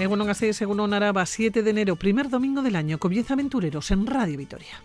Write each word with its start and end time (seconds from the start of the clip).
Egunon 0.00 0.28
Gasteiz, 0.28 0.56
según 0.56 0.94
Araba, 0.94 1.26
7 1.26 1.62
de 1.62 1.68
enero, 1.68 1.94
primer 1.94 2.30
domingo 2.30 2.62
del 2.62 2.74
año. 2.74 2.98
Comienza 2.98 3.34
Aventureros 3.34 3.90
en 3.90 4.06
Radio 4.06 4.38
Vitoria. 4.38 4.82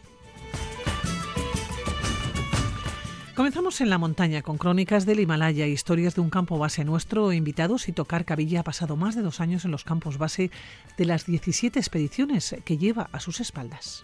Comenzamos 3.34 3.80
en 3.80 3.90
la 3.90 3.98
montaña 3.98 4.42
con 4.42 4.58
crónicas 4.58 5.06
del 5.06 5.22
Himalaya, 5.22 5.68
historias 5.68 6.16
de 6.16 6.22
un 6.22 6.30
campo 6.30 6.58
base. 6.58 6.84
Nuestro 6.84 7.32
invitado, 7.32 7.78
Sito 7.78 8.04
Cabilla, 8.04 8.60
ha 8.60 8.64
pasado 8.64 8.98
más 8.98 9.16
de 9.16 9.22
dos 9.22 9.40
años 9.40 9.64
en 9.64 9.72
los 9.72 9.86
campos 9.86 10.18
base 10.18 10.52
de 10.98 11.06
las 11.06 11.26
17 11.26 11.80
expediciones 11.80 12.54
que 12.66 12.78
lleva 12.78 13.10
a 13.14 13.22
sus 13.22 13.40
espaldas. 13.40 14.04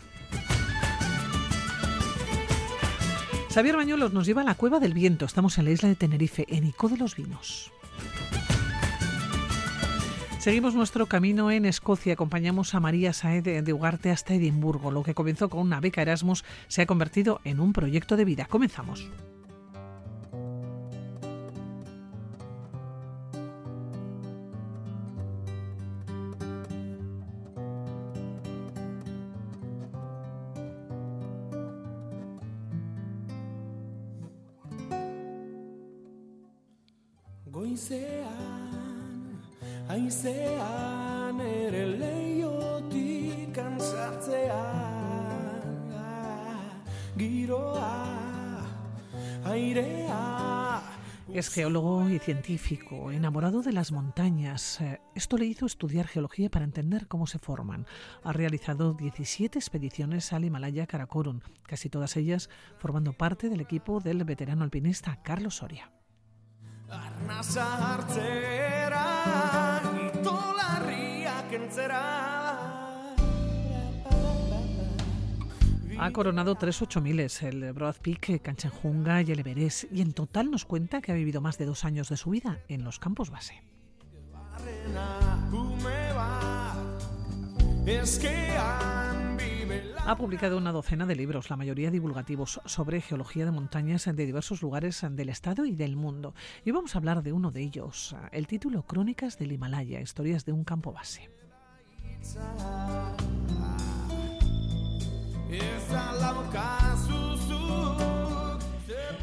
Xavier 3.54 3.76
Bañuelos 3.76 4.14
nos 4.14 4.26
lleva 4.26 4.44
a 4.44 4.46
la 4.46 4.56
Cueva 4.56 4.80
del 4.80 4.94
Viento. 4.94 5.26
Estamos 5.26 5.58
en 5.58 5.66
la 5.66 5.72
isla 5.72 5.90
de 5.90 5.96
Tenerife, 5.96 6.46
en 6.48 6.68
Ico 6.68 6.88
de 6.88 6.96
los 6.96 7.18
Vinos. 7.18 7.70
Seguimos 10.42 10.74
nuestro 10.74 11.06
camino 11.06 11.52
en 11.52 11.66
Escocia. 11.66 12.14
Acompañamos 12.14 12.74
a 12.74 12.80
María 12.80 13.14
Saed 13.14 13.64
de 13.64 13.74
Ugarte 13.74 14.10
hasta 14.10 14.34
Edimburgo. 14.34 14.90
Lo 14.90 15.04
que 15.04 15.14
comenzó 15.14 15.50
con 15.50 15.60
una 15.60 15.80
beca 15.80 16.02
Erasmus 16.02 16.44
se 16.68 16.82
ha 16.82 16.88
convertido 16.88 17.42
en 17.44 17.60
un 17.60 17.74
proyecto 17.74 18.18
de 18.18 18.26
vida. 18.26 18.48
Comenzamos. 18.50 19.08
Es 51.34 51.50
geólogo 51.50 52.10
y 52.10 52.20
científico, 52.20 53.10
enamorado 53.12 53.62
de 53.62 53.72
las 53.72 53.94
montañas. 53.94 54.82
Eh, 54.82 55.00
esto 55.16 55.38
le 55.38 55.46
hizo 55.46 55.66
estudiar 55.66 56.08
geología 56.08 56.50
para 56.50 56.66
entender 56.66 57.08
cómo 57.08 57.26
se 57.26 57.40
forman. 57.40 57.88
Ha 58.26 58.34
realizado 58.34 58.94
17 58.94 59.58
expediciones 59.58 60.34
al 60.34 60.44
Himalaya 60.44 60.88
Karakorum, 60.88 61.40
casi 61.64 61.90
todas 61.90 62.18
ellas 62.18 62.50
formando 62.80 63.14
parte 63.14 63.48
del 63.48 63.62
equipo 63.62 64.02
del 64.02 64.26
veterano 64.26 64.66
alpinista 64.66 65.22
Carlos 65.24 65.56
Soria. 65.56 65.90
Ha 76.00 76.12
coronado 76.12 76.56
tres 76.56 76.82
ocho 76.82 77.02
miles, 77.02 77.44
el 77.44 77.74
Broad 77.74 77.98
Peak, 78.02 78.42
Kanchenjunga 78.42 79.22
y 79.22 79.32
el 79.32 79.40
Everest, 79.40 79.84
y 79.92 80.02
en 80.02 80.14
total 80.14 80.50
nos 80.50 80.66
cuenta 80.66 81.02
que 81.02 81.12
ha 81.12 81.16
vivido 81.16 81.42
más 81.42 81.58
de 81.58 81.66
dos 81.66 81.86
años 81.86 82.10
de 82.10 82.18
su 82.18 82.32
vida 82.32 82.60
en 82.70 82.84
los 82.84 83.00
campos 83.00 83.30
base. 83.30 83.62
Ha 90.06 90.16
publicado 90.18 90.58
una 90.58 90.72
docena 90.72 91.06
de 91.06 91.16
libros, 91.16 91.50
la 91.50 91.58
mayoría 91.58 91.92
divulgativos, 91.92 92.62
sobre 92.66 93.02
geología 93.02 93.46
de 93.46 93.52
montañas 93.52 94.06
de 94.06 94.26
diversos 94.26 94.62
lugares 94.62 95.06
del 95.12 95.30
estado 95.30 95.66
y 95.66 95.76
del 95.76 95.96
mundo. 95.96 96.34
Y 96.66 96.72
vamos 96.72 96.96
a 96.96 96.98
hablar 96.98 97.22
de 97.24 97.34
uno 97.34 97.52
de 97.52 97.62
ellos, 97.62 98.16
el 98.32 98.48
título 98.48 98.84
Crónicas 98.84 99.38
del 99.38 99.52
Himalaya, 99.52 100.02
historias 100.02 100.46
de 100.46 100.52
un 100.52 100.64
campo 100.64 100.92
base. 100.92 101.30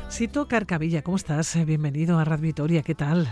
Sito 0.09 0.49
Carcavilla, 0.49 1.03
¿cómo 1.03 1.17
estás? 1.17 1.65
Bienvenido 1.65 2.19
a 2.19 2.25
Radio 2.25 2.43
Vitoria, 2.43 2.83
¿qué 2.83 2.95
tal? 2.97 3.29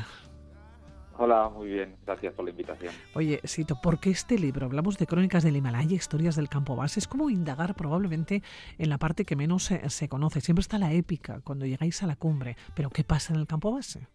Hola, 1.18 1.48
muy 1.48 1.68
bien, 1.68 1.96
gracias 2.06 2.32
por 2.34 2.44
la 2.44 2.52
invitación. 2.52 2.94
Oye, 3.14 3.40
Sito, 3.42 3.80
¿por 3.80 3.98
qué 3.98 4.10
este 4.10 4.38
libro? 4.38 4.66
Hablamos 4.66 4.96
de 4.98 5.06
crónicas 5.06 5.42
del 5.42 5.56
Himalaya, 5.56 5.96
historias 5.96 6.36
del 6.36 6.48
campo 6.48 6.76
base. 6.76 7.00
Es 7.00 7.08
como 7.08 7.28
indagar 7.30 7.74
probablemente 7.74 8.42
en 8.78 8.88
la 8.88 8.98
parte 8.98 9.24
que 9.24 9.34
menos 9.34 9.64
se, 9.64 9.90
se 9.90 10.08
conoce. 10.08 10.40
Siempre 10.40 10.60
está 10.60 10.78
la 10.78 10.92
épica 10.92 11.40
cuando 11.42 11.66
llegáis 11.66 12.02
a 12.02 12.06
la 12.06 12.16
cumbre, 12.16 12.56
pero 12.74 12.90
¿qué 12.90 13.02
pasa 13.02 13.34
en 13.34 13.40
el 13.40 13.46
campo 13.46 13.72
base? 13.72 14.06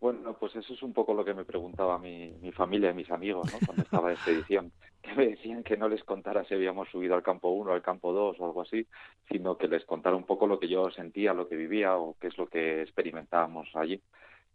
Bueno, 0.00 0.34
pues 0.38 0.56
eso 0.56 0.72
es 0.72 0.82
un 0.82 0.94
poco 0.94 1.12
lo 1.12 1.24
que 1.24 1.34
me 1.34 1.44
preguntaba 1.44 1.98
mi, 1.98 2.32
mi 2.40 2.52
familia 2.52 2.90
y 2.90 2.94
mis 2.94 3.10
amigos 3.10 3.52
¿no? 3.52 3.58
cuando 3.66 3.82
estaba 3.82 4.08
en 4.08 4.16
expedición, 4.16 4.72
que 5.02 5.14
me 5.14 5.28
decían 5.28 5.62
que 5.62 5.76
no 5.76 5.90
les 5.90 6.02
contara 6.04 6.42
si 6.44 6.54
habíamos 6.54 6.88
subido 6.88 7.14
al 7.14 7.22
campo 7.22 7.50
1, 7.50 7.72
al 7.72 7.82
campo 7.82 8.12
2 8.12 8.40
o 8.40 8.44
algo 8.46 8.62
así, 8.62 8.86
sino 9.28 9.58
que 9.58 9.68
les 9.68 9.84
contara 9.84 10.16
un 10.16 10.24
poco 10.24 10.46
lo 10.46 10.58
que 10.58 10.68
yo 10.68 10.90
sentía, 10.90 11.34
lo 11.34 11.48
que 11.48 11.56
vivía 11.56 11.98
o 11.98 12.16
qué 12.18 12.28
es 12.28 12.38
lo 12.38 12.46
que 12.46 12.80
experimentábamos 12.82 13.68
allí. 13.74 14.00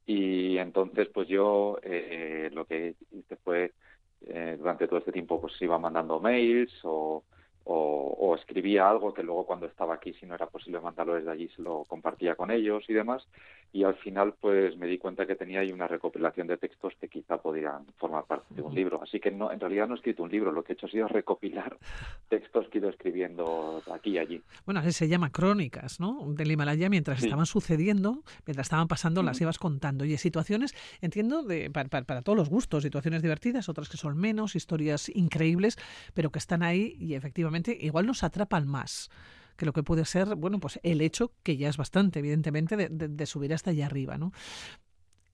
Y 0.08 0.58
entonces, 0.58 1.10
pues 1.10 1.28
yo 1.28 1.78
eh, 1.84 2.50
lo 2.54 2.66
que 2.66 2.96
hice 3.12 3.36
fue, 3.38 3.74
eh, 4.22 4.56
durante 4.58 4.88
todo 4.88 5.00
este 5.00 5.12
tiempo, 5.12 5.40
pues 5.40 5.60
iba 5.62 5.78
mandando 5.78 6.20
mails 6.20 6.74
o, 6.84 7.24
o, 7.66 8.36
escribía 8.36 8.90
algo 8.90 9.14
que 9.14 9.24
luego 9.24 9.46
cuando 9.46 9.66
estaba 9.66 9.96
aquí, 9.96 10.14
si 10.14 10.26
no 10.26 10.36
era 10.36 10.48
posible 10.48 10.80
mandarlo 10.80 11.16
desde 11.16 11.32
allí, 11.32 11.50
se 11.56 11.62
lo 11.62 11.84
compartía 11.86 12.36
con 12.36 12.52
ellos 12.52 12.84
y 12.88 12.94
demás. 12.94 13.26
Y 13.72 13.84
al 13.84 13.96
final, 13.96 14.36
pues 14.40 14.78
me 14.78 14.88
di 14.88 14.98
cuenta 14.98 15.26
que 15.26 15.36
tenía 15.36 15.62
ahí 15.62 15.72
una 15.72 15.88
recopilación 15.88 16.48
de 16.48 16.58
textos 16.58 16.94
que 17.00 17.08
quizá 17.08 17.38
podrían 17.38 17.86
formar 17.98 18.26
parte 18.26 18.54
de 18.54 18.62
un 18.62 18.74
libro. 18.74 19.02
Así 19.02 19.20
que 19.20 19.32
no, 19.32 19.52
en 19.52 19.60
realidad 19.60 19.88
no 19.88 19.96
he 19.96 19.98
escrito 19.98 20.24
un 20.24 20.32
libro, 20.32 20.52
lo 20.52 20.64
que 20.64 20.74
he 20.74 20.76
hecho 20.76 20.86
ha 20.86 20.90
sido 20.90 21.08
recopilar 21.08 21.78
textos 22.30 22.68
que 22.70 22.78
he 22.78 22.82
ido 22.82 22.90
escribiendo 22.90 23.82
aquí 23.92 24.12
y 24.12 24.18
allí. 24.20 24.42
Bueno, 24.66 24.82
así 24.82 24.92
se 24.92 25.08
llama 25.08 25.32
crónicas, 25.32 26.00
¿no? 26.00 26.26
Del 26.28 26.52
Himalaya, 26.52 26.90
mientras 26.90 27.24
estaban 27.24 27.46
sucediendo, 27.46 28.24
mientras 28.46 28.68
estaban 28.68 28.88
pasando, 28.88 29.24
las 29.24 29.42
ibas 29.42 29.60
contando. 29.60 30.06
Y 30.06 30.16
situaciones, 30.18 30.76
entiendo, 31.02 31.44
de, 31.44 31.70
para, 31.70 31.90
para 31.90 32.22
todos 32.22 32.38
los 32.38 32.50
gustos, 32.50 32.84
situaciones 32.84 33.22
divertidas, 33.22 33.70
otras 33.70 33.90
que 33.90 33.98
son 33.98 34.18
menos, 34.18 34.56
historias 34.56 35.10
increíbles, 35.10 35.78
pero 36.14 36.30
que 36.30 36.40
están 36.40 36.64
ahí 36.64 36.96
y 37.00 37.16
efectivamente 37.16 37.55
igual 37.80 38.06
nos 38.06 38.24
atrapan 38.24 38.68
más 38.68 39.10
que 39.58 39.66
lo 39.66 39.74
que 39.74 39.84
puede 39.84 40.06
ser, 40.06 40.36
bueno, 40.36 40.60
pues 40.60 40.80
el 40.84 41.02
hecho, 41.02 41.32
que 41.44 41.58
ya 41.58 41.70
es 41.70 41.78
bastante, 41.78 42.20
evidentemente, 42.20 42.76
de, 42.76 43.26
subir 43.26 43.54
hasta 43.54 43.72
allá 43.72 43.86
arriba, 43.86 44.18
¿no? 44.18 44.32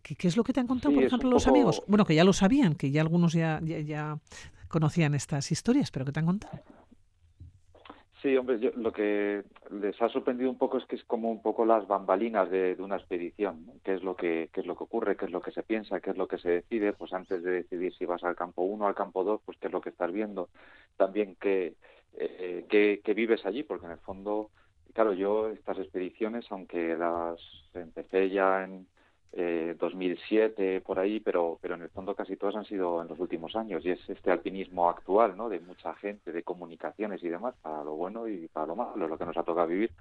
¿Qué, 0.04 0.28
es 0.28 0.38
lo 0.38 0.44
que 0.44 0.54
te 0.54 0.59
han 0.59 0.68
contado, 0.68 0.94
por 0.94 1.04
ejemplo, 1.04 1.30
los 1.30 1.48
amigos? 1.48 1.84
Bueno, 1.88 2.06
que 2.06 2.16
ya 2.16 2.24
lo 2.24 2.34
sabían, 2.34 2.76
que 2.76 2.92
ya 2.92 3.02
algunos 3.02 3.34
ya, 3.34 3.59
ya, 3.62 4.18
conocían 4.68 5.14
estas 5.14 5.52
historias, 5.52 5.92
pero 5.92 6.06
¿qué 6.06 6.12
te 6.12 6.20
han 6.20 6.26
contado? 6.26 6.59
Sí, 8.22 8.38
hombre, 8.38 8.59
yo, 8.59 8.70
lo 8.76 8.92
que 8.92 9.44
les 9.72 10.00
ha 10.00 10.08
sorprendido 10.09 10.50
un 10.50 10.58
poco 10.58 10.78
es 10.78 10.86
que 10.86 10.96
es 10.96 11.03
como 11.06 11.32
un 11.32 11.42
poco 11.42 11.66
las 11.66 11.88
bambalinas 11.88 12.52
de, 12.52 12.76
una 12.78 12.98
expedición, 12.98 13.66
qué 13.84 13.96
es 13.96 14.03
lo 14.03 14.16
que 14.16 14.50
qué 14.53 14.62
es 14.62 14.68
lo 14.68 14.76
que 14.76 14.84
ocurre, 14.84 15.18
qué 15.18 15.26
es 15.26 15.32
lo 15.32 15.42
que 15.42 15.52
se 15.52 15.64
piensa, 15.64 16.00
qué 16.02 16.12
es 16.12 16.18
lo 16.18 16.28
que 16.28 16.38
se 16.38 16.50
decide, 16.50 16.94
pues 16.94 17.14
antes 17.14 17.42
de 17.42 17.52
decidir 17.52 17.96
si 17.96 18.06
vas 18.06 18.24
al 18.24 18.36
campo 18.36 18.62
1 18.62 18.86
al 18.86 18.94
campo 18.94 19.24
2, 19.24 19.42
pues 19.44 19.58
qué 19.58 19.68
es 19.68 19.74
lo 19.74 19.82
que 19.82 19.90
estás 19.90 20.12
viendo, 20.12 20.50
también 20.98 21.36
qué 21.42 21.74
eh, 22.17 22.66
que, 23.03 23.13
vives 23.13 23.45
allí, 23.45 23.63
porque 23.63 23.85
en 23.85 23.94
el 23.94 23.99
fondo, 23.99 24.49
claro, 24.94 25.13
yo 25.13 25.49
estas 25.49 25.79
expediciones, 25.79 26.45
aunque 26.51 26.95
las 26.95 27.39
empecé 27.73 28.29
ya 28.29 28.63
en 28.63 28.88
eh, 29.33 29.75
2007 29.79 30.81
por 30.81 30.99
ahí, 30.99 31.22
pero 31.22 31.57
pero 31.61 31.75
en 31.75 31.83
el 31.83 31.89
fondo 31.89 32.16
casi 32.16 32.35
todas 32.35 32.55
han 32.55 32.66
sido 32.66 33.02
en 33.02 33.08
los 33.08 33.19
últimos 33.19 33.55
años 33.55 33.85
y 33.85 33.91
es 33.91 34.09
este 34.09 34.29
alpinismo 34.29 34.90
actual, 34.90 35.37
¿no? 35.37 35.47
De 35.47 35.59
mucha 35.61 35.93
gente, 35.96 36.31
de 36.34 36.43
comunicaciones 36.43 37.23
y 37.23 37.29
demás, 37.29 37.55
para 37.61 37.84
lo 37.84 37.96
bueno 37.96 38.28
y 38.28 38.47
para 38.49 38.67
lo 38.67 38.75
malo, 38.75 39.07
lo 39.07 39.17
que 39.17 39.25
nos 39.25 39.37
ha 39.37 39.43
tocado 39.43 39.67
vivir. 39.67 39.91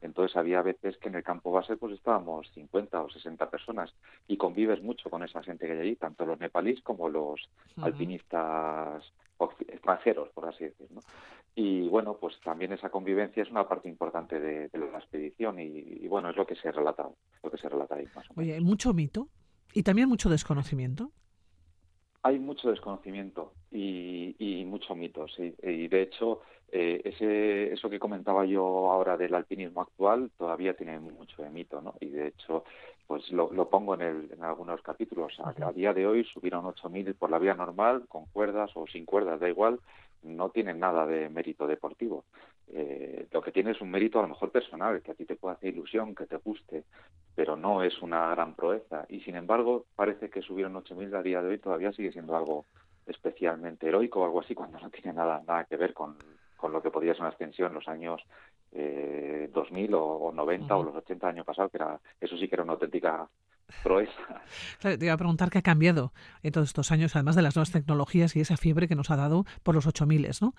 Entonces 0.00 0.36
había 0.36 0.62
veces 0.62 0.96
que 0.98 1.08
en 1.08 1.16
el 1.16 1.22
campo 1.22 1.50
base 1.50 1.76
pues 1.76 1.94
estábamos 1.94 2.48
50 2.54 3.02
o 3.02 3.10
60 3.10 3.50
personas 3.50 3.92
y 4.26 4.36
convives 4.36 4.82
mucho 4.82 5.10
con 5.10 5.22
esa 5.22 5.42
gente 5.42 5.66
que 5.66 5.72
hay 5.72 5.80
allí, 5.80 5.96
tanto 5.96 6.24
los 6.24 6.38
nepalíes 6.38 6.80
como 6.82 7.08
los 7.08 7.48
alpinistas 7.76 9.04
extranjeros, 9.68 10.28
por 10.30 10.46
así 10.46 10.64
decirlo. 10.64 11.00
Y 11.54 11.88
bueno, 11.88 12.16
pues 12.20 12.38
también 12.44 12.72
esa 12.72 12.90
convivencia 12.90 13.42
es 13.42 13.50
una 13.50 13.66
parte 13.68 13.88
importante 13.88 14.38
de, 14.38 14.70
la 14.72 14.98
expedición 14.98 15.58
y, 15.58 16.06
bueno, 16.06 16.30
es 16.30 16.36
lo 16.36 16.46
que 16.46 16.54
se 16.54 16.70
relata, 16.70 17.08
lo 17.42 17.50
que 17.50 17.58
se 17.58 17.68
relata 17.68 17.96
ahí 17.96 18.06
más 18.14 18.26
Oye, 18.36 18.54
hay 18.54 18.60
mucho 18.60 18.94
mito 18.94 19.28
y 19.74 19.82
también 19.82 20.08
mucho 20.08 20.28
desconocimiento. 20.28 21.10
Hay 22.28 22.38
mucho 22.38 22.70
desconocimiento 22.70 23.52
y, 23.70 24.36
y 24.38 24.64
mucho 24.66 24.94
mito, 24.94 25.26
sí. 25.28 25.54
Y 25.62 25.88
de 25.88 26.02
hecho, 26.02 26.42
eh, 26.70 27.00
ese, 27.04 27.72
eso 27.72 27.88
que 27.88 27.98
comentaba 27.98 28.44
yo 28.44 28.90
ahora 28.92 29.16
del 29.16 29.34
alpinismo 29.34 29.80
actual 29.80 30.30
todavía 30.36 30.76
tiene 30.76 31.00
mucho 31.00 31.42
de 31.42 31.48
mito, 31.48 31.80
¿no? 31.80 31.94
Y 32.00 32.10
de 32.10 32.28
hecho, 32.28 32.64
pues 33.06 33.30
lo, 33.32 33.48
pongo 33.70 33.94
en, 33.94 34.02
el, 34.02 34.30
en 34.32 34.44
algunos 34.44 34.82
capítulos. 34.82 35.32
A, 35.40 35.72
día 35.72 35.94
de 35.94 36.06
hoy 36.06 36.24
subieron 36.24 36.66
8.000 36.66 37.14
por 37.14 37.30
la 37.30 37.38
vía 37.38 37.54
normal, 37.54 38.04
con 38.06 38.26
cuerdas 38.26 38.70
o 38.74 38.86
sin 38.86 39.06
cuerdas, 39.06 39.40
da 39.40 39.48
igual, 39.48 39.80
no 40.22 40.50
tienen 40.50 40.78
nada 40.78 41.06
de 41.06 41.30
mérito 41.30 41.66
deportivo. 41.66 42.24
Eh, 42.72 43.26
lo 43.30 43.40
que 43.40 43.52
tiene 43.52 43.70
es 43.70 43.80
un 43.80 43.90
mérito 43.90 44.18
a 44.18 44.22
lo 44.22 44.28
mejor 44.28 44.50
personal, 44.50 45.00
que 45.02 45.12
a 45.12 45.14
ti 45.14 45.24
te 45.24 45.36
puede 45.36 45.56
hacer 45.56 45.74
ilusión, 45.74 46.14
que 46.14 46.26
te 46.26 46.36
guste, 46.36 46.84
pero 47.34 47.56
no 47.56 47.82
es 47.82 48.00
una 48.02 48.28
gran 48.30 48.54
proeza. 48.54 49.06
Y 49.08 49.20
sin 49.20 49.36
embargo, 49.36 49.86
parece 49.96 50.28
que 50.28 50.42
subieron 50.42 50.74
8.000 50.74 51.16
a 51.16 51.22
día 51.22 51.42
de 51.42 51.50
hoy 51.50 51.58
todavía 51.58 51.92
sigue 51.92 52.12
siendo 52.12 52.36
algo 52.36 52.66
especialmente 53.06 53.88
heroico 53.88 54.20
o 54.20 54.24
algo 54.24 54.40
así, 54.40 54.54
cuando 54.54 54.78
no 54.78 54.90
tiene 54.90 55.14
nada, 55.14 55.42
nada 55.46 55.64
que 55.64 55.76
ver 55.76 55.94
con, 55.94 56.16
con 56.56 56.72
lo 56.72 56.82
que 56.82 56.90
podría 56.90 57.14
ser 57.14 57.22
una 57.22 57.30
extensión 57.30 57.68
en 57.68 57.74
los 57.74 57.88
años 57.88 58.20
eh, 58.72 59.50
2000 59.52 59.94
o, 59.94 60.32
90 60.34 60.76
o 60.76 60.82
los 60.82 60.96
80 60.96 61.28
años 61.28 61.46
pasados, 61.46 61.70
que 61.70 61.78
era, 61.78 61.98
eso 62.20 62.36
sí 62.36 62.48
que 62.48 62.56
era 62.56 62.64
una 62.64 62.74
auténtica 62.74 63.26
proeza. 63.82 64.42
te 64.82 65.04
iba 65.04 65.14
a 65.14 65.18
preguntar 65.18 65.50
qué 65.50 65.58
ha 65.58 65.62
cambiado 65.62 66.12
en 66.42 66.52
todos 66.52 66.68
estos 66.68 66.92
años, 66.92 67.16
además 67.16 67.36
de 67.36 67.42
las 67.42 67.56
nuevas 67.56 67.72
tecnologías 67.72 68.36
y 68.36 68.40
esa 68.40 68.56
fiebre 68.56 68.88
que 68.88 68.94
nos 68.94 69.10
ha 69.10 69.16
dado 69.16 69.44
por 69.62 69.74
los 69.74 69.86
8000, 69.86 70.28
¿no? 70.42 70.54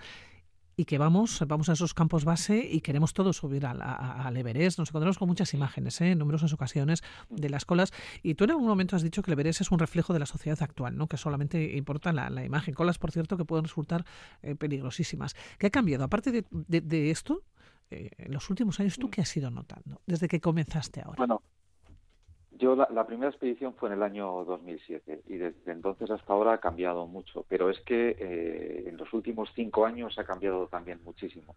Y 0.79 0.85
que 0.85 0.97
vamos, 0.97 1.43
vamos 1.45 1.67
a 1.67 1.73
esos 1.73 1.93
campos 1.93 2.23
base 2.23 2.65
y 2.71 2.79
queremos 2.79 3.13
todos 3.13 3.35
subir 3.35 3.65
al, 3.65 3.81
al 3.81 4.37
Everest. 4.37 4.79
Nos 4.79 4.91
encontramos 4.91 5.17
con 5.17 5.27
muchas 5.27 5.53
imágenes, 5.53 5.99
¿eh? 5.99 6.11
en 6.11 6.19
numerosas 6.19 6.53
ocasiones, 6.53 7.03
de 7.29 7.49
las 7.49 7.65
colas. 7.65 7.91
Y 8.23 8.35
tú 8.35 8.45
en 8.45 8.51
algún 8.51 8.65
momento 8.65 8.95
has 8.95 9.03
dicho 9.03 9.21
que 9.21 9.29
el 9.29 9.33
Everest 9.33 9.59
es 9.59 9.71
un 9.71 9.79
reflejo 9.79 10.13
de 10.13 10.19
la 10.19 10.25
sociedad 10.25 10.57
actual, 10.63 10.95
¿no? 10.95 11.07
que 11.07 11.17
solamente 11.17 11.75
importa 11.75 12.13
la, 12.13 12.45
imagen. 12.45 12.73
Colas, 12.73 12.97
por 12.97 13.11
cierto, 13.11 13.35
que 13.35 13.43
pueden 13.43 13.65
resultar 13.65 14.05
eh, 14.41 14.55
peligrosísimas. 14.55 15.35
¿Qué 15.57 15.67
ha 15.67 15.69
cambiado? 15.69 16.05
Aparte 16.05 16.31
de, 16.31 16.45
de, 16.49 17.11
esto, 17.11 17.43
eh, 17.89 18.11
en 18.17 18.31
los 18.31 18.49
últimos 18.49 18.79
años, 18.79 18.95
¿tú 18.97 19.09
qué 19.09 19.19
has 19.19 19.35
ido 19.35 19.51
notando 19.51 20.01
desde 20.05 20.29
que 20.29 20.39
comenzaste 20.39 21.01
ahora? 21.01 21.17
Bueno, 21.17 21.41
yo 22.59 22.75
la, 22.75 23.07
primera 23.07 23.29
expedición 23.29 23.73
fue 23.73 23.89
en 23.89 23.95
el 23.95 24.03
año 24.03 24.43
2007 24.43 25.21
y 25.27 25.37
desde 25.37 25.71
entonces 25.71 26.11
hasta 26.11 26.33
ahora 26.33 26.53
ha 26.53 26.57
cambiado 26.59 27.07
mucho, 27.07 27.45
pero 27.47 27.69
es 27.69 27.79
que 27.79 28.17
eh, 28.19 28.83
en 28.87 28.97
los 28.97 29.11
últimos 29.13 29.49
cinco 29.55 29.85
años 29.85 30.19
ha 30.19 30.25
cambiado 30.25 30.67
también 30.67 30.99
muchísimo. 31.03 31.55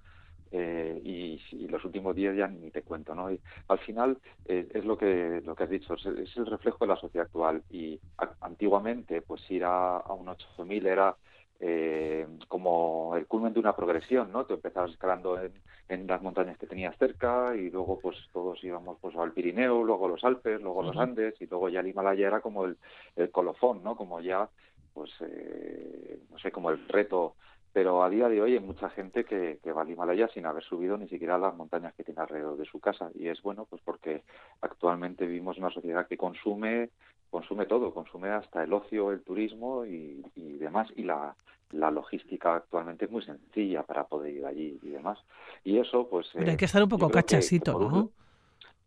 Eh, 0.52 1.00
y, 1.02 1.66
los 1.66 1.84
últimos 1.84 2.14
diez 2.14 2.36
ya 2.36 2.46
ni 2.46 2.70
te 2.70 2.82
cuento, 2.82 3.14
¿no? 3.14 3.32
Y 3.32 3.40
al 3.68 3.78
final 3.78 4.18
eh, 4.44 4.68
es 4.72 4.84
lo 4.84 4.96
que 4.98 5.42
lo 5.44 5.56
que 5.56 5.64
has 5.64 5.70
dicho, 5.70 5.94
es, 5.94 6.36
el 6.36 6.46
reflejo 6.46 6.84
de 6.84 6.88
la 6.88 7.00
sociedad 7.00 7.26
actual 7.26 7.62
y 7.70 7.98
antiguamente 8.40 9.22
pues 9.22 9.50
ir 9.50 9.64
a, 9.64 9.96
a 9.96 10.12
un 10.12 10.28
8000 10.28 10.86
era 10.86 11.16
eh, 11.64 12.26
como 12.48 13.14
el 13.16 13.28
culmen 13.28 13.52
de 13.52 13.60
una 13.60 13.76
progresión, 13.76 14.32
¿no? 14.32 14.44
Tú 14.44 14.54
empezabas 14.54 14.90
escalando 14.90 15.40
en, 15.40 15.52
en, 15.88 16.08
las 16.08 16.20
montañas 16.20 16.58
que 16.58 16.66
tenías 16.66 16.98
cerca 16.98 17.54
y 17.54 17.70
luego 17.70 18.00
pues 18.00 18.16
todos 18.32 18.62
íbamos 18.64 18.98
pues 19.00 19.14
al 19.14 19.30
Pirineo, 19.30 19.84
luego 19.84 20.06
a 20.06 20.08
los 20.08 20.24
Alpes, 20.24 20.60
luego 20.60 20.82
a 20.82 20.86
los 20.86 20.96
Andes 20.96 21.40
y 21.40 21.46
luego 21.46 21.68
ya 21.68 21.78
el 21.78 21.86
Himalaya 21.86 22.26
era 22.26 22.40
como 22.40 22.64
el, 22.64 22.76
el 23.14 23.30
colofón, 23.30 23.80
¿no? 23.84 23.94
Como 23.94 24.20
ya, 24.20 24.48
pues, 24.92 25.12
eh, 25.20 26.18
no 26.32 26.38
sé, 26.40 26.50
como 26.50 26.70
el 26.70 26.88
reto. 26.88 27.36
Pero 27.72 28.02
a 28.02 28.10
día 28.10 28.28
de 28.28 28.42
hoy 28.42 28.54
hay 28.54 28.60
mucha 28.60 28.90
gente 28.90 29.24
que, 29.24 29.58
que 29.62 29.72
va 29.72 29.82
al 29.82 29.90
Himalaya 29.90 30.28
sin 30.28 30.44
haber 30.46 30.62
subido 30.62 30.98
ni 30.98 31.08
siquiera 31.08 31.38
las 31.38 31.54
montañas 31.54 31.94
que 31.94 32.04
tiene 32.04 32.20
alrededor 32.20 32.56
de 32.56 32.66
su 32.66 32.80
casa. 32.80 33.10
Y 33.14 33.28
es 33.28 33.40
bueno, 33.42 33.66
pues 33.68 33.80
porque 33.82 34.22
actualmente 34.60 35.26
vivimos 35.26 35.56
una 35.58 35.70
sociedad 35.70 36.06
que 36.06 36.16
consume 36.16 36.90
consume 37.32 37.64
todo, 37.64 37.94
consume 37.94 38.28
hasta 38.28 38.62
el 38.62 38.74
ocio, 38.74 39.10
el 39.10 39.22
turismo 39.22 39.86
y, 39.86 40.22
demás. 40.36 40.88
Y 40.94 41.02
la, 41.02 41.34
la, 41.70 41.90
logística 41.90 42.54
actualmente 42.54 43.06
es 43.06 43.10
muy 43.10 43.22
sencilla 43.22 43.82
para 43.82 44.04
poder 44.04 44.34
ir 44.34 44.44
allí 44.44 44.78
y 44.82 44.90
demás. 44.90 45.18
Y 45.64 45.78
eso, 45.78 46.06
pues... 46.08 46.28
Pero 46.34 46.50
hay 46.50 46.58
que 46.58 46.66
estar 46.66 46.82
un 46.82 46.90
poco 46.90 47.08
cachasito, 47.08 47.78
¿no? 47.78 48.10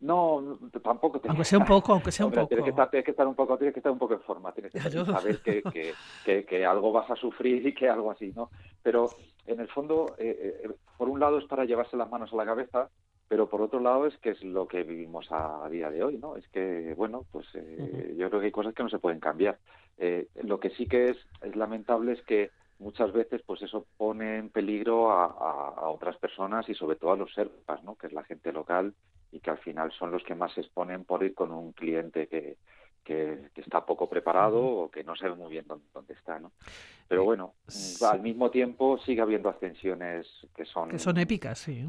No, 0.06 0.58
tampoco. 0.84 1.22
Aunque 1.28 1.44
sea 1.44 1.60
un 1.60 1.66
poco, 1.66 1.94
aunque 1.94 2.12
sea 2.12 2.26
un 2.26 2.32
poco. 2.32 2.48
Tienes 2.48 2.64
que, 2.64 2.70
estar, 2.72 2.90
que 2.90 3.12
estar 3.12 3.28
un 3.28 3.36
poco, 3.36 3.58
tienes 3.58 3.74
que 3.74 3.80
estar 3.80 3.92
un 3.92 4.00
poco 4.00 4.14
en 4.14 4.22
forma, 4.22 4.52
tienes 4.52 4.72
que 4.72 4.80
saber 4.80 5.40
que, 5.44 5.64
que, 6.26 6.46
que, 6.46 6.66
algo 6.66 6.92
vas 6.92 7.10
a 7.10 7.16
sufrir 7.16 7.66
y 7.66 7.74
que 7.74 7.90
algo 7.90 8.12
así, 8.12 8.32
¿no? 8.36 8.50
Pero 8.84 9.10
en 9.46 9.60
el 9.60 9.68
fondo, 9.68 10.16
eh, 10.18 10.62
eh, 10.64 10.70
por 10.98 11.10
un 11.10 11.20
lado 11.20 11.40
es 11.40 11.46
para 11.46 11.66
llevarse 11.66 11.98
las 11.98 12.10
manos 12.10 12.32
a 12.34 12.36
la 12.36 12.46
cabeza 12.46 12.90
pero 13.28 13.50
por 13.50 13.62
otro 13.62 13.80
lado 13.80 14.06
es 14.06 14.18
que 14.20 14.32
es 14.32 14.44
lo 14.44 14.68
que 14.68 14.84
vivimos 14.84 15.28
a, 15.32 15.68
día 15.70 15.90
de 15.90 16.04
hoy, 16.04 16.18
¿no? 16.18 16.36
Es 16.36 16.48
que, 16.50 16.94
bueno, 16.96 17.26
pues 17.32 17.48
eh, 17.56 18.14
yo 18.18 18.30
creo 18.30 18.40
que 18.40 18.46
hay 18.48 18.52
cosas 18.52 18.74
que 18.74 18.84
no 18.84 18.90
se 18.90 19.00
pueden 19.00 19.20
cambiar. 19.20 19.58
Eh, 19.98 20.28
lo 20.44 20.60
que 20.60 20.70
sí 20.72 20.86
que 20.88 21.10
es, 21.10 21.18
es 21.42 21.56
lamentable 21.56 22.14
es 22.14 22.22
que 22.24 22.52
muchas 22.78 23.12
veces 23.14 23.42
pues 23.46 23.62
eso 23.62 23.88
pone 23.98 24.38
en 24.38 24.50
peligro 24.50 25.12
a, 25.12 25.26
a, 25.26 25.90
otras 25.90 26.18
personas 26.18 26.68
y 26.70 26.76
sobre 26.76 26.98
todo 26.98 27.14
a 27.14 27.18
los 27.18 27.34
serpas, 27.34 27.84
¿no? 27.84 27.96
Que 27.96 28.08
es 28.08 28.14
la 28.14 28.24
gente 28.24 28.52
local 28.52 28.94
y 29.36 29.42
que 29.42 29.52
al 29.52 29.58
final 29.58 29.92
son 29.92 30.12
los 30.12 30.24
que 30.24 30.34
más 30.34 30.54
se 30.54 30.62
exponen 30.62 31.04
por 31.04 31.22
ir 31.22 31.36
con 31.36 31.52
un 31.52 31.74
cliente 31.74 32.28
que, 32.28 32.56
que, 33.04 33.50
está 33.58 33.86
poco 33.86 34.08
preparado 34.10 34.64
o 34.64 34.90
que 34.90 35.04
no 35.04 35.14
sabe 35.18 35.36
muy 35.36 35.52
bien 35.52 35.66
dónde, 35.68 36.14
está, 36.14 36.40
¿no? 36.40 36.54
Pero 37.10 37.22
eh, 37.22 37.26
bueno, 37.26 37.54
al 38.10 38.22
mismo 38.22 38.50
tiempo 38.50 38.98
sigue 39.00 39.22
habiendo 39.22 39.50
ascensiones 39.50 40.26
que 40.56 40.64
son... 40.64 40.90
Que 40.90 41.00
son 41.00 41.18
épicas, 41.18 41.60
sí. 41.60 41.86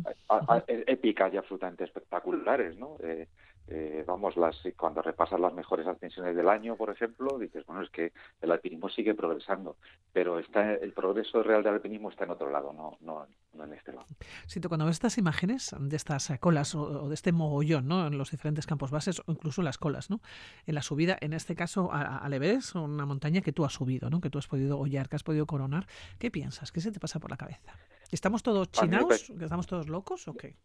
épicas 0.67 1.33
y 1.33 1.37
absolutamente 1.37 1.85
espectaculares, 1.85 2.77
¿no? 2.77 2.97
Eh, 3.01 3.29
eh, 3.69 4.05
vamos, 4.07 4.37
las, 4.37 4.57
cuando 4.77 5.03
repasas 5.03 5.41
las 5.41 5.53
mejores 5.53 5.87
ascensiones 5.87 6.37
del 6.37 6.49
año, 6.49 6.77
por 6.77 6.91
ejemplo, 6.91 7.37
dices, 7.39 7.67
bueno, 7.67 7.83
es 7.83 7.91
que 7.91 8.13
el 8.41 8.53
alpinismo 8.53 8.89
sigue 8.89 9.15
progresando, 9.15 9.77
pero 10.13 10.39
está 10.39 10.75
el 10.75 10.93
progreso 10.93 11.43
real 11.43 11.65
del 11.65 11.75
alpinismo 11.75 12.11
está 12.11 12.25
en 12.25 12.31
otro 12.31 12.51
lado, 12.51 12.73
no, 12.73 12.97
no, 13.01 13.27
no 13.55 13.65
en 13.65 13.73
este 13.73 13.93
lado. 13.93 14.07
Sí, 14.47 14.61
tú 14.61 14.69
cuando 14.69 14.87
ves 14.87 14.97
estas 14.97 15.19
imágenes 15.19 15.75
de 15.79 15.97
estas 15.97 16.33
colas 16.39 16.75
o, 16.75 17.09
de 17.09 17.15
este 17.15 17.33
mogollón, 17.33 17.89
¿no? 17.89 18.07
En 18.07 18.19
los 18.19 18.31
diferentes 18.31 18.67
campos 18.67 18.91
bases 18.93 19.21
o 19.27 19.33
incluso 19.33 19.63
las 19.63 19.79
colas, 19.79 20.11
¿no? 20.11 20.21
En 20.67 20.75
la 20.77 20.83
subida, 20.83 21.17
en 21.21 21.33
este 21.33 21.57
caso, 21.57 21.91
a, 21.93 22.25
Everest, 22.31 22.77
una 22.77 23.07
montaña 23.07 23.41
que 23.41 23.53
tú 23.53 23.65
has 23.65 23.73
subido, 23.73 24.11
¿no? 24.11 24.21
Que 24.21 24.31
tú 24.31 24.39
has 24.39 24.47
podido 24.47 24.79
hollar, 24.79 25.09
que 25.09 25.17
has 25.17 25.25
podido 25.25 25.47
coronar. 25.47 25.87
¿Qué 26.19 26.31
piensas? 26.31 26.71
¿Qué 26.71 26.81
se 26.81 26.93
te 26.93 27.01
pasa 27.01 27.19
por 27.19 27.31
la 27.31 27.37
cabeza? 27.37 27.73
¿Estamos 28.13 28.43
todos 28.43 28.71
chinados? 28.71 29.31
¿Estamos 29.31 29.67
todos 29.67 29.89
locos 29.89 30.29
o 30.29 30.35
qué? 30.35 30.57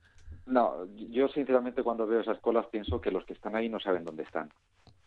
No, 0.46 0.86
yo 0.96 1.28
sinceramente 1.30 1.84
cuando 1.84 2.08
veo 2.08 2.20
esas 2.20 2.40
colas 2.40 2.66
pienso 2.68 3.00
que 3.00 3.12
los 3.12 3.26
que 3.26 3.34
están 3.34 3.56
ahí 3.56 3.70
no 3.70 3.80
saben 3.80 4.04
dónde 4.04 4.24
están, 4.24 4.50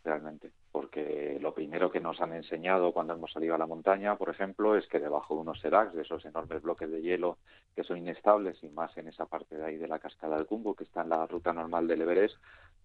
realmente, 0.04 0.52
porque 0.70 1.38
lo 1.40 1.52
primero 1.52 1.90
que 1.90 2.00
nos 2.00 2.20
han 2.20 2.34
enseñado 2.34 2.92
cuando 2.92 3.14
hemos 3.14 3.32
salido 3.32 3.54
a 3.54 3.58
la 3.58 3.66
montaña, 3.66 4.16
por 4.16 4.30
ejemplo, 4.30 4.76
es 4.76 4.86
que 4.86 5.00
debajo 5.00 5.34
de 5.34 5.40
unos 5.40 5.60
seracs, 5.60 5.94
de 5.94 6.02
esos 6.02 6.24
enormes 6.24 6.62
bloques 6.62 6.90
de 6.90 7.02
hielo 7.02 7.38
que 7.74 7.84
son 7.84 7.98
inestables 7.98 8.62
y 8.62 8.68
más 8.68 8.96
en 8.96 9.08
esa 9.08 9.26
parte 9.26 9.56
de 9.56 9.64
ahí 9.64 9.76
de 9.76 9.88
la 9.88 9.98
cascada 9.98 10.36
del 10.36 10.46
Cumbo, 10.46 10.74
que 10.74 10.84
está 10.84 11.02
en 11.02 11.08
la 11.08 11.26
ruta 11.26 11.52
normal 11.52 11.88
del 11.88 12.02
Everest, 12.02 12.36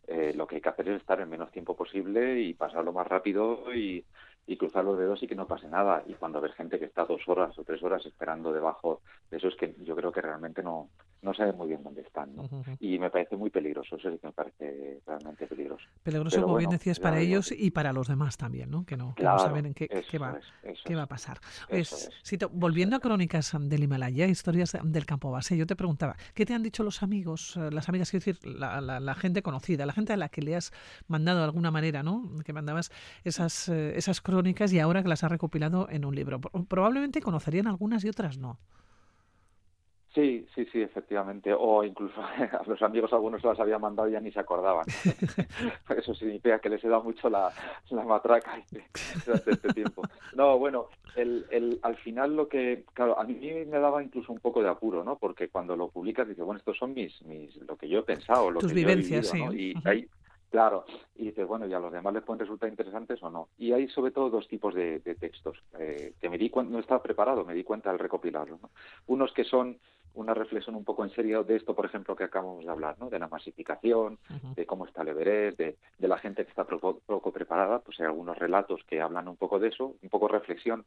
eh, 0.08 0.34
lo 0.36 0.48
que 0.48 0.56
hay 0.56 0.62
que 0.62 0.70
hacer 0.70 0.90
es 0.90 1.02
estar 1.02 1.20
el 1.20 1.28
menos 1.28 1.52
tiempo 1.52 1.76
posible 1.76 2.40
y 2.40 2.56
pasarlo 2.56 2.92
más 2.92 3.06
rápido 3.06 3.72
y, 3.76 4.04
y 4.50 4.58
cruzar 4.58 4.84
los 4.84 4.98
dedos 4.98 5.22
y 5.22 5.28
que 5.28 5.36
no 5.36 5.46
pase 5.46 5.68
nada. 5.68 6.04
Y 6.08 6.16
cuando 6.16 6.42
ves 6.42 6.56
gente 6.56 6.80
que 6.80 6.86
está 6.86 7.06
dos 7.06 7.22
horas 7.28 7.58
o 7.60 7.64
tres 7.64 7.84
horas 7.84 8.04
esperando 8.04 8.52
debajo 8.52 9.02
de 9.30 9.38
eso, 9.38 9.48
es 9.48 9.56
que 9.56 9.76
yo 9.84 9.96
creo 9.96 10.12
que 10.12 10.22
realmente 10.22 10.64
no, 10.64 10.90
no 11.22 11.36
saben 11.36 11.56
muy 11.56 11.68
bien 11.68 11.84
dónde 11.84 12.02
están. 12.02 12.32
Y 12.80 12.98
me 12.98 13.12
parece 13.12 13.38
muy 13.38 13.52
peligroso, 13.52 13.98
eso 13.98 14.10
sí 14.10 14.18
que 14.18 14.26
me 14.26 14.34
parece 14.34 15.02
realmente 15.06 15.46
peligroso. 15.46 15.86
Peligroso, 16.02 16.42
como 16.42 16.58
bien 16.58 16.72
decías, 16.72 17.00
para 17.00 17.20
ellos 17.20 17.54
y 17.56 17.70
para 17.70 17.94
los 17.94 18.08
demás 18.08 18.38
también, 18.38 18.72
¿no? 18.72 18.88
Que 18.88 18.98
no, 18.98 19.14
que 19.14 19.24
no 19.24 19.38
saben 19.38 19.72
qué, 19.76 19.88
qué, 19.88 20.18
va, 20.18 20.40
qué 20.84 20.96
va 20.96 21.04
a 21.04 21.08
pasar. 21.08 21.40
Es, 21.68 22.10
volviendo 22.52 22.96
a 22.96 23.00
crónicas 23.00 23.56
del 23.56 23.84
Himalaya, 23.84 24.26
historias 24.26 24.76
del 24.82 25.06
campo 25.06 25.30
base, 25.30 25.58
yo 25.58 25.68
te 25.68 25.76
preguntaba, 25.76 26.16
¿qué 26.34 26.48
te 26.48 26.56
han 26.56 26.64
dicho 26.64 26.84
los 26.84 27.04
amigos, 27.04 27.56
eh, 27.56 27.70
las 27.72 27.88
amigas, 27.88 28.10
quiero 28.10 28.26
decir, 28.26 28.48
la, 28.48 28.82
la, 28.82 29.14
gente 29.14 29.44
conocida, 29.44 29.86
la 29.86 29.94
gente 29.94 30.14
a 30.14 30.18
la 30.18 30.30
que 30.30 30.42
le 30.42 30.56
has 30.56 30.74
mandado 31.08 31.38
de 31.38 31.46
alguna 31.46 31.70
manera, 31.70 32.02
¿no? 32.02 32.32
Que 32.44 32.52
mandabas 32.52 32.92
esas, 33.24 33.70
eh, 33.70 33.96
esas 33.96 34.22
crónicas 34.22 34.39
y 34.48 34.80
ahora 34.80 35.04
que 35.04 35.10
las 35.10 35.24
ha 35.24 35.30
recopilado 35.30 35.88
en 35.90 36.06
un 36.06 36.16
libro. 36.16 36.40
Probablemente 36.40 37.22
conocerían 37.22 37.68
algunas 37.68 38.04
y 38.04 38.10
otras 38.10 38.38
no. 38.38 38.60
Sí, 40.14 40.48
sí, 40.56 40.66
sí, 40.72 40.82
efectivamente. 40.82 41.54
O 41.58 41.84
incluso 41.84 42.20
a 42.22 42.64
los 42.66 42.82
amigos 42.82 43.14
algunos 43.14 43.44
las 43.44 43.60
había 43.60 43.78
mandado 43.78 44.10
y 44.10 44.14
ya 44.14 44.20
ni 44.20 44.32
se 44.32 44.40
acordaban. 44.40 44.86
Eso 45.98 46.14
significa 46.16 46.60
que 46.60 46.70
les 46.70 46.84
he 46.84 46.90
dado 46.90 47.04
mucho 47.04 47.30
la, 47.30 47.52
la 47.90 48.04
matraca 48.04 48.62
durante 49.26 49.52
este 49.52 49.74
tiempo. 49.74 50.02
No, 50.36 50.58
bueno, 50.58 50.88
el, 51.16 51.46
el, 51.52 51.80
al 51.84 51.96
final 51.98 52.36
lo 52.36 52.48
que, 52.48 52.86
claro, 52.94 53.20
a 53.20 53.24
mí 53.24 53.36
me 53.36 53.80
daba 53.80 54.04
incluso 54.04 54.34
un 54.34 54.40
poco 54.40 54.64
de 54.64 54.70
apuro, 54.70 55.04
¿no? 55.04 55.18
Porque 55.18 55.50
cuando 55.50 55.76
lo 55.76 55.90
publicas 55.90 56.28
dices, 56.28 56.44
bueno, 56.44 56.58
estos 56.58 56.78
son 56.78 56.94
mis, 56.94 57.22
mis 57.24 57.56
lo 57.58 57.78
que 57.78 57.88
yo 57.88 58.00
he 58.00 58.04
pensado, 58.04 58.50
lo 58.50 58.60
Tus 58.60 58.72
que 58.72 58.76
vivencias, 58.76 59.32
yo 59.32 59.46
he 59.46 59.50
vivido, 59.50 59.82
sí. 59.82 59.90
Y 59.90 60.10
Claro, 60.50 60.86
y 61.16 61.26
dices, 61.26 61.48
bueno, 61.48 61.68
¿y 61.68 61.74
a 61.74 61.80
los 61.80 61.92
demás 61.92 62.12
les 62.12 62.24
pueden 62.24 62.40
resultar 62.40 62.70
interesantes 62.70 63.22
o 63.22 63.30
no? 63.30 63.50
Y 63.60 63.72
hay 63.72 63.88
sobre 63.90 64.12
todo 64.12 64.32
dos 64.32 64.48
tipos 64.48 64.74
de, 64.74 65.00
textos 65.20 65.62
eh, 65.78 66.14
que 66.20 66.30
me 66.30 66.40
di 66.40 66.50
cuenta, 66.50 66.74
no 66.74 66.80
estaba 66.80 67.04
preparado, 67.04 67.46
me 67.46 67.54
di 67.54 67.64
cuenta 67.64 67.92
al 67.92 68.00
recopilarlo. 68.00 68.58
¿no? 68.60 68.72
Unos 69.06 69.32
que 69.32 69.44
son 69.44 69.78
una 70.14 70.34
reflexión 70.34 70.76
un 70.76 70.84
poco 70.84 71.04
en 71.04 71.12
serio 71.12 71.44
de 71.44 71.56
esto, 71.56 71.76
por 71.76 71.86
ejemplo, 71.86 72.16
que 72.16 72.24
acabamos 72.24 72.66
de 72.66 72.72
hablar, 72.72 72.96
¿no? 73.00 73.10
De 73.10 73.20
la 73.20 73.28
masificación, 73.28 74.18
de 74.56 74.66
cómo 74.66 74.86
está 74.86 75.02
el 75.02 75.10
Everest, 75.10 75.58
de, 75.58 75.76
la 76.00 76.18
gente 76.18 76.44
que 76.44 76.50
está 76.50 76.66
poco, 76.66 77.00
poco, 77.06 77.32
preparada, 77.32 77.80
pues 77.80 78.00
hay 78.00 78.08
algunos 78.08 78.38
relatos 78.38 78.82
que 78.88 79.02
hablan 79.02 79.28
un 79.28 79.38
poco 79.38 79.60
de 79.60 79.70
eso, 79.70 79.96
un 80.02 80.10
poco 80.10 80.28
reflexión, 80.28 80.86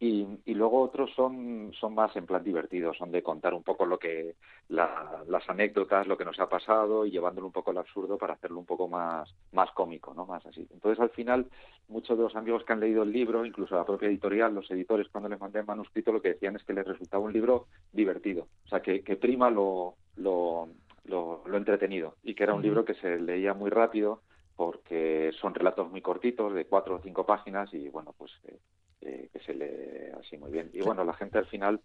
Y, 0.00 0.26
y, 0.44 0.54
luego 0.54 0.80
otros 0.80 1.10
son, 1.16 1.72
son 1.80 1.94
más 1.94 2.14
en 2.14 2.24
plan 2.24 2.44
divertido, 2.44 2.94
son 2.94 3.10
de 3.10 3.22
contar 3.22 3.52
un 3.52 3.64
poco 3.64 3.84
lo 3.84 3.98
que 3.98 4.36
las 4.68 5.48
anécdotas, 5.48 6.06
lo 6.06 6.16
que 6.16 6.24
nos 6.24 6.38
ha 6.38 6.48
pasado 6.48 7.06
y 7.06 7.10
llevándolo 7.10 7.46
un 7.46 7.52
poco 7.52 7.70
al 7.70 7.78
absurdo 7.78 8.18
para 8.18 8.34
hacerlo 8.34 8.60
un 8.60 8.66
poco 8.66 8.86
más, 8.86 9.34
más 9.52 9.70
cómico, 9.72 10.14
¿no? 10.14 10.26
Más 10.26 10.44
así. 10.46 10.66
Entonces, 10.70 11.00
al 11.00 11.10
final, 11.10 11.46
muchos 11.88 12.16
de 12.16 12.24
los 12.24 12.36
amigos 12.36 12.64
que 12.64 12.72
han 12.74 12.80
leído 12.80 13.02
el 13.02 13.12
libro, 13.12 13.44
incluso 13.44 13.74
la 13.74 13.84
propia 13.84 14.08
editorial, 14.08 14.54
los 14.54 14.70
editores, 14.70 15.08
cuando 15.08 15.28
les 15.28 15.40
mandé 15.40 15.60
el 15.60 15.66
manuscrito, 15.66 16.12
lo 16.12 16.22
que 16.22 16.34
decían 16.34 16.56
es 16.56 16.64
que 16.64 16.74
les 16.74 16.86
resultaba 16.86 17.24
un 17.24 17.32
libro 17.32 17.66
divertido. 17.92 18.46
O 18.64 18.68
sea, 18.68 18.80
que, 18.80 19.02
que 19.02 19.16
prima 19.16 19.50
lo, 19.50 19.94
lo, 20.16 20.68
lo, 21.04 21.42
lo 21.46 21.56
entretenido 21.56 22.16
y 22.22 22.34
que 22.34 22.42
era 22.44 22.54
un 22.54 22.62
libro 22.62 22.84
que 22.84 22.94
se 22.94 23.18
leía 23.18 23.54
muy 23.54 23.70
rápido 23.70 24.22
porque 24.58 25.30
son 25.40 25.54
relatos 25.54 25.88
muy 25.88 26.02
cortitos, 26.02 26.52
de 26.52 26.66
cuatro 26.66 26.96
o 26.96 27.00
cinco 27.00 27.24
páginas, 27.24 27.72
y 27.72 27.88
bueno, 27.90 28.12
pues 28.18 28.32
eh, 28.48 28.58
eh, 29.02 29.30
que 29.32 29.38
se 29.38 29.54
lee 29.54 30.10
así 30.18 30.36
muy 30.36 30.50
bien. 30.50 30.68
Y 30.72 30.80
bueno, 30.80 31.04
la 31.04 31.12
gente 31.12 31.38
al 31.38 31.46
final 31.46 31.80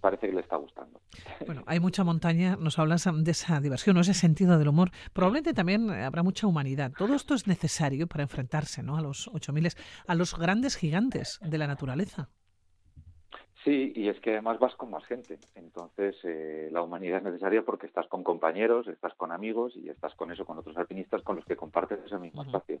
parece 0.00 0.28
que 0.28 0.32
le 0.32 0.40
está 0.40 0.56
gustando. 0.56 1.02
Bueno, 1.46 1.62
hay 1.66 1.80
mucha 1.80 2.02
montaña, 2.02 2.56
nos 2.56 2.78
hablas 2.78 3.06
de 3.12 3.30
esa 3.30 3.60
diversión, 3.60 3.98
ese 3.98 4.14
sentido 4.14 4.58
del 4.58 4.68
humor. 4.68 4.90
Probablemente 5.12 5.52
también 5.52 5.90
habrá 5.90 6.22
mucha 6.22 6.46
humanidad. 6.46 6.92
Todo 6.96 7.14
esto 7.14 7.34
es 7.34 7.46
necesario 7.46 8.06
para 8.06 8.22
enfrentarse 8.22 8.82
¿no? 8.82 8.96
a 8.96 9.02
los 9.02 9.28
ocho 9.28 9.52
miles, 9.52 9.76
a 10.06 10.14
los 10.14 10.34
grandes 10.34 10.76
gigantes 10.76 11.38
de 11.42 11.58
la 11.58 11.66
naturaleza. 11.66 12.30
Sí, 13.64 13.94
y 13.96 14.08
es 14.08 14.20
que 14.20 14.32
además 14.32 14.58
vas 14.58 14.74
con 14.76 14.90
más 14.90 15.04
gente. 15.06 15.38
Entonces, 15.54 16.14
eh, 16.24 16.68
la 16.70 16.82
humanidad 16.82 17.18
es 17.18 17.24
necesaria 17.24 17.62
porque 17.62 17.86
estás 17.86 18.06
con 18.08 18.22
compañeros, 18.22 18.86
estás 18.88 19.14
con 19.14 19.32
amigos 19.32 19.72
y 19.74 19.88
estás 19.88 20.14
con 20.16 20.30
eso, 20.30 20.44
con 20.44 20.58
otros 20.58 20.76
alpinistas 20.76 21.22
con 21.22 21.36
los 21.36 21.46
que 21.46 21.56
compartes 21.56 21.98
ese 22.04 22.18
mismo 22.18 22.42
espacio. 22.42 22.80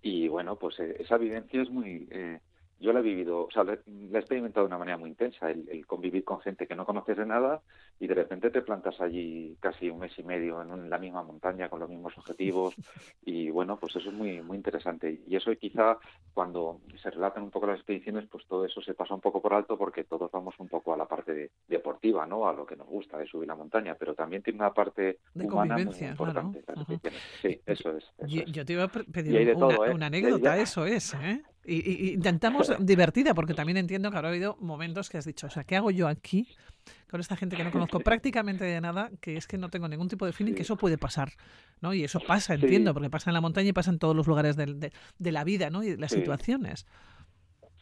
Y 0.00 0.28
bueno, 0.28 0.56
pues 0.56 0.80
eh, 0.80 0.96
esa 1.00 1.18
vivencia 1.18 1.60
es 1.60 1.68
muy, 1.68 2.08
eh, 2.10 2.40
yo 2.82 2.92
la 2.92 2.98
he 2.98 3.02
vivido, 3.02 3.44
o 3.44 3.50
sea, 3.50 3.62
la, 3.62 3.74
he 3.74 4.18
experimentado 4.18 4.66
de 4.66 4.68
una 4.68 4.78
manera 4.78 4.98
muy 4.98 5.10
intensa, 5.10 5.50
el, 5.50 5.86
convivir 5.86 6.24
con 6.24 6.40
gente 6.40 6.66
que 6.66 6.74
no 6.74 6.84
conoces 6.84 7.16
de 7.16 7.24
nada 7.24 7.62
y 8.00 8.08
de 8.08 8.14
repente 8.14 8.50
te 8.50 8.60
plantas 8.60 9.00
allí 9.00 9.56
casi 9.60 9.88
un 9.88 10.00
mes 10.00 10.18
y 10.18 10.24
medio 10.24 10.60
en, 10.60 10.90
la 10.90 10.98
misma 10.98 11.22
montaña 11.22 11.68
con 11.68 11.78
los 11.78 11.88
mismos 11.88 12.18
objetivos 12.18 12.74
y 13.24 13.50
bueno, 13.50 13.78
pues 13.78 13.94
eso 13.94 14.08
es 14.08 14.14
muy 14.14 14.42
muy 14.42 14.56
interesante 14.56 15.20
y 15.26 15.36
eso 15.36 15.54
quizá 15.54 15.96
cuando 16.34 16.80
se 17.00 17.10
relatan 17.10 17.44
un 17.44 17.50
poco 17.50 17.66
las 17.66 17.76
expediciones, 17.76 18.26
pues 18.28 18.44
todo 18.46 18.64
eso 18.64 18.82
se 18.82 18.94
pasa 18.94 19.14
un 19.14 19.20
poco 19.20 19.40
por 19.40 19.54
alto 19.54 19.78
porque 19.78 20.02
todos 20.02 20.30
vamos 20.32 20.54
un 20.58 20.68
poco 20.68 20.92
a 20.92 20.96
la 20.96 21.06
parte 21.06 21.52
deportiva, 21.68 22.26
¿no? 22.26 22.48
A 22.48 22.52
lo 22.52 22.66
que 22.66 22.74
nos 22.74 22.88
gusta 22.88 23.16
de 23.16 23.26
subir 23.26 23.46
la 23.46 23.54
montaña, 23.54 23.94
pero 23.94 24.14
también 24.14 24.42
tiene 24.42 24.58
una 24.58 24.74
parte 24.74 25.18
de 25.34 25.44
humana 25.46 25.76
muy 25.76 25.94
importante. 25.94 26.64
Sí, 27.40 27.60
eso 27.64 27.96
es. 27.96 28.04
yo, 28.26 28.64
te 28.64 28.72
iba 28.72 28.84
a 28.84 28.88
pedir 28.88 29.54
una, 29.54 29.74
¿eh? 29.86 29.94
una, 29.94 30.06
anécdota, 30.06 30.56
eso 30.58 30.84
es, 30.84 31.14
¿eh? 31.14 31.42
Y, 31.64 32.14
intentamos 32.14 32.72
divertida, 32.84 33.34
porque 33.34 33.54
también 33.54 33.76
entiendo 33.76 34.10
que 34.10 34.16
habrá 34.16 34.30
habido 34.30 34.56
momentos 34.60 35.08
que 35.08 35.18
has 35.18 35.24
dicho, 35.24 35.46
o 35.46 35.50
sea, 35.50 35.64
¿qué 35.64 35.76
hago 35.76 35.90
yo 35.90 36.08
aquí 36.08 36.48
con 37.08 37.20
esta 37.20 37.36
gente 37.36 37.56
que 37.56 37.64
no 37.64 37.70
conozco 37.70 38.00
prácticamente 38.00 38.64
de 38.64 38.80
nada? 38.80 39.10
Que 39.20 39.36
es 39.36 39.46
que 39.46 39.58
no 39.58 39.70
tengo 39.70 39.88
ningún 39.88 40.08
tipo 40.08 40.26
de 40.26 40.32
feeling, 40.32 40.54
que 40.54 40.62
eso 40.62 40.76
puede 40.76 40.98
pasar, 40.98 41.30
¿no? 41.80 41.94
Y 41.94 42.02
eso 42.02 42.20
pasa, 42.20 42.54
entiendo, 42.54 42.92
porque 42.94 43.10
pasa 43.10 43.30
en 43.30 43.34
la 43.34 43.40
montaña 43.40 43.68
y 43.68 43.72
pasa 43.72 43.90
en 43.90 43.98
todos 43.98 44.16
los 44.16 44.26
lugares 44.26 44.56
de, 44.56 44.90
de, 45.18 45.32
la 45.32 45.44
vida, 45.44 45.70
¿no? 45.70 45.82
Y 45.82 45.90
de 45.90 45.98
las 45.98 46.10
situaciones. 46.10 46.86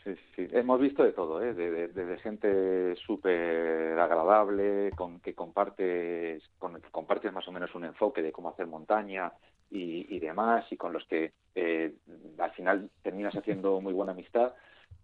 Sí, 0.05 0.15
sí, 0.35 0.49
hemos 0.53 0.81
visto 0.81 1.03
de 1.03 1.13
todo, 1.13 1.43
¿eh? 1.43 1.53
de, 1.53 2.19
gente 2.23 2.97
súper 2.97 3.99
agradable, 3.99 4.91
con 4.97 5.21
que 5.21 5.35
compartes, 5.35 6.43
con 6.59 6.81
que 6.81 6.91
compartes 6.91 7.33
más 7.33 7.47
o 7.49 7.53
menos 7.53 7.75
un 7.75 7.85
enfoque 7.85 8.23
de 8.23 8.33
cómo 8.33 8.49
hacer 8.49 8.67
montaña, 8.67 9.31
y, 9.71 10.19
demás, 10.19 10.65
y 10.71 10.77
con 10.77 10.93
los 10.93 11.05
que 11.07 11.33
eh, 11.55 11.95
al 12.39 12.51
final 12.53 12.91
terminas 13.03 13.37
haciendo 13.37 13.81
muy 13.81 13.93
buena 13.93 14.13
amistad. 14.13 14.53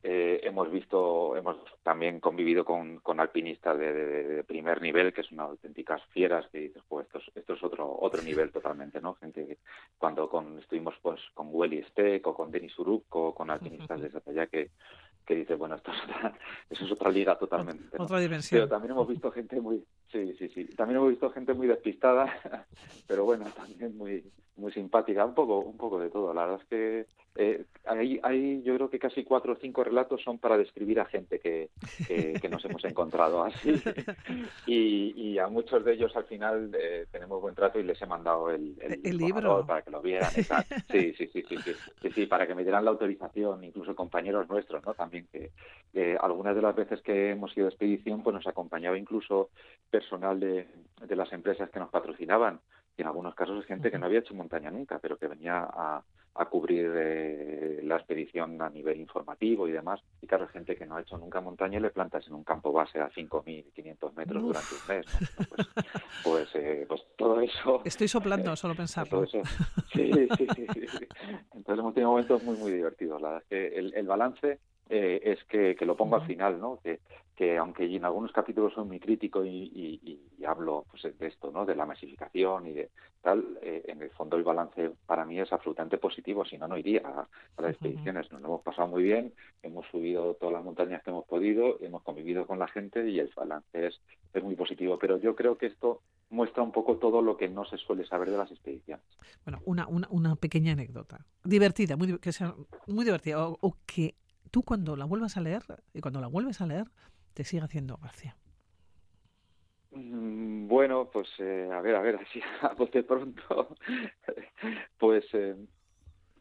Eh, 0.02 0.40
hemos 0.44 0.70
visto, 0.70 1.36
hemos 1.36 1.56
también 1.82 2.20
convivido 2.20 2.64
con, 2.64 2.98
con 2.98 3.18
alpinistas 3.18 3.78
de, 3.78 4.44
primer 4.46 4.80
nivel, 4.80 5.12
que 5.12 5.22
son 5.22 5.40
auténticas 5.40 6.02
fieras, 6.12 6.46
que 6.52 6.58
dices, 6.60 6.82
pues 6.86 7.06
esto 7.06 7.18
es, 7.18 7.36
esto 7.36 7.54
es 7.54 7.62
otro 7.64 7.96
otro 8.00 8.22
nivel 8.22 8.52
totalmente, 8.52 9.00
¿no? 9.00 9.14
Gente 9.14 9.46
que 9.46 9.58
cuando 9.98 10.28
con, 10.28 10.58
estuvimos 10.58 10.94
pues 11.02 11.20
con 11.34 11.48
Welly 11.50 11.82
Steck 11.90 12.26
o 12.26 12.34
con 12.34 12.50
Denis 12.50 12.78
Uruk 12.78 13.04
o 13.16 13.34
con 13.34 13.50
alpinistas 13.50 14.00
de 14.00 14.06
esa 14.08 14.20
talla 14.20 14.46
que, 14.46 14.70
que 15.26 15.34
dices, 15.34 15.58
bueno, 15.58 15.74
esto 15.74 15.90
es 15.90 15.98
otra, 16.04 16.38
eso 16.70 16.84
es 16.84 16.92
otra 16.92 17.10
liga 17.10 17.36
totalmente. 17.36 17.96
Otra 17.98 18.20
dimensión. 18.20 18.60
Pero 18.60 18.68
también 18.68 18.92
hemos 18.92 19.08
visto 19.08 19.30
gente 19.32 19.60
muy, 19.60 19.84
sí, 20.12 20.34
sí, 20.38 20.48
sí, 20.50 20.64
también 20.76 20.98
hemos 20.98 21.10
visto 21.10 21.30
gente 21.30 21.52
muy 21.52 21.66
despistada, 21.66 22.32
pero 23.08 23.24
bueno, 23.24 23.46
también 23.56 23.96
muy 23.96 24.25
simpática, 24.76 25.24
un 25.24 25.34
poco, 25.34 25.60
un 25.60 25.76
poco 25.76 25.98
de 25.98 26.10
todo. 26.10 26.34
La 26.34 26.42
verdad 26.42 26.60
es 26.62 26.68
que 26.68 27.06
eh, 27.38 27.64
hay, 27.84 28.20
hay, 28.22 28.62
yo 28.62 28.74
creo 28.74 28.90
que 28.90 28.98
casi 28.98 29.24
cuatro 29.24 29.54
o 29.54 29.56
cinco 29.56 29.84
relatos 29.84 30.22
son 30.22 30.38
para 30.38 30.56
describir 30.56 31.00
a 31.00 31.04
gente 31.04 31.38
que, 31.38 31.70
que, 32.06 32.48
nos 32.48 32.64
hemos 32.64 32.84
encontrado 32.84 33.42
así. 33.42 33.74
Y, 34.66 35.12
y, 35.16 35.38
a 35.38 35.46
muchos 35.46 35.84
de 35.84 35.92
ellos 35.92 36.14
al 36.16 36.24
final 36.24 36.72
eh, 36.78 37.06
tenemos 37.10 37.40
buen 37.40 37.54
trato 37.54 37.78
y 37.78 37.84
les 37.84 38.00
he 38.02 38.06
mandado 38.06 38.50
el, 38.50 38.74
el, 38.80 39.16
libro 39.16 39.64
para 39.64 39.82
que 39.82 39.90
lo 39.90 40.02
vieran. 40.02 40.30
Sí, 40.90 41.14
sí, 41.14 41.28
sí, 41.32 41.42
sí, 41.48 41.56
sí, 42.02 42.10
sí, 42.10 42.26
para 42.26 42.46
que 42.46 42.54
me 42.54 42.64
dieran 42.64 42.84
la 42.84 42.90
autorización, 42.90 43.62
incluso 43.62 43.94
compañeros 43.94 44.48
nuestros, 44.48 44.84
¿no? 44.84 44.94
También 44.94 45.28
que, 45.30 45.52
algunas 46.20 46.56
de 46.56 46.62
las 46.62 46.74
veces 46.74 47.00
que 47.02 47.30
hemos 47.30 47.56
ido 47.56 47.66
a 47.66 47.70
expedición, 47.70 48.22
pues 48.22 48.34
nos 48.34 48.46
acompañaba 48.46 48.98
incluso 48.98 49.50
personal 49.90 50.40
de, 50.40 50.66
de 51.06 51.16
las 51.16 51.32
empresas 51.32 51.70
que 51.70 51.78
nos 51.78 51.90
patrocinaban 51.90 52.60
y 52.96 53.02
en 53.02 53.08
algunos 53.08 53.34
casos 53.34 53.58
es 53.60 53.66
gente 53.66 53.90
que 53.90 53.98
no 53.98 54.06
había 54.06 54.20
hecho 54.20 54.34
montaña 54.34 54.70
nunca, 54.70 54.98
pero 54.98 55.18
que 55.18 55.28
venía 55.28 55.68
a, 55.70 56.02
a 56.38 56.44
cubrir 56.46 56.92
eh, 56.94 57.80
la 57.82 57.96
expedición 57.96 58.60
a 58.60 58.70
nivel 58.70 59.00
informativo 59.00 59.68
y 59.68 59.72
demás. 59.72 60.00
Y 60.20 60.26
claro, 60.26 60.46
gente 60.48 60.76
que 60.76 60.86
no 60.86 60.96
ha 60.96 61.00
hecho 61.00 61.16
nunca 61.18 61.40
montaña 61.40 61.78
y 61.78 61.82
le 61.82 61.90
plantas 61.90 62.26
en 62.26 62.34
un 62.34 62.44
campo 62.44 62.72
base 62.72 63.00
a 63.00 63.10
5.500 63.10 64.14
metros 64.14 64.42
durante 64.42 64.74
un 64.74 64.96
mes. 64.96 65.06
Pues, 65.48 65.68
pues, 66.24 66.54
eh, 66.54 66.84
pues, 66.88 67.02
todo 67.16 67.40
eso... 67.40 67.82
Estoy 67.84 68.08
soplando, 68.08 68.52
eh, 68.52 68.56
solo 68.56 68.74
pensarlo. 68.74 69.26
Sí, 69.26 69.40
sí, 69.92 70.28
sí, 70.36 70.46
sí, 70.72 71.06
Entonces 71.54 71.78
hemos 71.78 71.94
tenido 71.94 72.10
momentos 72.10 72.42
muy, 72.42 72.56
muy 72.56 72.72
divertidos. 72.72 73.20
La 73.20 73.28
verdad 73.28 73.42
es 73.42 73.48
que 73.48 73.78
el, 73.78 73.94
el 73.94 74.06
balance 74.06 74.58
eh, 74.88 75.20
es 75.24 75.42
que, 75.44 75.74
que, 75.74 75.84
lo 75.84 75.96
pongo 75.96 76.16
al 76.16 76.26
final, 76.26 76.60
¿no? 76.60 76.78
Que, 76.82 77.00
que 77.34 77.58
aunque 77.58 77.84
en 77.84 78.04
algunos 78.04 78.32
capítulos 78.32 78.72
soy 78.72 78.86
muy 78.86 78.98
crítico 78.98 79.44
y, 79.44 79.50
y, 80.38 80.44
hablo 80.44 80.86
pues, 80.90 81.02
de 81.18 81.26
esto, 81.26 81.50
¿no? 81.50 81.66
De 81.66 81.74
la 81.74 81.84
masificación 81.84 82.68
y 82.68 82.72
de 82.72 82.90
tal, 83.20 83.58
eh, 83.62 83.82
en 83.88 84.00
el 84.00 84.10
fondo 84.10 84.36
el 84.36 84.44
balance 84.44 84.92
para 85.06 85.24
mí 85.24 85.40
es 85.40 85.52
absolutamente 85.52 85.98
positivo, 85.98 86.44
si 86.44 86.56
no, 86.56 86.68
no 86.68 86.78
iría 86.78 87.02
a, 87.04 87.28
las 87.60 87.72
expediciones. 87.72 88.30
Nos 88.30 88.40
lo 88.40 88.48
hemos 88.48 88.62
pasado 88.62 88.86
muy 88.88 89.02
bien, 89.02 89.32
hemos 89.62 89.86
subido 89.88 90.34
todas 90.34 90.54
las 90.54 90.64
montañas 90.64 91.02
que 91.02 91.10
hemos 91.10 91.26
podido, 91.26 91.78
hemos 91.80 92.02
convivido 92.02 92.46
con 92.46 92.60
la 92.60 92.68
gente 92.68 93.08
y 93.10 93.18
el 93.18 93.30
balance 93.34 93.86
es, 93.86 94.00
es 94.32 94.42
muy 94.44 94.54
positivo. 94.54 94.98
Pero 94.98 95.18
yo 95.18 95.34
creo 95.34 95.58
que 95.58 95.66
esto 95.66 96.02
muestra 96.30 96.62
un 96.62 96.70
poco 96.72 96.96
todo 96.96 97.22
lo 97.22 97.36
que 97.36 97.48
no 97.48 97.64
se 97.64 97.76
suele 97.76 98.06
saber 98.06 98.30
de 98.30 98.38
las 98.38 98.50
expediciones. 98.50 99.04
Bueno, 99.44 99.60
una, 99.64 99.88
una, 99.88 100.06
una 100.10 100.36
pequeña 100.36 100.72
anécdota, 100.72 101.26
divertida, 101.44 101.96
muy, 101.96 102.18
que 102.18 102.32
sea 102.32 102.54
muy 102.86 103.04
divertida, 103.04 103.48
o 103.48 103.76
que 103.84 104.14
tú 104.56 104.62
cuando 104.62 104.96
la 104.96 105.04
vuelvas 105.04 105.36
a 105.36 105.42
leer, 105.42 105.64
y 105.92 106.00
cuando 106.00 106.18
la 106.18 106.28
vuelves 106.28 106.62
a 106.62 106.66
leer, 106.66 106.86
te 107.34 107.44
sigue 107.44 107.62
haciendo 107.62 107.98
gracia. 107.98 108.38
Mm, 109.90 110.66
bueno, 110.66 111.10
pues 111.12 111.28
eh, 111.40 111.68
a 111.70 111.82
ver, 111.82 111.94
a 111.94 112.00
ver, 112.00 112.16
así 112.26 112.40
a 112.62 112.74
de 112.74 113.02
pronto, 113.02 113.76
pues 114.98 115.26
eh, 115.34 115.56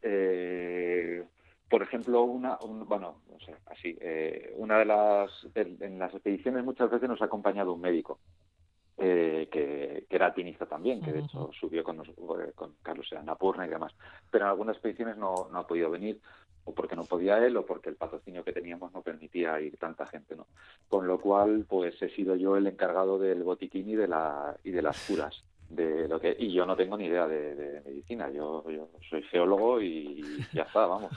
eh, 0.02 1.26
por 1.70 1.84
ejemplo, 1.84 2.24
una, 2.24 2.58
bueno, 2.88 3.20
no 3.30 3.38
sé, 3.42 3.54
así, 3.66 3.98
una 4.56 4.80
de 4.80 4.86
las, 4.86 5.48
en 5.54 6.00
las 6.00 6.14
expediciones 6.14 6.64
muchas 6.64 6.90
veces 6.90 7.10
nos 7.10 7.22
ha 7.22 7.26
acompañado 7.26 7.74
un 7.74 7.82
médico. 7.82 8.20
que, 8.96 9.50
que, 9.52 10.16
era 10.16 10.28
alpinista 10.28 10.66
también, 10.66 11.02
que 11.02 11.12
de 11.12 11.20
hecho 11.20 11.52
subió 11.60 11.84
con, 11.84 12.02
con 12.56 12.76
Carlos 12.82 13.12
Anapurna 13.12 13.66
y 13.66 13.70
demás, 13.70 13.94
pero 14.32 14.46
en 14.46 14.52
algunas 14.52 14.78
expediciones 14.78 15.18
no, 15.18 15.50
no 15.52 15.60
ha 15.60 15.68
podido 15.68 15.92
venir 15.92 16.22
o 16.66 16.74
porque 16.74 16.96
no 16.96 17.06
podía 17.06 17.46
él 17.46 17.56
o 17.58 17.66
porque 17.66 17.90
el 17.90 17.96
patrocinio 17.96 18.44
que 18.44 18.52
teníamos 18.52 18.92
no 18.92 19.02
permitía 19.02 19.60
ir 19.62 19.78
tanta 19.78 20.06
gente, 20.06 20.36
¿no? 20.36 20.48
Con 20.90 21.08
lo 21.08 21.20
cual, 21.20 21.66
pues 21.70 22.02
he 22.02 22.10
sido 22.10 22.36
yo 22.36 22.58
el 22.58 22.68
encargado 22.68 23.18
del 23.18 23.44
botiquín 23.44 23.90
y 23.90 23.96
de 23.96 24.08
la 24.08 24.58
y 24.64 24.72
de 24.72 24.82
las 24.82 25.08
curas 25.08 25.44
de 25.70 26.08
lo 26.08 26.20
que 26.20 26.36
y 26.38 26.52
yo 26.52 26.66
no 26.66 26.76
tengo 26.76 26.98
ni 26.98 27.06
idea 27.06 27.28
de, 27.28 27.82
medicina, 27.86 28.30
yo, 28.32 28.70
yo 28.70 28.90
soy 29.10 29.24
geólogo 29.24 29.82
y 29.82 30.24
ya 30.54 30.64
está, 30.64 30.86
vamos, 30.86 31.12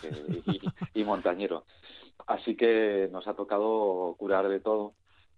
y, 0.95 1.05
montañero. 1.05 1.65
Así 2.27 2.55
que 2.57 3.09
nos 3.11 3.27
ha 3.27 3.35
tocado 3.35 4.15
curar 4.19 4.49
de 4.49 4.61
todo 4.61 4.95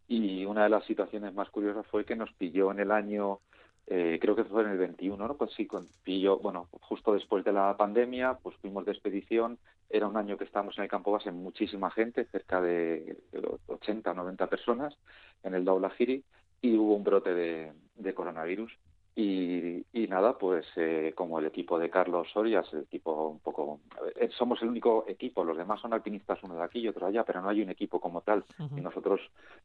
y 0.09 0.45
una 0.45 0.65
de 0.65 0.71
las 0.71 0.85
situaciones 0.87 1.33
más 1.35 1.51
curiosas 1.51 1.87
fue 1.87 2.05
que 2.05 2.17
nos 2.17 2.33
pilló 2.33 2.73
en 2.73 2.81
el 2.81 2.91
año 2.91 3.41
eh, 3.87 4.19
creo 4.21 4.37
que 4.37 4.45
fue 4.45 4.63
en 4.63 4.71
el 4.71 4.79
21, 4.79 5.27
¿no? 5.27 5.37
Pues 5.37 5.51
sí, 5.57 5.67
con 5.67 5.85
pillo, 6.05 6.39
bueno, 6.39 6.69
justo 6.81 7.13
después 7.13 7.45
de 7.45 7.53
la 7.53 7.77
pandemia, 7.77 8.39
pues 8.41 8.57
fuimos 8.59 8.85
de 8.85 8.93
expedición, 8.93 9.59
era 9.91 10.07
un 10.07 10.17
año 10.17 10.39
que 10.39 10.45
estábamos 10.45 10.79
en 10.79 10.85
el 10.85 10.91
campo 10.91 11.11
base, 11.11 11.33
muchísima 11.33 11.91
gente, 11.91 12.25
cerca 12.27 12.61
de 12.61 13.19
80 13.67 14.11
o 14.11 14.15
90 14.15 14.47
personas 14.49 14.97
en 15.43 15.55
el 15.55 15.65
Daulahiri, 15.65 16.25
y 16.63 16.77
hubo 16.77 16.95
un 16.95 17.05
brote 17.05 17.35
de, 17.35 18.15
coronavirus. 18.15 18.73
Y, 19.17 20.07
nada, 20.09 20.37
pues 20.39 20.67
eh, 20.77 21.13
como 21.15 21.39
el 21.39 21.47
equipo 21.47 21.79
de 21.79 21.91
Carlos 21.91 22.29
Soria 22.33 22.61
es 22.61 22.73
el 22.73 22.81
equipo 22.81 23.29
un 23.29 23.39
poco... 23.41 23.81
Eh, 24.17 24.29
somos 24.37 24.61
el 24.63 24.69
único 24.69 25.05
equipo, 25.07 25.45
los 25.45 25.57
demás 25.57 25.81
son 25.81 25.93
alpinistas, 25.93 26.43
uno 26.43 26.57
de 26.57 26.63
aquí 26.63 26.81
y 26.81 26.89
otro 26.89 27.07
allá, 27.07 27.25
pero 27.25 27.41
no 27.41 27.49
hay 27.49 27.63
un 27.63 27.71
equipo 27.71 28.01
como 28.01 28.23
tal. 28.23 28.45
Y 28.77 28.81
nosotros, 28.81 29.21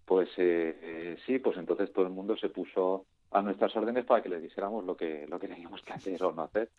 pues 0.05 0.29
eh, 0.37 1.17
sí, 1.25 1.39
pues 1.39 1.57
entonces 1.57 1.91
todo 1.93 2.05
el 2.05 2.11
mundo 2.11 2.35
se 2.37 2.49
puso 2.49 3.05
a 3.31 3.41
nuestras 3.41 3.75
órdenes 3.75 4.05
para 4.05 4.21
que 4.21 4.29
les 4.29 4.41
dijéramos 4.41 4.83
lo 4.83 4.95
que, 4.95 5.25
lo 5.27 5.39
que 5.39 5.47
teníamos 5.55 5.81
que 5.81 5.93
hacer 5.93 6.21
o 6.23 6.31
no 6.31 6.43
hacer. 6.43 6.69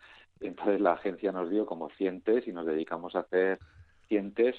Entonces 0.41 0.81
la 0.81 0.93
agencia 0.93 1.33
nos 1.33 1.51
dio 1.51 1.67
como 1.67 1.89
cientes 1.91 2.47
y 2.47 2.53
nos 2.53 2.67
dedicamos 2.67 3.15
a 3.15 3.21
hacer 3.21 3.59
cientes, 4.09 4.55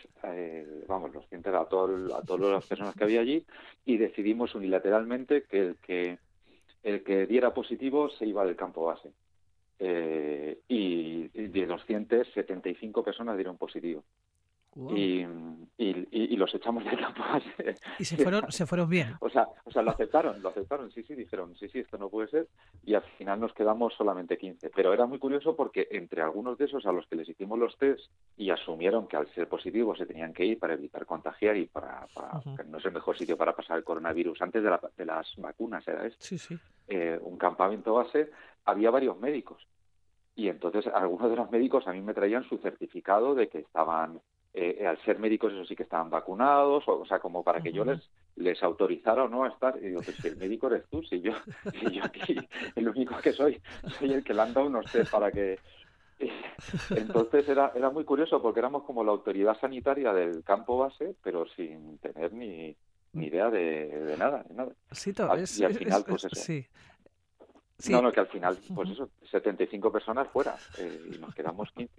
vamos, 0.89 1.13
los 1.13 1.25
cientes 1.29 1.53
a, 1.53 1.63
todo, 1.65 2.17
a 2.17 2.21
todas 2.21 2.51
las 2.51 2.65
personas 2.65 2.93
que 2.95 3.05
había 3.05 3.21
allí 3.21 3.45
y 3.85 3.95
decidimos 3.95 4.53
unilateralmente 4.55 5.43
que 5.43 5.59
el 5.59 5.75
que 5.77 6.17
el 6.87 7.03
que 7.03 7.27
diera 7.27 7.53
positivo 7.53 8.09
se 8.09 8.25
iba 8.25 8.45
del 8.45 8.55
campo 8.55 8.85
base. 8.85 9.11
Eh, 9.77 10.59
y, 10.69 11.27
de 11.27 11.65
275 11.65 13.03
personas 13.03 13.35
dieron 13.35 13.57
positivo. 13.57 14.05
Y, 14.95 15.25
y, 15.77 16.35
los 16.37 16.53
echamos 16.53 16.83
del 16.85 16.99
campo 16.99 17.21
base. 17.21 17.75
¿Y 17.97 18.05
se 18.05 18.17
fueron, 18.17 18.51
se 18.51 18.65
fueron 18.65 18.89
bien? 18.89 19.15
O 19.21 19.29
sea, 19.29 19.47
o 19.63 19.71
sea, 19.71 19.81
lo 19.81 19.91
aceptaron, 19.91 20.41
lo 20.41 20.49
aceptaron, 20.49 20.91
sí, 20.91 21.03
sí, 21.03 21.15
dijeron, 21.15 21.55
sí, 21.55 21.67
sí, 21.69 21.79
esto 21.79 21.97
no 21.97 22.09
puede 22.09 22.27
ser. 22.27 22.47
Y 22.85 22.93
al 22.93 23.01
final 23.17 23.39
nos 23.39 23.53
quedamos 23.53 23.93
solamente 23.95 24.37
15. 24.37 24.69
Pero 24.75 24.93
era 24.93 25.05
muy 25.05 25.17
curioso 25.17 25.55
porque 25.55 25.87
entre 25.91 26.21
algunos 26.21 26.57
de 26.57 26.65
esos 26.65 26.85
a 26.85 26.91
los 26.91 27.07
que 27.07 27.15
les 27.15 27.29
hicimos 27.29 27.57
los 27.57 27.75
test 27.77 28.11
y 28.37 28.51
asumieron 28.51 29.07
que 29.07 29.17
al 29.17 29.27
ser 29.33 29.47
positivos 29.47 29.97
se 29.97 30.05
tenían 30.05 30.33
que 30.33 30.45
ir 30.45 30.59
para 30.59 30.73
evitar 30.73 31.05
contagiar 31.05 31.57
y 31.57 31.65
para, 31.65 32.07
que 32.55 32.63
no 32.63 32.77
es 32.77 32.85
el 32.85 32.93
mejor 32.93 33.17
sitio 33.17 33.37
para 33.37 33.55
pasar 33.55 33.77
el 33.77 33.83
coronavirus 33.83 34.41
antes 34.41 34.63
de, 34.63 34.77
de 34.95 35.05
las 35.05 35.35
vacunas, 35.37 35.87
era 35.87 36.05
esto. 36.05 36.23
Sí, 36.23 36.37
sí. 36.37 36.57
Eh, 36.87 37.19
un 37.21 37.37
campamento 37.37 37.93
base, 37.93 38.29
había 38.65 38.91
varios 38.91 39.19
médicos. 39.19 39.67
Y 40.35 40.49
entonces 40.49 40.85
algunos 40.87 41.31
de 41.31 41.35
los 41.35 41.49
médicos 41.49 41.87
a 41.87 41.93
mí 41.93 42.01
me 42.01 42.13
traían 42.13 42.43
su 42.43 42.59
certificado 42.59 43.33
de 43.33 43.49
que 43.49 43.57
estaban 43.57 44.21
eh, 44.59 44.87
al 44.87 44.97
ser 45.03 45.19
médicos, 45.19 45.53
eso 45.53 45.65
sí 45.65 45.75
que 45.75 45.83
estaban 45.83 46.09
vacunados, 46.09 46.83
o, 46.87 47.05
sea, 47.05 47.19
como 47.19 47.43
para 47.43 47.61
que 47.61 47.71
yo 47.71 47.85
les 47.85 48.09
les 48.37 48.61
autorizara 48.63 49.23
o 49.23 49.29
no 49.29 49.43
a 49.43 49.49
estar. 49.49 49.77
Y 49.77 49.87
digo, 49.87 50.01
pues 50.01 50.17
si 50.17 50.29
el 50.29 50.37
médico 50.37 50.65
eres 50.65 50.85
tú, 50.89 51.03
si 51.03 51.21
yo, 51.21 51.33
si 51.79 51.91
yo 51.95 52.03
aquí, 52.03 52.35
el 52.75 52.89
único 52.89 53.17
que 53.19 53.33
soy, 53.33 53.61
soy 53.99 54.13
el 54.13 54.23
que 54.23 54.33
le 54.33 54.41
han 54.41 54.53
dado 54.53 54.65
unos 54.65 54.91
test 54.91 55.11
para 55.11 55.31
que. 55.31 55.59
Entonces 56.89 57.47
era, 57.47 57.71
era 57.75 57.91
muy 57.91 58.03
curioso 58.03 58.41
porque 58.41 58.59
éramos 58.59 58.83
como 58.83 59.03
la 59.03 59.11
autoridad 59.11 59.59
sanitaria 59.59 60.11
del 60.11 60.43
campo 60.43 60.79
base, 60.79 61.15
pero 61.21 61.47
sin 61.49 61.99
tener 61.99 62.33
ni, 62.33 62.75
ni 63.13 63.27
idea 63.27 63.51
de, 63.51 64.15
nada, 64.17 64.43
nada. 64.55 64.73
Sí, 64.91 65.13
y 65.59 65.63
al 65.63 65.75
final, 65.75 66.03
pues 66.07 66.25
eso. 66.25 66.35
Sí. 66.35 66.65
No, 67.91 68.01
no, 68.01 68.11
que 68.11 68.21
al 68.21 68.27
final, 68.27 68.57
pues 68.73 68.89
eso, 68.89 69.07
75 69.29 69.91
personas 69.91 70.27
fuera 70.29 70.55
eh, 70.79 71.11
y 71.13 71.19
nos 71.19 71.35
quedamos 71.35 71.71
15 71.73 71.93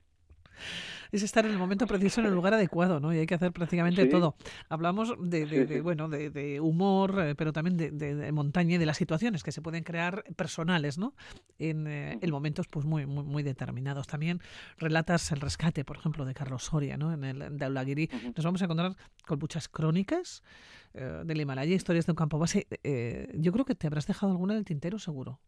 es 1.13 1.23
estar 1.23 1.45
en 1.45 1.53
el 1.53 1.59
momento 1.59 1.87
preciso 1.87 2.21
en 2.21 2.27
el 2.27 2.35
lugar 2.35 2.55
adecuado, 2.55 3.01
¿no? 3.01 3.13
Y 3.15 3.19
hay 3.19 3.27
que 3.27 3.35
hacer 3.35 3.53
prácticamente 3.53 4.07
todo. 4.07 4.37
Hablamos 4.69 5.15
de, 5.19 5.81
bueno, 5.83 6.09
de, 6.09 6.61
humor, 6.61 7.21
eh, 7.21 7.35
pero 7.35 7.53
también 7.53 7.77
de, 7.77 8.33
montaña 8.33 8.75
y 8.75 8.79
de 8.79 8.87
las 8.87 8.97
situaciones 8.97 9.43
que 9.43 9.53
se 9.53 9.63
pueden 9.63 9.85
crear 9.85 10.25
personales, 10.37 10.99
¿no? 10.99 11.15
En, 11.59 11.87
eh, 11.87 12.19
momentos 12.29 12.67
pues 12.69 12.85
muy, 12.85 13.07
muy, 13.07 13.25
muy, 13.25 13.43
determinados. 13.43 14.07
También 14.07 14.41
relatas 14.77 15.33
el 15.33 15.41
rescate, 15.41 15.85
por 15.85 15.97
ejemplo, 15.97 16.25
de 16.25 16.35
Carlos 16.35 16.65
Soria, 16.65 16.97
¿no? 16.97 17.13
En 17.13 17.25
el 17.25 17.57
de 17.57 17.65
Aulaguiri. 17.65 18.11
Nos 18.37 18.45
vamos 18.45 18.61
a 18.61 18.65
encontrar 18.67 18.95
con 19.27 19.39
muchas 19.39 19.69
crónicas 19.69 20.43
eh, 20.95 21.23
del 21.25 21.41
Himalaya, 21.41 21.75
historias 21.75 22.07
de 22.07 22.13
un 22.13 22.17
campo 22.17 22.39
base. 22.39 22.67
yo 23.35 23.53
creo 23.53 23.65
que 23.65 23.75
te 23.75 23.87
habrás 23.87 24.07
dejado 24.07 24.33
alguna 24.33 24.53
en 24.55 24.59
el 24.59 24.65
tintero, 24.65 24.99
seguro. 24.99 25.41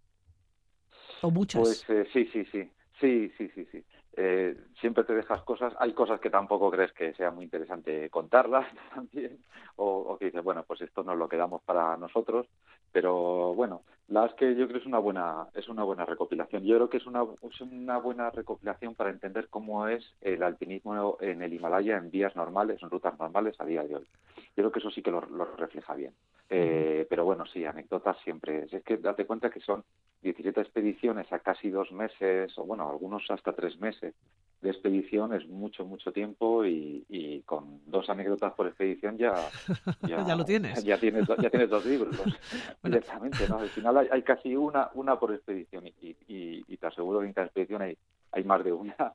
O 1.22 1.30
muchas. 1.30 1.60
Pues 1.60 2.08
sí, 2.12 2.26
sí, 2.32 2.44
sí. 2.50 2.70
Sí, 2.98 3.32
sí, 3.38 3.50
sí, 3.54 3.66
sí 3.72 3.84
eh, 4.16 4.56
siempre 4.80 5.04
te 5.04 5.14
dejas 5.14 5.42
cosas, 5.42 5.72
hay 5.78 5.92
cosas 5.92 6.20
que 6.20 6.30
tampoco 6.30 6.70
crees 6.70 6.92
que 6.92 7.14
sea 7.14 7.30
muy 7.30 7.44
interesante 7.44 8.10
contarlas 8.10 8.66
también, 8.94 9.38
o, 9.76 10.16
que 10.18 10.26
dices, 10.26 10.42
bueno, 10.42 10.64
pues 10.66 10.80
esto 10.82 11.02
nos 11.02 11.16
lo 11.16 11.28
quedamos 11.28 11.62
para 11.62 11.96
nosotros, 11.96 12.46
pero 12.92 13.54
bueno, 13.54 13.82
la 14.08 14.26
es 14.26 14.34
que 14.34 14.56
yo 14.56 14.66
creo 14.66 14.72
que 14.72 14.78
es 14.78 14.86
una 14.86 14.98
buena, 14.98 15.46
es 15.54 15.68
una 15.68 15.84
buena 15.84 16.04
recopilación. 16.04 16.64
Yo 16.64 16.74
creo 16.74 16.90
que 16.90 16.96
es 16.96 17.06
una, 17.06 17.22
es 17.42 17.60
una 17.60 17.98
buena 17.98 18.28
recopilación 18.30 18.96
para 18.96 19.10
entender 19.10 19.46
cómo 19.48 19.86
es 19.86 20.04
el 20.20 20.42
alpinismo 20.42 21.16
en 21.20 21.42
el 21.42 21.54
Himalaya 21.54 21.96
en 21.96 22.10
vías 22.10 22.34
normales, 22.34 22.82
en 22.82 22.90
rutas 22.90 23.16
normales 23.20 23.54
a 23.60 23.64
día 23.64 23.84
de 23.84 23.94
hoy. 23.94 24.06
Yo 24.34 24.64
creo 24.64 24.72
que 24.72 24.80
eso 24.80 24.90
sí 24.90 25.00
que 25.00 25.12
lo, 25.12 25.20
refleja 25.20 25.94
bien. 25.94 26.12
Eh, 26.48 27.06
pero 27.08 27.24
bueno, 27.24 27.46
sí, 27.46 27.64
anécdotas 27.64 28.16
siempre. 28.24 28.66
Es 28.72 28.82
que 28.82 28.96
date 28.96 29.26
cuenta 29.26 29.48
que 29.48 29.60
son 29.60 29.84
17 30.22 30.60
expediciones 30.60 31.32
a 31.32 31.38
casi 31.38 31.70
dos 31.70 31.92
meses, 31.92 32.52
o 32.58 32.64
bueno, 32.64 32.90
algunos 32.90 33.30
hasta 33.30 33.52
tres 33.52 33.78
meses 33.78 33.99
de 34.00 34.70
expedición 34.70 35.32
es 35.32 35.48
mucho, 35.48 35.86
mucho 35.86 36.12
tiempo 36.12 36.64
y, 36.66 37.42
con 37.46 37.80
dos 37.86 38.08
anécdotas 38.10 38.52
por 38.52 38.66
expedición 38.66 39.16
ya... 39.16 39.34
Ya, 40.06 40.36
lo 40.36 40.44
tienes. 40.44 40.84
Ya 40.84 40.98
tienes, 40.98 41.26
ya 41.26 41.50
tienes 41.50 41.70
dos 41.70 41.84
libros 41.86 42.16
directamente, 42.82 43.48
¿no? 43.48 43.58
Al 43.58 43.68
final 43.68 44.08
hay, 44.10 44.22
casi 44.22 44.54
una 44.54 44.90
una 44.94 45.18
por 45.18 45.32
expedición 45.32 45.86
y, 45.86 46.16
y, 46.28 46.76
te 46.76 46.86
aseguro 46.86 47.20
que 47.20 47.26
en 47.26 47.32
cada 47.32 47.46
expedición 47.46 47.82
hay, 47.82 47.96
hay 48.32 48.44
más 48.44 48.64
de 48.64 48.72
una 48.72 49.14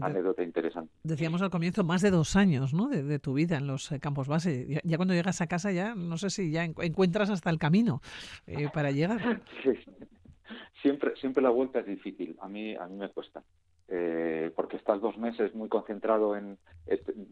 anécdota 0.00 0.42
interesante. 0.42 0.92
Decíamos 1.02 1.42
al 1.42 1.50
comienzo 1.50 1.84
más 1.84 2.02
de 2.02 2.10
dos 2.10 2.36
años 2.36 2.72
¿no? 2.72 2.88
de, 2.88 3.18
tu 3.18 3.34
vida 3.34 3.56
en 3.56 3.66
los 3.66 3.92
eh, 3.92 4.00
campos 4.00 4.28
base. 4.28 4.80
Ya, 4.84 4.96
cuando 4.96 5.14
llegas 5.14 5.40
a 5.40 5.46
casa 5.46 5.72
ya 5.72 5.94
no 5.94 6.16
sé 6.16 6.30
si 6.30 6.50
ya 6.50 6.64
encuentras 6.64 7.30
hasta 7.30 7.50
el 7.50 7.58
camino 7.58 8.00
eh, 8.46 8.68
para 8.72 8.90
llegar. 8.90 9.42
Siempre, 10.82 11.14
siempre 11.16 11.42
la 11.42 11.50
vuelta 11.50 11.80
es 11.80 11.86
difícil. 11.86 12.36
A 12.40 12.48
mí, 12.48 12.74
a 12.74 12.86
mí 12.86 12.96
me 12.96 13.08
cuesta. 13.08 13.42
Eh, 13.88 14.50
porque 14.56 14.76
estás 14.76 15.00
dos 15.00 15.16
meses 15.18 15.54
muy 15.54 15.68
concentrado 15.68 16.36
en... 16.36 16.58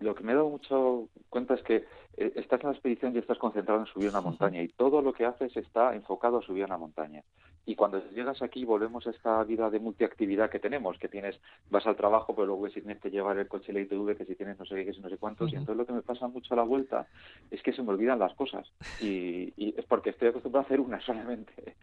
lo 0.01 0.15
que 0.15 0.25
me 0.25 0.33
he 0.33 0.35
dado 0.35 0.49
mucho 0.49 1.09
cuenta 1.29 1.55
es 1.55 1.63
que 1.63 1.85
estás 2.17 2.61
en 2.61 2.69
la 2.69 2.73
expedición 2.73 3.15
y 3.15 3.19
estás 3.19 3.39
concentrado 3.39 3.81
en 3.81 3.87
subir 3.87 4.09
una 4.09 4.21
montaña 4.21 4.63
y 4.63 4.69
todo 4.69 5.03
lo 5.03 5.13
que 5.13 5.25
haces 5.25 5.57
está 5.57 5.95
enfocado 5.95 6.39
a 6.39 6.43
subir 6.43 6.65
una 6.65 6.79
montaña. 6.79 7.23
Y 7.65 7.77
cuando 7.77 8.03
llegas 8.11 8.43
aquí 8.43 8.65
volvemos 8.65 9.07
a 9.07 9.11
esta 9.11 9.43
vida 9.45 9.71
de 9.71 9.79
multiactividad 9.79 10.51
que 10.51 10.59
tenemos, 10.59 10.99
que 10.99 11.09
tienes, 11.09 11.39
vas 11.71 11.87
al 11.87 11.95
trabajo, 11.95 12.35
pero 12.35 12.47
luego 12.47 12.69
si 12.69 12.81
tienes 12.81 13.01
que 13.01 13.11
llevar 13.11 13.39
el 13.39 13.47
coche 13.47 13.73
la 13.73 13.81
ITV, 13.81 14.17
que 14.17 14.25
si 14.25 14.35
tienes 14.35 14.59
no 14.59 14.65
sé 14.65 14.75
qué, 14.75 14.87
que 14.87 14.95
si 14.95 15.01
no 15.01 15.09
sé 15.09 15.17
cuántos, 15.17 15.53
y 15.53 15.57
entonces 15.57 15.77
lo 15.77 15.87
que 15.87 15.93
me 15.93 16.03
pasa 16.03 16.27
mucho 16.27 16.55
a 16.55 16.57
la 16.57 16.65
vuelta 16.65 17.07
es 17.51 17.63
que 17.63 17.73
se 17.73 17.83
me 17.83 17.91
olvidan 17.91 18.19
las 18.19 18.35
cosas. 18.35 18.73
Y, 19.01 19.53
es 19.79 19.85
porque 19.87 20.11
estoy 20.11 20.29
acostumbrado 20.29 20.65
a 20.65 20.67
hacer 20.67 20.81
una 20.81 21.01
solamente. 21.01 21.77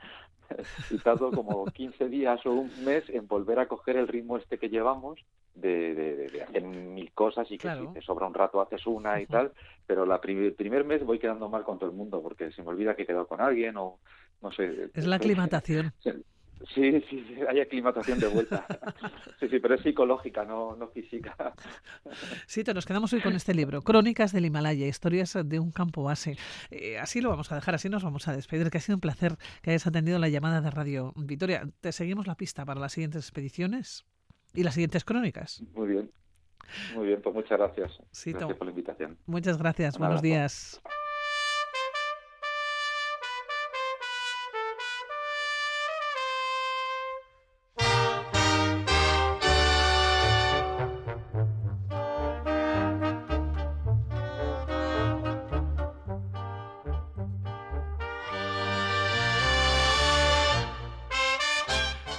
y 0.91 0.97
tardo 0.97 1.31
como 1.31 1.65
15 1.65 2.09
días 2.09 2.45
o 2.45 2.51
un 2.51 2.83
mes 2.83 3.09
en 3.09 3.27
volver 3.27 3.59
a 3.59 3.67
coger 3.67 3.95
el 3.95 4.07
ritmo 4.07 4.37
este 4.37 4.57
que 4.57 4.69
llevamos 4.69 5.23
de, 5.55 5.95
de, 5.95 6.41
hacer 6.41 6.63
mil 6.63 7.11
cosas 7.13 7.49
y 7.51 7.57
que 7.59 7.69
si 7.75 7.93
te 7.93 8.01
sobra 8.01 8.27
un 8.27 8.33
rato 8.33 8.61
haces 8.61 8.85
una 8.87 9.21
y 9.21 9.27
tal, 9.27 9.51
pero 9.85 10.05
la 10.05 10.19
el 10.23 10.53
primer 10.53 10.83
mes 10.85 11.03
voy 11.05 11.19
quedando 11.19 11.49
mal 11.49 11.63
con 11.63 11.77
todo 11.77 11.89
el 11.89 11.95
mundo 11.95 12.21
porque 12.21 12.51
se 12.51 12.63
me 12.63 12.69
olvida 12.69 12.95
que 12.95 13.03
he 13.03 13.05
quedado 13.05 13.27
con 13.27 13.41
alguien 13.41 13.77
o 13.77 13.99
no 14.41 14.51
sé. 14.51 14.89
Es 14.93 15.05
la 15.05 15.17
aclimatación. 15.17 15.93
Sí, 16.75 16.91
sí, 17.09 17.25
sí, 17.25 17.35
hay 17.47 17.61
aclimatación 17.61 18.19
de 18.19 18.27
vuelta. 18.27 18.65
Sí, 19.39 19.47
sí, 19.47 19.59
pero 19.59 19.75
es 19.75 19.81
psicológica, 19.81 20.43
no, 20.43 20.75
no 20.75 20.89
física. 20.89 21.33
Sí, 22.47 22.63
te 22.65 22.73
nos 22.73 22.85
quedamos 22.85 23.13
hoy 23.13 23.21
con 23.21 23.33
este 23.33 23.53
libro, 23.53 23.81
Crónicas 23.81 24.33
del 24.33 24.45
Himalaya, 24.45 24.85
historias 24.85 25.37
de 25.45 25.59
un 25.59 25.71
campo 25.71 26.03
base. 26.03 26.35
Eh, 26.69 26.97
así 26.99 27.21
lo 27.21 27.29
vamos 27.29 27.51
a 27.51 27.55
dejar, 27.55 27.75
así 27.75 27.87
nos 27.87 28.03
vamos 28.03 28.27
a 28.27 28.35
despedir, 28.35 28.69
que 28.69 28.77
ha 28.77 28.81
sido 28.81 28.97
un 28.97 29.01
placer 29.01 29.37
que 29.61 29.69
hayas 29.69 29.87
atendido 29.87 30.19
la 30.19 30.27
llamada 30.27 30.59
de 30.59 30.69
Radio 30.69 31.13
Vitoria. 31.15 31.69
¿Te 31.79 31.93
seguimos 31.93 32.27
la 32.27 32.35
pista 32.35 32.65
para 32.65 32.81
las 32.81 32.91
siguientes 32.91 33.23
expediciones 33.23 34.05
y 34.53 34.63
las 34.63 34.73
siguientes 34.73 35.05
crónicas? 35.05 35.63
Muy 35.73 35.87
bien. 35.87 36.11
Muy 36.93 37.07
bien, 37.07 37.21
pues 37.21 37.33
muchas 37.33 37.57
gracias. 37.57 37.99
gracias 38.25 38.57
por 38.57 38.65
la 38.65 38.71
invitación. 38.71 39.17
Muchas 39.25 39.57
gracias, 39.57 39.97
buenos 39.97 40.21
días. 40.21 40.81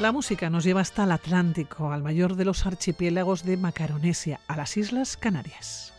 La 0.00 0.12
música 0.12 0.48
nos 0.48 0.64
lleva 0.64 0.80
hasta 0.80 1.04
el 1.04 1.12
Atlántico, 1.12 1.92
al 1.92 2.02
mayor 2.02 2.34
de 2.36 2.46
los 2.46 2.64
archipiélagos 2.64 3.44
de 3.44 3.58
Macaronesia, 3.58 4.40
a 4.48 4.56
las 4.56 4.78
Islas 4.78 5.18
Canarias. 5.18 5.92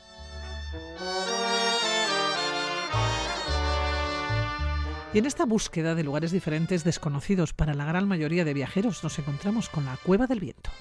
Y 5.13 5.19
en 5.19 5.27
esta 5.27 5.45
búsqueda 5.45 5.93
de 5.93 6.03
lugares 6.03 6.31
diferentes 6.31 6.83
desconocidos 6.83 7.53
para 7.53 7.75
la 7.75 7.85
gran 7.85 8.07
mayoría 8.07 8.43
de 8.43 8.55
viajeros 8.55 9.03
nos 9.03 9.19
encontramos 9.19 9.69
con 9.69 9.85
la 9.85 9.95
Cueva 9.97 10.25
del 10.25 10.39
Viento. 10.39 10.71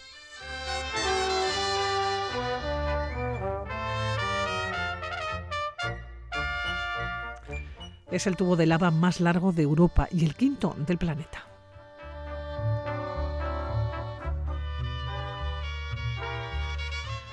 Es 8.10 8.26
el 8.26 8.36
tubo 8.36 8.56
de 8.56 8.64
lava 8.64 8.90
más 8.90 9.20
largo 9.20 9.52
de 9.52 9.64
Europa 9.64 10.08
y 10.10 10.24
el 10.24 10.34
quinto 10.34 10.74
del 10.86 10.96
planeta. 10.96 11.49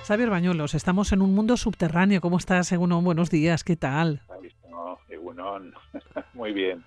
Xavier 0.07 0.29
Bañuelos, 0.29 0.73
estamos 0.73 1.11
en 1.11 1.21
un 1.21 1.35
mundo 1.35 1.57
subterráneo. 1.57 2.21
¿Cómo 2.21 2.37
estás, 2.37 2.71
Egunon? 2.71 3.03
Buenos 3.03 3.29
días, 3.29 3.65
¿qué 3.65 3.75
tal? 3.75 4.21
Muy 6.33 6.53
bien. 6.53 6.85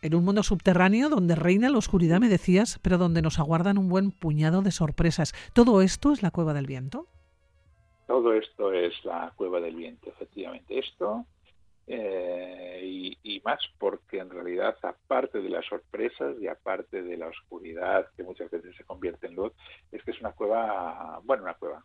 En 0.00 0.14
un 0.14 0.24
mundo 0.24 0.42
subterráneo 0.42 1.10
donde 1.10 1.34
reina 1.34 1.68
la 1.68 1.76
oscuridad, 1.76 2.18
me 2.18 2.30
decías, 2.30 2.78
pero 2.80 2.96
donde 2.96 3.20
nos 3.20 3.38
aguardan 3.38 3.76
un 3.76 3.90
buen 3.90 4.10
puñado 4.10 4.62
de 4.62 4.70
sorpresas. 4.70 5.34
¿Todo 5.52 5.82
esto 5.82 6.14
es 6.14 6.22
la 6.22 6.30
cueva 6.30 6.54
del 6.54 6.64
viento? 6.64 7.06
Todo 8.06 8.32
esto 8.32 8.72
es 8.72 9.04
la 9.04 9.34
cueva 9.36 9.60
del 9.60 9.76
viento, 9.76 10.08
efectivamente. 10.08 10.78
Esto 10.78 11.26
eh, 11.86 12.80
y, 12.82 13.18
y, 13.22 13.40
más 13.40 13.60
porque 13.78 14.20
en 14.20 14.30
realidad, 14.30 14.78
aparte 14.80 15.42
de 15.42 15.50
las 15.50 15.66
sorpresas 15.66 16.36
y 16.40 16.48
aparte 16.48 17.02
de 17.02 17.18
la 17.18 17.26
oscuridad 17.26 18.08
que 18.16 18.22
muchas 18.22 18.50
veces 18.50 18.74
se 18.76 18.84
convierte 18.84 19.26
en 19.26 19.34
luz, 19.34 19.52
es 19.92 20.02
que 20.02 20.12
es 20.12 20.20
una 20.20 20.32
cueva, 20.32 21.20
bueno, 21.22 21.42
una 21.42 21.54
cueva, 21.54 21.82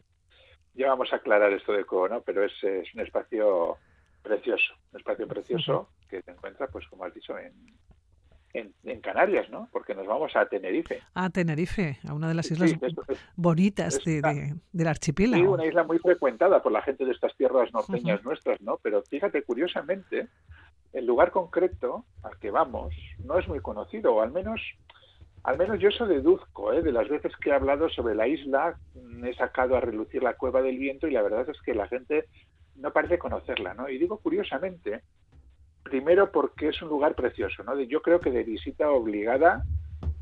ya 0.73 0.87
vamos 0.87 1.11
a 1.13 1.17
aclarar 1.17 1.51
esto 1.53 1.73
de 1.73 1.85
¿no? 2.09 2.21
Pero 2.21 2.43
es, 2.43 2.53
es 2.63 2.93
un 2.93 3.01
espacio 3.01 3.77
precioso, 4.21 4.73
un 4.91 4.99
espacio 4.99 5.27
precioso 5.27 5.89
que 6.09 6.21
se 6.21 6.31
encuentra, 6.31 6.67
pues 6.67 6.87
como 6.87 7.05
has 7.05 7.13
dicho, 7.13 7.37
en, 7.37 7.53
en, 8.53 9.01
Canarias, 9.01 9.49
¿no? 9.49 9.67
Porque 9.71 9.95
nos 9.95 10.05
vamos 10.05 10.35
a 10.35 10.45
Tenerife. 10.45 11.01
A 11.15 11.29
Tenerife, 11.29 11.97
a 12.07 12.13
una 12.13 12.27
de 12.27 12.35
las 12.35 12.51
islas 12.51 12.75
bonitas 13.35 14.03
de, 14.03 14.55
del 14.71 14.87
archipiélago. 14.87 15.41
Sí, 15.41 15.47
una 15.47 15.65
isla 15.65 15.83
muy 15.83 15.97
frecuentada 15.99 16.61
por 16.61 16.71
la 16.71 16.81
gente 16.81 17.05
de 17.05 17.11
estas 17.11 17.35
tierras 17.35 17.73
norteñas 17.73 18.23
nuestras, 18.23 18.61
¿no? 18.61 18.77
Pero 18.83 19.01
fíjate, 19.03 19.43
curiosamente, 19.43 20.27
el 20.93 21.05
lugar 21.05 21.31
concreto 21.31 22.05
al 22.23 22.37
que 22.37 22.51
vamos 22.51 22.93
no 23.23 23.39
es 23.39 23.47
muy 23.47 23.59
conocido, 23.59 24.13
o 24.13 24.21
al 24.21 24.31
menos 24.31 24.61
al 25.43 25.57
menos 25.57 25.79
yo 25.79 25.89
eso 25.89 26.05
deduzco, 26.05 26.73
¿eh? 26.73 26.81
de 26.81 26.91
las 26.91 27.09
veces 27.09 27.35
que 27.37 27.49
he 27.49 27.53
hablado 27.53 27.89
sobre 27.89 28.15
la 28.15 28.27
isla, 28.27 28.77
mm, 28.93 29.25
he 29.25 29.33
sacado 29.33 29.75
a 29.75 29.81
relucir 29.81 30.21
la 30.21 30.35
cueva 30.35 30.61
del 30.61 30.77
viento 30.77 31.07
y 31.07 31.11
la 31.11 31.21
verdad 31.21 31.49
es 31.49 31.59
que 31.61 31.73
la 31.73 31.87
gente 31.87 32.25
no 32.75 32.91
parece 32.91 33.17
conocerla, 33.17 33.73
¿no? 33.73 33.89
Y 33.89 33.97
digo 33.97 34.17
curiosamente, 34.17 35.01
primero 35.83 36.31
porque 36.31 36.69
es 36.69 36.81
un 36.81 36.89
lugar 36.89 37.15
precioso, 37.15 37.63
¿no? 37.63 37.79
Yo 37.79 38.01
creo 38.01 38.19
que 38.19 38.31
de 38.31 38.43
visita 38.43 38.89
obligada 38.89 39.63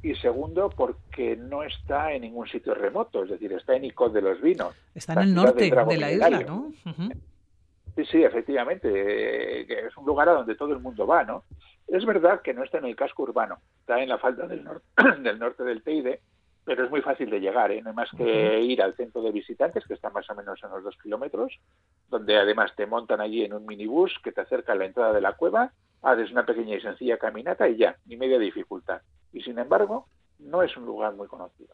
y 0.01 0.15
segundo 0.15 0.69
porque 0.69 1.35
no 1.35 1.63
está 1.63 2.13
en 2.13 2.21
ningún 2.21 2.47
sitio 2.47 2.73
remoto, 2.73 3.23
es 3.23 3.31
decir, 3.31 3.51
está 3.53 3.75
en 3.75 3.85
Icod 3.85 4.13
de 4.13 4.21
los 4.21 4.41
Vinos. 4.41 4.73
Está 4.95 5.13
en 5.13 5.19
el 5.19 5.33
norte 5.33 5.69
de, 5.69 5.97
la 5.97 6.11
isla, 6.11 6.41
¿no? 6.41 6.71
Sí, 7.95 8.05
sí, 8.05 8.23
efectivamente, 8.23 8.89
eh, 9.61 9.87
es 9.87 9.97
un 9.97 10.05
lugar 10.05 10.29
a 10.29 10.33
donde 10.33 10.55
todo 10.55 10.73
el 10.73 10.79
mundo 10.79 11.05
va, 11.05 11.23
¿no? 11.23 11.43
Es 11.87 12.05
verdad 12.05 12.41
que 12.41 12.53
no 12.53 12.63
está 12.63 12.77
en 12.77 12.85
el 12.85 12.95
casco 12.95 13.23
urbano, 13.23 13.57
está 13.79 14.01
en 14.01 14.09
la 14.09 14.17
falda 14.17 14.47
del, 14.47 14.67
del 15.23 15.39
norte 15.39 15.63
del 15.63 15.83
Teide, 15.83 16.21
pero 16.63 16.83
es 16.83 16.91
muy 16.91 17.01
fácil 17.01 17.31
de 17.31 17.39
llegar, 17.39 17.71
¿eh? 17.71 17.81
no 17.81 17.89
hay 17.89 17.95
más 17.95 18.11
que 18.11 18.61
ir 18.61 18.81
al 18.81 18.95
centro 18.95 19.23
de 19.23 19.31
visitantes, 19.31 19.85
que 19.87 19.95
está 19.95 20.11
más 20.11 20.29
o 20.29 20.35
menos 20.35 20.63
a 20.63 20.67
unos 20.67 20.83
dos 20.83 20.95
kilómetros, 21.01 21.59
donde 22.09 22.37
además 22.37 22.75
te 22.75 22.85
montan 22.85 23.21
allí 23.21 23.43
en 23.43 23.53
un 23.53 23.65
minibús 23.65 24.13
que 24.23 24.31
te 24.31 24.41
acerca 24.41 24.73
a 24.73 24.75
la 24.75 24.85
entrada 24.85 25.13
de 25.13 25.21
la 25.21 25.33
cueva, 25.33 25.71
haces 26.03 26.31
una 26.31 26.45
pequeña 26.45 26.75
y 26.75 26.81
sencilla 26.81 27.17
caminata 27.17 27.67
y 27.67 27.77
ya, 27.77 27.97
ni 28.05 28.17
media 28.17 28.37
dificultad. 28.37 29.01
Y 29.33 29.41
sin 29.41 29.57
embargo, 29.57 30.05
no 30.37 30.61
es 30.61 30.75
un 30.77 30.85
lugar 30.85 31.15
muy 31.15 31.27
conocido. 31.27 31.73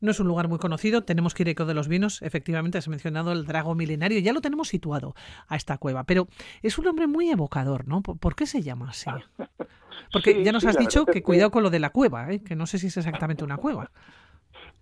No 0.00 0.10
es 0.10 0.20
un 0.20 0.26
lugar 0.28 0.48
muy 0.48 0.58
conocido, 0.58 1.04
tenemos 1.04 1.34
que 1.34 1.42
ir 1.42 1.48
a 1.48 1.50
Eco 1.52 1.66
de 1.66 1.74
los 1.74 1.88
Vinos, 1.88 2.22
efectivamente 2.22 2.78
has 2.78 2.88
mencionado 2.88 3.32
el 3.32 3.44
drago 3.44 3.74
milenario, 3.74 4.18
ya 4.18 4.32
lo 4.32 4.40
tenemos 4.40 4.68
situado 4.68 5.14
a 5.46 5.56
esta 5.56 5.76
cueva, 5.76 6.04
pero 6.04 6.26
es 6.62 6.78
un 6.78 6.86
nombre 6.86 7.06
muy 7.06 7.30
evocador, 7.30 7.86
¿no? 7.86 8.02
¿Por 8.02 8.34
qué 8.34 8.46
se 8.46 8.62
llama 8.62 8.90
así? 8.90 9.10
Porque 10.12 10.42
ya 10.42 10.52
nos 10.52 10.64
has 10.64 10.78
dicho 10.78 11.04
que, 11.04 11.22
cuidado 11.22 11.50
con 11.50 11.62
lo 11.62 11.70
de 11.70 11.78
la 11.78 11.90
cueva, 11.90 12.32
¿eh? 12.32 12.42
que 12.42 12.56
no 12.56 12.66
sé 12.66 12.78
si 12.78 12.88
es 12.88 12.96
exactamente 12.96 13.44
una 13.44 13.58
cueva. 13.58 13.90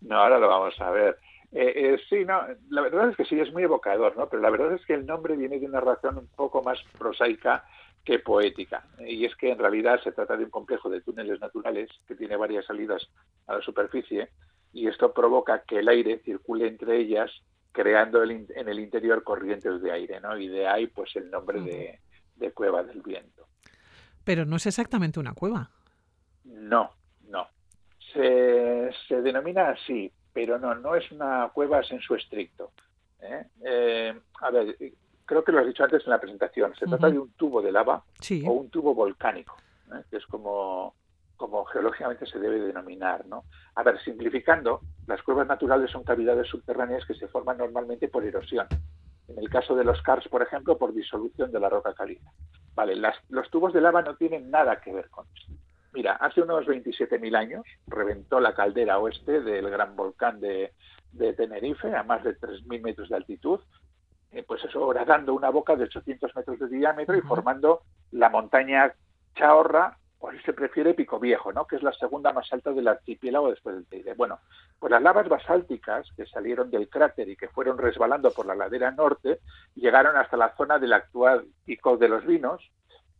No, 0.00 0.16
ahora 0.16 0.38
lo 0.38 0.48
vamos 0.48 0.80
a 0.80 0.90
ver. 0.90 1.18
Eh, 1.50 1.72
eh, 1.74 2.00
sí, 2.08 2.24
no, 2.24 2.42
la 2.70 2.82
verdad 2.82 3.10
es 3.10 3.16
que 3.16 3.24
sí, 3.24 3.40
es 3.40 3.52
muy 3.52 3.62
evocador, 3.62 4.16
¿no? 4.16 4.28
Pero 4.28 4.42
la 4.42 4.50
verdad 4.50 4.72
es 4.74 4.84
que 4.86 4.94
el 4.94 5.06
nombre 5.06 5.36
viene 5.36 5.58
de 5.58 5.66
una 5.66 5.80
razón 5.80 6.18
un 6.18 6.28
poco 6.28 6.62
más 6.62 6.78
prosaica 6.96 7.64
que 8.04 8.18
poética. 8.18 8.84
Y 9.00 9.24
es 9.24 9.34
que 9.36 9.50
en 9.50 9.58
realidad 9.58 10.00
se 10.02 10.12
trata 10.12 10.36
de 10.36 10.44
un 10.44 10.50
complejo 10.50 10.88
de 10.88 11.00
túneles 11.00 11.40
naturales 11.40 11.90
que 12.06 12.14
tiene 12.14 12.36
varias 12.36 12.66
salidas 12.66 13.08
a 13.46 13.54
la 13.54 13.62
superficie 13.62 14.30
y 14.72 14.88
esto 14.88 15.12
provoca 15.12 15.62
que 15.62 15.78
el 15.78 15.88
aire 15.88 16.20
circule 16.24 16.68
entre 16.68 16.98
ellas 16.98 17.30
creando 17.72 18.24
en 18.24 18.48
el 18.50 18.80
interior 18.80 19.22
corrientes 19.22 19.80
de 19.80 19.92
aire, 19.92 20.20
¿no? 20.20 20.36
Y 20.36 20.48
de 20.48 20.66
ahí 20.66 20.88
pues 20.88 21.14
el 21.14 21.30
nombre 21.30 21.60
de, 21.60 22.50
cueva 22.52 22.82
del 22.82 23.02
viento. 23.02 23.46
Pero 24.24 24.44
no 24.44 24.56
es 24.56 24.66
exactamente 24.66 25.20
una 25.20 25.34
cueva. 25.34 25.70
No, 26.44 26.90
no. 27.28 27.46
Se, 28.12 28.90
se 29.06 29.22
denomina 29.22 29.70
así, 29.70 30.10
pero 30.32 30.58
no, 30.58 30.74
no 30.74 30.96
es 30.96 31.10
una 31.12 31.50
cueva 31.54 31.80
en 31.88 32.00
su 32.00 32.14
estricto. 32.14 32.72
¿eh? 33.20 33.44
Eh, 33.64 34.20
a 34.40 34.50
ver, 34.50 34.76
creo 35.24 35.44
que 35.44 35.52
lo 35.52 35.60
has 35.60 35.66
dicho 35.66 35.84
antes 35.84 36.02
en 36.04 36.10
la 36.10 36.20
presentación. 36.20 36.74
Se 36.74 36.86
trata 36.86 37.10
de 37.10 37.18
un 37.18 37.30
tubo 37.32 37.62
de 37.62 37.70
lava 37.70 38.02
o 38.44 38.52
un 38.52 38.70
tubo 38.70 38.94
volcánico, 38.94 39.56
¿eh? 39.92 40.02
que 40.10 40.16
es 40.16 40.26
como 40.26 40.94
como 41.38 41.64
geológicamente 41.64 42.26
se 42.26 42.38
debe 42.38 42.60
denominar. 42.60 43.24
¿no? 43.26 43.44
A 43.76 43.82
ver, 43.82 43.98
simplificando, 44.00 44.82
las 45.06 45.22
cuevas 45.22 45.46
naturales 45.46 45.90
son 45.90 46.02
cavidades 46.02 46.48
subterráneas 46.48 47.06
que 47.06 47.14
se 47.14 47.28
forman 47.28 47.56
normalmente 47.56 48.08
por 48.08 48.24
erosión. 48.24 48.66
En 49.28 49.38
el 49.38 49.48
caso 49.48 49.74
de 49.74 49.84
los 49.84 50.02
CARS, 50.02 50.28
por 50.28 50.42
ejemplo, 50.42 50.76
por 50.76 50.92
disolución 50.92 51.50
de 51.50 51.60
la 51.60 51.68
roca 51.70 51.94
caliza. 51.94 52.30
Vale, 52.74 52.94
los 53.28 53.50
tubos 53.50 53.72
de 53.72 53.80
lava 53.80 54.02
no 54.02 54.16
tienen 54.16 54.50
nada 54.50 54.80
que 54.80 54.92
ver 54.92 55.08
con 55.08 55.26
esto. 55.34 55.52
Mira, 55.92 56.12
hace 56.14 56.42
unos 56.42 56.66
27.000 56.66 57.36
años 57.36 57.64
reventó 57.86 58.40
la 58.40 58.54
caldera 58.54 58.98
oeste 58.98 59.40
del 59.40 59.70
gran 59.70 59.96
volcán 59.96 60.40
de, 60.40 60.72
Tenerife 61.36 61.94
a 61.94 62.02
más 62.02 62.22
de 62.24 62.38
3.000 62.38 62.82
metros 62.82 63.08
de 63.08 63.16
altitud, 63.16 63.60
eh, 64.30 64.44
pues 64.46 64.62
eso, 64.64 64.92
dando 65.06 65.34
una 65.34 65.50
boca 65.50 65.74
de 65.74 65.84
800 65.84 66.36
metros 66.36 66.58
de 66.58 66.68
diámetro 66.68 67.16
y 67.16 67.22
formando 67.22 67.82
la 68.12 68.28
montaña 68.28 68.92
Chaorra 69.34 69.96
si 70.32 70.42
se 70.44 70.52
prefiere 70.52 70.94
Pico 70.94 71.18
Viejo, 71.18 71.52
¿no? 71.52 71.66
que 71.66 71.76
es 71.76 71.82
la 71.82 71.92
segunda 71.92 72.32
más 72.32 72.52
alta 72.52 72.72
del 72.72 72.88
archipiélago 72.88 73.50
después 73.50 73.76
del 73.76 73.86
Teide. 73.86 74.14
Bueno, 74.14 74.40
pues 74.78 74.90
las 74.90 75.02
lavas 75.02 75.28
basálticas 75.28 76.08
que 76.16 76.26
salieron 76.26 76.70
del 76.70 76.88
cráter 76.88 77.28
y 77.28 77.36
que 77.36 77.48
fueron 77.48 77.78
resbalando 77.78 78.30
por 78.32 78.46
la 78.46 78.54
ladera 78.54 78.90
norte 78.90 79.40
llegaron 79.74 80.16
hasta 80.16 80.36
la 80.36 80.54
zona 80.56 80.78
del 80.78 80.92
actual 80.92 81.46
Pico 81.64 81.96
de 81.96 82.08
los 82.08 82.26
Vinos 82.26 82.70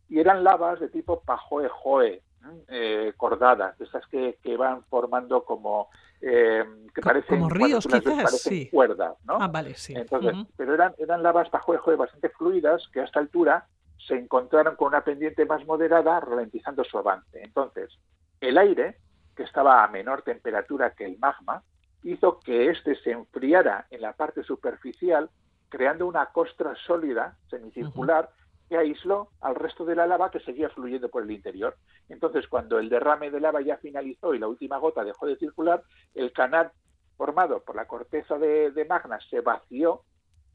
y 0.09 0.19
eran 0.19 0.43
lavas 0.43 0.79
de 0.79 0.89
tipo 0.89 1.21
pajoe-joe, 1.21 2.21
eh, 2.67 3.13
cordadas, 3.15 3.79
esas 3.79 4.05
que, 4.07 4.37
van 4.57 4.83
formando 4.85 5.43
como 5.43 5.89
eh, 6.21 6.65
que 6.93 7.01
parecen 7.01 7.39
como 7.39 7.49
ríos 7.49 7.85
quizás, 7.85 8.41
sí. 8.41 8.69
cuerdas, 8.69 9.15
¿no? 9.25 9.37
Ah, 9.39 9.47
vale, 9.47 9.75
sí. 9.75 9.93
Entonces, 9.95 10.35
pero 10.57 10.73
eran 10.73 10.93
eran 10.97 11.21
lavas 11.21 11.49
pajoe-joe 11.49 11.95
bastante 11.95 12.29
fluidas 12.29 12.87
que 12.91 13.01
a 13.01 13.03
esta 13.03 13.19
altura 13.19 13.67
se 14.09 14.15
encontraron 14.15 14.75
con 14.75 14.87
una 14.87 15.03
pendiente 15.03 15.45
más 15.45 15.65
moderada, 15.65 16.19
ralentizando 16.19 16.83
su 16.83 16.97
avance. 16.97 17.41
Entonces, 17.43 17.95
el 18.41 18.57
aire, 18.57 18.97
que 19.35 19.43
estaba 19.43 19.83
a 19.83 19.87
menor 19.87 20.23
temperatura 20.23 20.95
que 20.95 21.05
el 21.05 21.19
magma, 21.19 21.63
hizo 22.03 22.39
que 22.39 22.69
éste 22.69 22.95
se 22.95 23.11
enfriara 23.11 23.85
en 23.91 24.01
la 24.01 24.13
parte 24.13 24.43
superficial, 24.43 25.29
creando 25.69 26.07
una 26.07 26.25
costra 26.25 26.73
sólida, 26.87 27.37
semicircular, 27.49 28.31
que 28.67 28.77
aisló 28.77 29.29
al 29.41 29.55
resto 29.55 29.85
de 29.85 29.95
la 29.95 30.07
lava 30.07 30.31
que 30.31 30.39
seguía 30.39 30.69
fluyendo 30.69 31.09
por 31.09 31.23
el 31.23 31.31
interior. 31.31 31.75
Entonces, 32.07 32.47
cuando 32.47 32.79
el 32.79 32.89
derrame 32.89 33.29
de 33.29 33.39
lava 33.39 33.61
ya 33.61 33.77
finalizó 33.77 34.33
y 34.33 34.39
la 34.39 34.47
última 34.47 34.77
gota 34.79 35.03
dejó 35.03 35.27
de 35.27 35.37
circular, 35.37 35.83
el 36.15 36.33
canal 36.33 36.71
formado 37.15 37.61
por 37.63 37.75
la 37.75 37.85
corteza 37.85 38.39
de, 38.39 38.71
de 38.71 38.85
magma 38.85 39.19
se 39.29 39.41
vació 39.41 40.03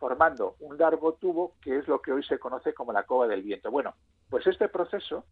formando 0.05 0.57
un 0.61 0.77
largo 0.77 1.15
tubo 1.15 1.55
que 1.63 1.79
es 1.79 1.89
lo 1.89 2.03
que 2.03 2.13
hoy 2.13 2.23
se 2.23 2.39
conoce 2.39 2.75
como 2.75 2.93
la 2.93 3.05
cova 3.05 3.27
del 3.27 3.43
viento. 3.43 3.71
Bueno, 3.71 3.95
pues 4.29 4.47
este 4.47 4.69
proceso 4.69 5.25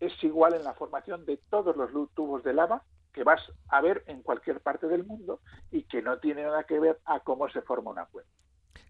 es 0.00 0.14
igual 0.24 0.54
en 0.54 0.64
la 0.64 0.72
formación 0.72 1.26
de 1.26 1.36
todos 1.50 1.76
los 1.76 1.90
tubos 2.14 2.42
de 2.42 2.54
lava 2.54 2.82
que 3.12 3.22
vas 3.22 3.42
a 3.68 3.82
ver 3.82 4.02
en 4.06 4.22
cualquier 4.22 4.60
parte 4.60 4.86
del 4.88 5.04
mundo 5.04 5.40
y 5.70 5.82
que 5.82 6.00
no 6.00 6.20
tiene 6.20 6.42
nada 6.42 6.64
que 6.64 6.80
ver 6.80 6.98
a 7.04 7.20
cómo 7.20 7.50
se 7.50 7.60
forma 7.60 7.90
una 7.90 8.06
cueva. 8.06 8.26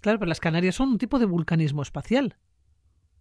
Claro, 0.01 0.21
pero 0.21 0.29
las 0.29 0.39
Canarias 0.39 0.77
son 0.77 0.91
un 0.91 0.99
tipo 0.99 1.19
de 1.19 1.27
vulcanismo 1.27 1.83
espacial. 1.83 2.37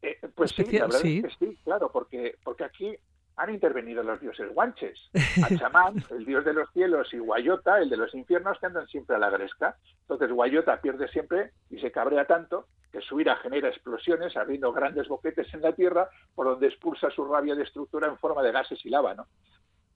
Eh, 0.03 0.19
pues 0.35 0.51
sí, 0.51 0.65
la 0.65 0.85
verdad 0.85 1.03
Es 1.03 1.35
que 1.35 1.47
sí, 1.47 1.57
claro, 1.63 1.91
porque, 1.91 2.37
porque 2.43 2.63
aquí 2.63 2.95
han 3.35 3.49
intervenido 3.49 4.03
los 4.03 4.19
dioses 4.19 4.53
guanches. 4.53 4.99
Achamán, 5.43 6.03
el 6.11 6.25
dios 6.25 6.45
de 6.45 6.53
los 6.53 6.69
cielos, 6.71 7.13
y 7.13 7.17
Guayota, 7.17 7.79
el 7.79 7.89
de 7.89 7.97
los 7.97 8.13
infiernos, 8.13 8.59
que 8.59 8.67
andan 8.67 8.87
siempre 8.87 9.15
a 9.15 9.19
la 9.19 9.29
gresca. 9.29 9.77
Entonces 10.01 10.31
Guayota 10.31 10.79
pierde 10.81 11.07
siempre 11.07 11.51
y 11.69 11.79
se 11.79 11.91
cabrea 11.91 12.25
tanto 12.25 12.67
que 12.91 13.01
su 13.01 13.19
ira 13.19 13.35
genera 13.37 13.69
explosiones, 13.69 14.37
abriendo 14.37 14.71
grandes 14.71 15.07
boquetes 15.07 15.51
en 15.53 15.61
la 15.61 15.73
tierra, 15.73 16.09
por 16.35 16.45
donde 16.45 16.67
expulsa 16.67 17.09
su 17.09 17.25
rabia 17.25 17.55
destructora 17.55 18.07
en 18.07 18.19
forma 18.19 18.43
de 18.43 18.51
gases 18.51 18.85
y 18.85 18.89
lava. 18.89 19.15
¿no? 19.15 19.25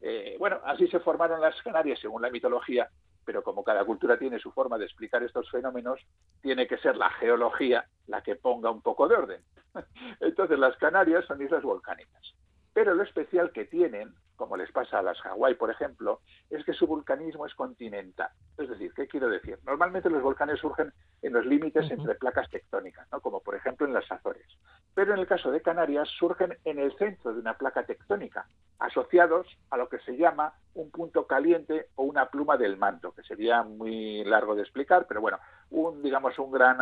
Eh, 0.02 0.36
bueno, 0.40 0.60
así 0.66 0.88
se 0.88 1.00
formaron 1.00 1.40
las 1.40 1.62
Canarias 1.62 2.00
según 2.00 2.24
la 2.24 2.32
mitología, 2.32 2.90
pero 3.24 3.44
como 3.44 3.64
cada 3.64 3.86
cultura 3.86 4.18
tiene 4.18 4.40
su 4.40 4.52
forma 4.52 4.80
de 4.80 4.86
explicar 4.86 5.22
estos 5.22 5.48
fenómenos, 5.52 6.00
tiene 6.42 6.66
que 6.66 6.80
ser 6.80 6.98
la 6.98 7.12
geología 7.12 7.86
la 8.08 8.24
que 8.24 8.36
ponga 8.36 8.72
un 8.72 8.82
poco 8.82 9.08
de 9.08 9.16
orden. 9.16 9.42
Entonces 10.20 10.58
las 10.58 10.76
Canarias 10.78 11.24
son 11.26 11.40
islas 11.40 11.62
volcánicas 11.62 12.34
pero 12.78 12.94
lo 12.94 13.02
especial 13.02 13.52
que 13.52 13.66
tienen 13.66 14.14
como 14.36 14.56
les 14.56 14.72
pasa 14.72 15.00
a 15.00 15.02
las 15.02 15.20
Hawái, 15.22 15.56
por 15.56 15.72
ejemplo, 15.72 16.22
es 16.52 16.64
que 16.64 16.74
su 16.74 16.86
vulcanismo 16.86 17.48
es 17.48 17.56
continental. 17.56 18.30
Es 18.56 18.70
decir, 18.70 18.94
¿qué 18.94 19.08
quiero 19.08 19.30
decir? 19.30 19.58
Normalmente 19.66 20.12
los 20.12 20.22
volcanes 20.22 20.60
surgen 20.60 20.94
en 21.24 21.34
los 21.34 21.44
límites 21.44 21.90
entre 21.90 22.14
placas 22.14 22.48
tectónicas, 22.52 23.08
¿no? 23.12 23.20
como 23.20 23.42
por 23.42 23.56
ejemplo 23.56 23.88
en 23.88 23.94
las 23.94 24.12
Azores. 24.12 24.46
Pero 24.94 25.16
en 25.16 25.20
el 25.22 25.26
caso 25.26 25.50
de 25.50 25.64
Canarias 25.64 26.08
surgen 26.20 26.56
en 26.66 26.78
el 26.78 26.96
centro 27.00 27.34
de 27.34 27.40
una 27.40 27.58
placa 27.58 27.84
tectónica, 27.84 28.46
asociados 28.78 29.48
a 29.72 29.78
lo 29.78 29.90
que 29.90 29.98
se 30.02 30.16
llama 30.16 30.54
un 30.78 30.92
punto 30.92 31.26
caliente 31.26 31.88
o 31.96 32.04
una 32.04 32.30
pluma 32.30 32.58
del 32.58 32.78
manto, 32.78 33.12
que 33.12 33.24
sería 33.24 33.64
muy 33.64 34.24
largo 34.24 34.56
de 34.56 34.62
explicar, 34.62 35.06
pero 35.08 35.22
bueno, 35.22 35.40
un 35.72 36.02
digamos 36.02 36.38
un 36.40 36.52
gran 36.52 36.80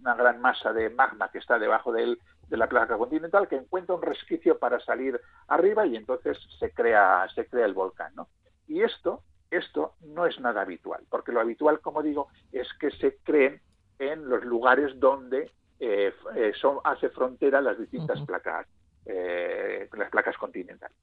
una 0.00 0.14
gran 0.14 0.40
masa 0.40 0.72
de 0.72 0.90
magma 0.90 1.30
que 1.30 1.38
está 1.38 1.58
debajo 1.58 1.92
de 1.92 2.02
él 2.04 2.18
de 2.48 2.56
la 2.56 2.68
placa 2.68 2.98
continental 2.98 3.46
que 3.48 3.56
encuentra 3.56 3.94
un 3.94 4.02
resquicio 4.02 4.58
para 4.58 4.80
salir 4.80 5.20
arriba 5.48 5.86
y 5.86 5.96
entonces 5.96 6.36
se 6.58 6.72
crea, 6.72 7.26
se 7.34 7.46
crea 7.46 7.66
el 7.66 7.74
volcán. 7.74 8.12
¿no? 8.16 8.28
Y 8.66 8.82
esto, 8.82 9.22
esto 9.50 9.94
no 10.00 10.26
es 10.26 10.38
nada 10.40 10.62
habitual, 10.62 11.04
porque 11.08 11.32
lo 11.32 11.40
habitual, 11.40 11.80
como 11.80 12.02
digo, 12.02 12.28
es 12.50 12.68
que 12.74 12.90
se 12.90 13.18
creen 13.18 13.60
en 13.98 14.28
los 14.28 14.44
lugares 14.44 14.98
donde 14.98 15.52
eh, 15.78 16.12
eh, 16.34 16.52
son, 16.60 16.78
hace 16.84 17.08
frontera 17.10 17.60
las 17.60 17.78
distintas 17.78 18.20
placas, 18.22 18.66
eh, 19.06 19.88
las 19.96 20.10
placas 20.10 20.36
continentales. 20.36 20.96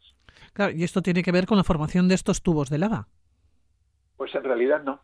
Claro, 0.57 0.73
¿y 0.73 0.83
esto 0.83 1.03
tiene 1.03 1.21
que 1.21 1.31
ver 1.31 1.45
con 1.45 1.55
la 1.55 1.63
formación 1.63 2.07
de 2.07 2.15
estos 2.15 2.41
tubos 2.41 2.71
de 2.71 2.79
lava? 2.79 3.07
Pues 4.15 4.33
en 4.33 4.43
realidad 4.43 4.81
no. 4.81 4.99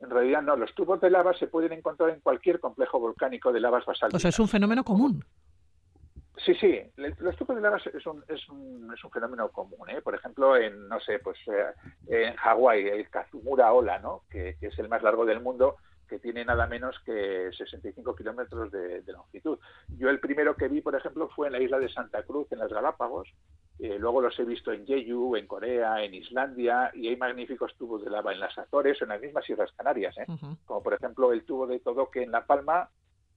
En 0.00 0.10
realidad 0.10 0.42
no. 0.42 0.56
Los 0.56 0.74
tubos 0.74 1.00
de 1.00 1.08
lava 1.08 1.32
se 1.34 1.46
pueden 1.46 1.72
encontrar 1.72 2.10
en 2.10 2.18
cualquier 2.18 2.58
complejo 2.58 2.98
volcánico 2.98 3.52
de 3.52 3.60
lavas 3.60 3.86
basálticas. 3.86 4.18
O 4.18 4.18
sea, 4.18 4.30
es 4.30 4.40
un 4.40 4.48
fenómeno 4.48 4.82
común. 4.82 5.24
Sí, 6.44 6.52
sí, 6.56 6.80
los 6.96 7.36
tubos 7.36 7.54
de 7.54 7.62
lava 7.62 7.76
es 7.76 8.06
un, 8.08 8.24
es 8.26 8.48
un, 8.48 8.92
es 8.92 9.04
un 9.04 9.10
fenómeno 9.12 9.48
común. 9.50 9.88
¿eh? 9.88 10.02
Por 10.02 10.16
ejemplo, 10.16 10.56
en, 10.56 10.88
no 10.88 10.98
sé, 10.98 11.20
pues 11.20 11.38
eh, 11.46 12.26
en 12.26 12.34
Hawái, 12.34 12.88
el 12.88 13.08
Kazumura 13.08 13.72
Ola, 13.72 14.00
¿no? 14.00 14.22
Que, 14.28 14.56
es 14.60 14.78
el 14.80 14.88
más 14.88 15.04
largo 15.04 15.24
del 15.24 15.40
mundo, 15.40 15.76
que 16.12 16.18
tiene 16.18 16.44
nada 16.44 16.66
menos 16.66 16.94
que 17.06 17.50
65 17.56 18.14
kilómetros 18.14 18.70
de, 18.70 19.02
longitud. 19.06 19.58
Yo 19.96 20.10
el 20.10 20.20
primero 20.20 20.54
que 20.54 20.68
vi, 20.68 20.82
por 20.82 20.94
ejemplo, 20.94 21.30
fue 21.34 21.46
en 21.46 21.54
la 21.54 21.60
isla 21.60 21.78
de 21.78 21.88
Santa 21.88 22.22
Cruz, 22.24 22.52
en 22.52 22.58
las 22.58 22.70
Galápagos. 22.70 23.32
Eh, 23.78 23.96
luego 23.98 24.20
los 24.20 24.38
he 24.38 24.44
visto 24.44 24.72
en 24.72 24.86
Jeju, 24.86 25.36
en 25.36 25.46
Corea, 25.46 26.04
en 26.04 26.12
Islandia, 26.12 26.90
y 26.94 27.08
hay 27.08 27.16
magníficos 27.16 27.74
tubos 27.78 28.04
de 28.04 28.10
lava 28.10 28.34
en 28.34 28.40
las 28.40 28.58
Azores 28.58 29.00
o 29.00 29.04
en 29.06 29.08
las 29.08 29.22
mismas 29.22 29.48
Islas 29.48 29.72
Canarias, 29.74 30.14
¿eh? 30.18 30.26
como 30.66 30.82
por 30.82 30.92
ejemplo 30.92 31.32
el 31.32 31.44
tubo 31.44 31.66
de 31.66 31.80
Todoque 31.80 32.22
en 32.22 32.30
La 32.30 32.44
Palma 32.44 32.90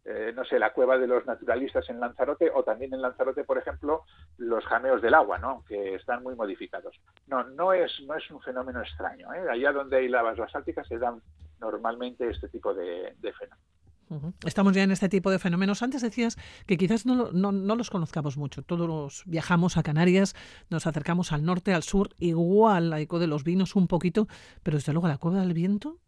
eh, 0.07 0.31
no 0.35 0.45
sé, 0.45 0.59
la 0.59 0.71
cueva 0.71 0.99
de 0.99 1.07
los 1.07 1.25
naturalistas 1.25 1.89
en 1.89 1.99
Lanzarote 1.99 2.51
o 2.53 2.63
también 2.63 2.93
en 2.93 3.01
Lanzarote, 3.01 3.43
por 3.43 3.57
ejemplo, 3.57 4.03
los 4.37 4.63
jameos 4.65 5.01
del 5.01 5.15
agua, 5.15 5.39
¿no? 5.39 5.63
que 5.67 5.95
están 5.95 6.21
muy 6.21 6.35
modificados. 6.35 6.95
No, 7.25 7.43
no 7.43 7.73
es, 7.73 7.91
no 8.05 8.13
es 8.13 8.29
un 8.29 8.39
fenómeno 8.39 8.81
extraño. 8.81 9.33
¿eh? 9.33 9.49
Allá 9.49 9.71
donde 9.71 9.97
hay 9.97 10.07
lavas 10.07 10.37
basálticas 10.37 10.87
se 10.87 10.99
dan 10.99 11.23
normalmente 11.59 12.29
este 12.29 12.49
tipo 12.49 12.73
de, 12.73 13.15
fenómenos. 13.21 14.35
Estamos 14.45 14.73
ya 14.73 14.83
en 14.83 14.91
este 14.91 15.09
tipo 15.09 15.31
de 15.31 15.39
fenómenos. 15.39 15.81
Antes 15.81 16.01
decías 16.01 16.37
que 16.67 16.77
quizás 16.77 17.05
no, 17.05 17.31
no, 17.31 17.51
no, 17.51 17.75
los 17.75 17.89
conozcamos 17.89 18.37
mucho. 18.37 18.61
Todos 18.61 19.23
viajamos 19.25 19.77
a 19.77 19.83
Canarias, 19.83 20.35
nos 20.69 20.85
acercamos 20.85 21.31
al 21.31 21.43
norte, 21.43 21.73
al 21.73 21.83
sur, 21.83 22.09
igual 22.19 22.91
la 22.91 22.99
eco 22.99 23.19
de 23.19 23.27
los 23.27 23.43
vinos 23.43 23.75
un 23.75 23.87
poquito, 23.87 24.27
pero 24.61 24.77
desde 24.77 24.93
luego 24.93 25.07
la 25.07 25.17
cueva 25.17 25.39
del 25.39 25.53
viento 25.53 25.99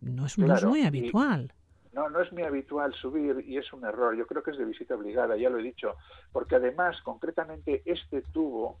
no 0.00 0.26
es, 0.26 0.38
muy 0.38 0.82
habitual. 0.82 1.52
No, 1.92 2.08
no 2.08 2.20
es 2.20 2.32
muy 2.32 2.42
habitual 2.42 2.94
subir 2.94 3.44
y 3.46 3.56
es 3.56 3.72
un 3.72 3.84
error. 3.84 4.16
Yo 4.16 4.26
creo 4.26 4.42
que 4.42 4.52
es 4.52 4.58
de 4.58 4.64
visita 4.64 4.94
obligada, 4.94 5.36
ya 5.36 5.50
lo 5.50 5.58
he 5.58 5.62
dicho, 5.62 5.96
porque 6.32 6.56
además, 6.56 7.00
concretamente, 7.02 7.82
este 7.84 8.22
tubo 8.22 8.78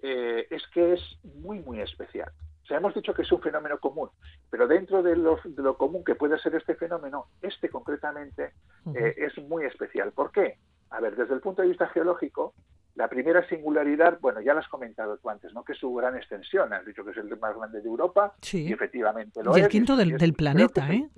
eh, 0.00 0.46
es 0.50 0.62
que 0.72 0.94
es 0.94 1.00
muy, 1.22 1.60
muy 1.60 1.80
especial. 1.80 2.32
O 2.68 2.70
sea, 2.70 2.76
hemos 2.76 2.94
dicho 2.94 3.14
que 3.14 3.22
es 3.22 3.32
un 3.32 3.40
fenómeno 3.40 3.78
común, 3.78 4.10
pero 4.50 4.68
dentro 4.68 5.02
de 5.02 5.16
lo, 5.16 5.40
de 5.42 5.62
lo 5.62 5.78
común 5.78 6.04
que 6.04 6.14
puede 6.14 6.38
ser 6.38 6.54
este 6.54 6.74
fenómeno, 6.74 7.28
este 7.40 7.70
concretamente 7.70 8.52
eh, 8.94 9.14
es 9.16 9.38
muy 9.38 9.64
especial. 9.64 10.12
¿Por 10.12 10.30
qué? 10.30 10.58
A 10.90 11.00
ver, 11.00 11.16
desde 11.16 11.32
el 11.32 11.40
punto 11.40 11.62
de 11.62 11.68
vista 11.68 11.88
geológico, 11.88 12.52
la 12.94 13.08
primera 13.08 13.48
singularidad, 13.48 14.18
bueno, 14.20 14.42
ya 14.42 14.52
lo 14.52 14.60
has 14.60 14.68
comentado 14.68 15.16
tú 15.16 15.30
antes, 15.30 15.54
¿no? 15.54 15.64
Que 15.64 15.72
es 15.72 15.78
su 15.78 15.94
gran 15.94 16.14
extensión. 16.14 16.70
Has 16.74 16.84
dicho 16.84 17.02
que 17.06 17.12
es 17.12 17.16
el 17.16 17.34
más 17.38 17.56
grande 17.56 17.80
de 17.80 17.88
Europa 17.88 18.34
y 18.52 18.70
efectivamente 18.70 19.42
lo 19.42 19.56
y 19.56 19.62
el 19.62 19.68
quinto 19.68 19.96
del, 19.96 20.34
planeta, 20.34 20.92
¿eh? 20.92 21.08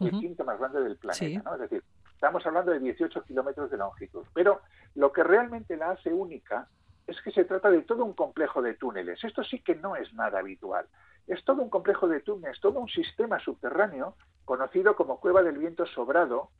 El 0.00 0.10
quinto, 0.10 0.44
más 0.44 0.58
grande 0.58 0.80
del 0.80 0.96
planeta, 0.96 1.42
¿no? 1.44 1.54
Es 1.54 1.60
decir, 1.60 1.84
estamos 2.12 2.44
hablando 2.44 2.72
de 2.72 2.80
18 2.80 3.22
kilómetros 3.22 3.70
de 3.70 3.76
longitud. 3.76 4.24
Pero 4.34 4.62
lo 4.96 5.12
que 5.12 5.22
realmente 5.22 5.76
la 5.76 5.92
hace 5.92 6.12
única 6.12 6.66
es 7.08 7.20
que 7.22 7.30
se 7.30 7.44
trata 7.44 7.70
de 7.70 7.82
todo 7.82 8.04
un 8.04 8.12
complejo 8.12 8.60
de 8.60 8.74
túneles. 8.74 9.24
Esto 9.24 9.42
sí 9.42 9.60
que 9.60 9.74
no 9.74 9.96
es 9.96 10.12
nada 10.12 10.40
habitual. 10.40 10.86
Es 11.26 11.42
todo 11.42 11.62
un 11.62 11.70
complejo 11.70 12.06
de 12.06 12.20
túneles, 12.20 12.60
todo 12.60 12.78
un 12.80 12.88
sistema 12.88 13.40
subterráneo 13.40 14.14
conocido 14.44 14.94
como 14.94 15.18
Cueva 15.18 15.42
del 15.42 15.56
Viento 15.56 15.86
Sobrado, 15.86 16.50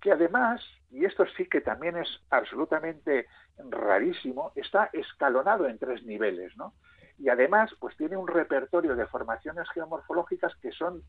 que 0.00 0.10
además, 0.10 0.62
y 0.90 1.04
esto 1.04 1.26
sí 1.36 1.46
que 1.46 1.60
también 1.60 1.98
es 1.98 2.08
absolutamente 2.30 3.26
rarísimo, 3.58 4.52
está 4.54 4.88
escalonado 4.94 5.68
en 5.68 5.78
tres 5.78 6.02
niveles, 6.04 6.56
¿no? 6.56 6.72
Y 7.18 7.28
además, 7.28 7.70
pues 7.78 7.94
tiene 7.98 8.16
un 8.16 8.26
repertorio 8.26 8.96
de 8.96 9.06
formaciones 9.06 9.68
geomorfológicas 9.74 10.56
que 10.56 10.72
son, 10.72 11.02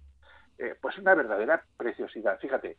eh, 0.58 0.75
pues 0.82 0.97
una 0.97 1.15
verdadera 1.15 1.63
preciosidad. 1.77 2.38
Fíjate, 2.39 2.77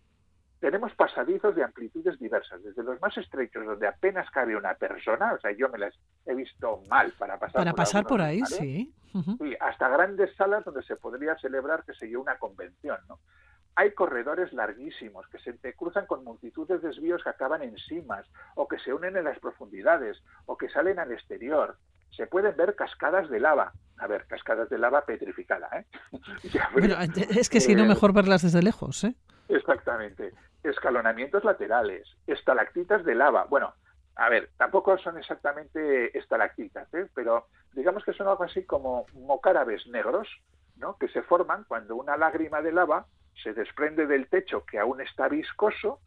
tenemos 0.62 0.94
pasadizos 0.94 1.57
de 1.57 1.64
amplitudes 1.64 2.20
diversas, 2.20 2.62
desde 2.62 2.85
los 2.85 3.01
más 3.01 3.18
estrechos, 3.18 3.66
donde 3.66 3.88
apenas 3.88 4.31
cabe 4.31 4.55
una 4.55 4.75
persona, 4.75 5.33
o 5.33 5.40
sea, 5.40 5.51
yo 5.51 5.68
me 5.68 5.77
las 5.77 5.92
he 6.25 6.37
visto 6.37 6.83
mal 6.88 7.12
para 7.18 7.37
pasar 7.37 7.55
para 7.55 7.72
por, 7.72 7.77
pasar 7.77 8.07
por 8.07 8.20
ahí, 8.22 8.40
sí. 8.46 8.94
hasta 9.59 9.88
grandes 9.88 10.33
salas 10.37 10.64
donde 10.64 10.85
se 10.85 10.94
podría 10.94 11.37
celebrar, 11.38 11.83
que 11.85 11.94
se 11.94 12.09
yo, 12.09 12.20
una 12.20 12.38
convención, 12.38 12.96
¿no? 13.09 13.18
Hay 13.75 13.92
corredores 13.92 14.53
larguísimos 14.53 15.27
que 15.31 15.40
se 15.40 15.53
cruzan 15.75 16.07
con 16.07 16.22
multitud 16.22 16.68
de 16.68 16.79
desvíos 16.79 17.25
que 17.25 17.31
acaban 17.31 17.62
en 17.62 17.77
cimas 17.79 18.25
o 18.55 18.68
que 18.68 18.79
se 18.79 18.92
unen 18.92 19.16
en 19.16 19.25
las 19.25 19.40
profundidades 19.40 20.22
o 20.46 20.57
que 20.57 20.68
salen 20.68 21.01
al 21.01 21.11
exterior. 21.11 21.77
Se 22.11 22.29
pueden 22.29 22.55
ver 22.55 22.77
cascadas 22.77 23.29
de 23.31 23.40
lava. 23.40 23.72
A 23.96 24.07
ver, 24.07 24.27
cascadas 24.27 24.68
de 24.68 24.77
lava 24.79 25.07
petrificada. 25.07 25.70
¿eh? 25.72 25.87
es 27.31 27.48
que 27.48 27.61
si 27.61 27.75
no, 27.75 27.85
eh, 27.85 27.88
mejor 27.88 28.12
verlas 28.12 28.42
desde 28.42 28.62
lejos. 28.62 29.05
¿eh? 29.05 29.16
Exactamente. 29.48 30.33
Escalonamientos 30.62 31.44
laterales, 31.44 32.09
estalactitas 32.27 33.05
de 33.05 33.14
lava. 33.14 33.44
Bueno, 33.44 33.75
a 34.14 34.29
ver, 34.29 34.51
tampoco 34.57 34.98
son 34.98 35.18
exactamente 35.18 36.16
estalactitas, 36.16 36.92
¿eh? 36.94 37.09
pero 37.14 37.46
digamos 37.72 38.05
que 38.05 38.12
son 38.12 38.29
algo 38.29 38.44
así 38.44 38.64
como 38.64 39.07
mocárabes 39.14 39.87
negros, 39.87 40.29
¿no? 40.77 40.96
que 40.98 41.09
se 41.09 41.22
forman 41.22 41.64
cuando 41.64 41.96
una 41.96 42.16
lágrima 42.16 42.61
de 42.61 42.72
lava 42.72 43.07
se 43.42 43.55
desprende 43.55 44.07
del 44.07 44.29
techo 44.29 44.64
que 44.64 44.79
aún 44.79 45.01
está 45.01 45.29
viscoso, 45.29 46.01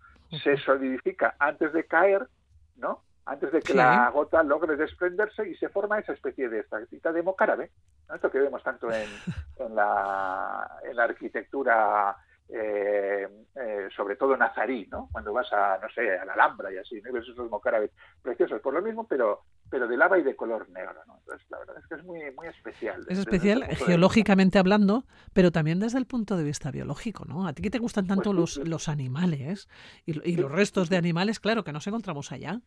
se 0.43 0.57
solidifica 0.57 1.35
antes 1.39 1.73
de 1.73 1.85
caer, 1.85 2.27
¿no? 2.75 3.01
Antes 3.25 3.51
de 3.51 3.61
que 3.61 3.73
la 3.73 4.09
gota 4.11 4.43
logre 4.43 4.75
desprenderse 4.75 5.47
y 5.49 5.55
se 5.55 5.69
forma 5.69 5.97
esa 5.97 6.13
especie 6.13 6.47
de 6.49 6.59
estaquita 6.59 7.11
de 7.11 7.23
mocárabe, 7.23 7.71
esto 8.13 8.29
que 8.29 8.39
vemos 8.39 8.61
tanto 8.61 8.91
en, 8.91 9.09
en, 9.57 9.75
la, 9.75 10.79
en 10.83 10.95
la 10.95 11.03
arquitectura 11.05 12.15
eh, 12.49 13.27
eh, 13.55 13.87
sobre 13.95 14.15
todo 14.15 14.37
nazarí, 14.37 14.87
¿no? 14.91 15.09
Cuando 15.11 15.33
vas 15.33 15.51
a, 15.51 15.79
no 15.81 15.89
sé, 15.89 16.17
a 16.17 16.25
la 16.25 16.33
Alhambra 16.33 16.71
y 16.71 16.77
así, 16.77 17.01
¿no? 17.01 17.11
ves 17.11 17.27
esos 17.27 17.49
mocárabes 17.49 17.91
preciosos, 18.21 18.61
por 18.61 18.73
lo 18.73 18.81
mismo, 18.81 19.07
pero 19.07 19.43
pero 19.69 19.87
de 19.87 19.97
lava 19.97 20.19
y 20.19 20.23
de 20.23 20.35
color 20.35 20.69
negro, 20.69 21.01
¿no? 21.07 21.17
Entonces, 21.19 21.49
la 21.49 21.59
verdad 21.59 21.77
es 21.79 21.87
que 21.87 21.95
es 21.95 22.03
muy, 22.03 22.19
muy 22.35 22.47
especial. 22.47 23.03
Es 23.09 23.17
especial 23.17 23.63
geológicamente 23.63 24.59
hablando, 24.59 25.05
pero 25.33 25.51
también 25.51 25.79
desde 25.79 25.97
el 25.97 26.05
punto 26.05 26.37
de 26.37 26.43
vista 26.43 26.71
biológico, 26.71 27.25
¿no? 27.25 27.47
A 27.47 27.53
ti 27.53 27.63
que 27.63 27.71
te 27.71 27.79
gustan 27.79 28.07
tanto 28.07 28.31
pues 28.31 28.57
los, 28.57 28.67
los 28.67 28.87
animales 28.89 29.67
y, 30.05 30.35
los 30.35 30.51
restos 30.51 30.89
de 30.89 30.97
animales, 30.97 31.39
claro, 31.39 31.63
que 31.63 31.73
nos 31.73 31.87
encontramos 31.87 32.31
allá. 32.31 32.61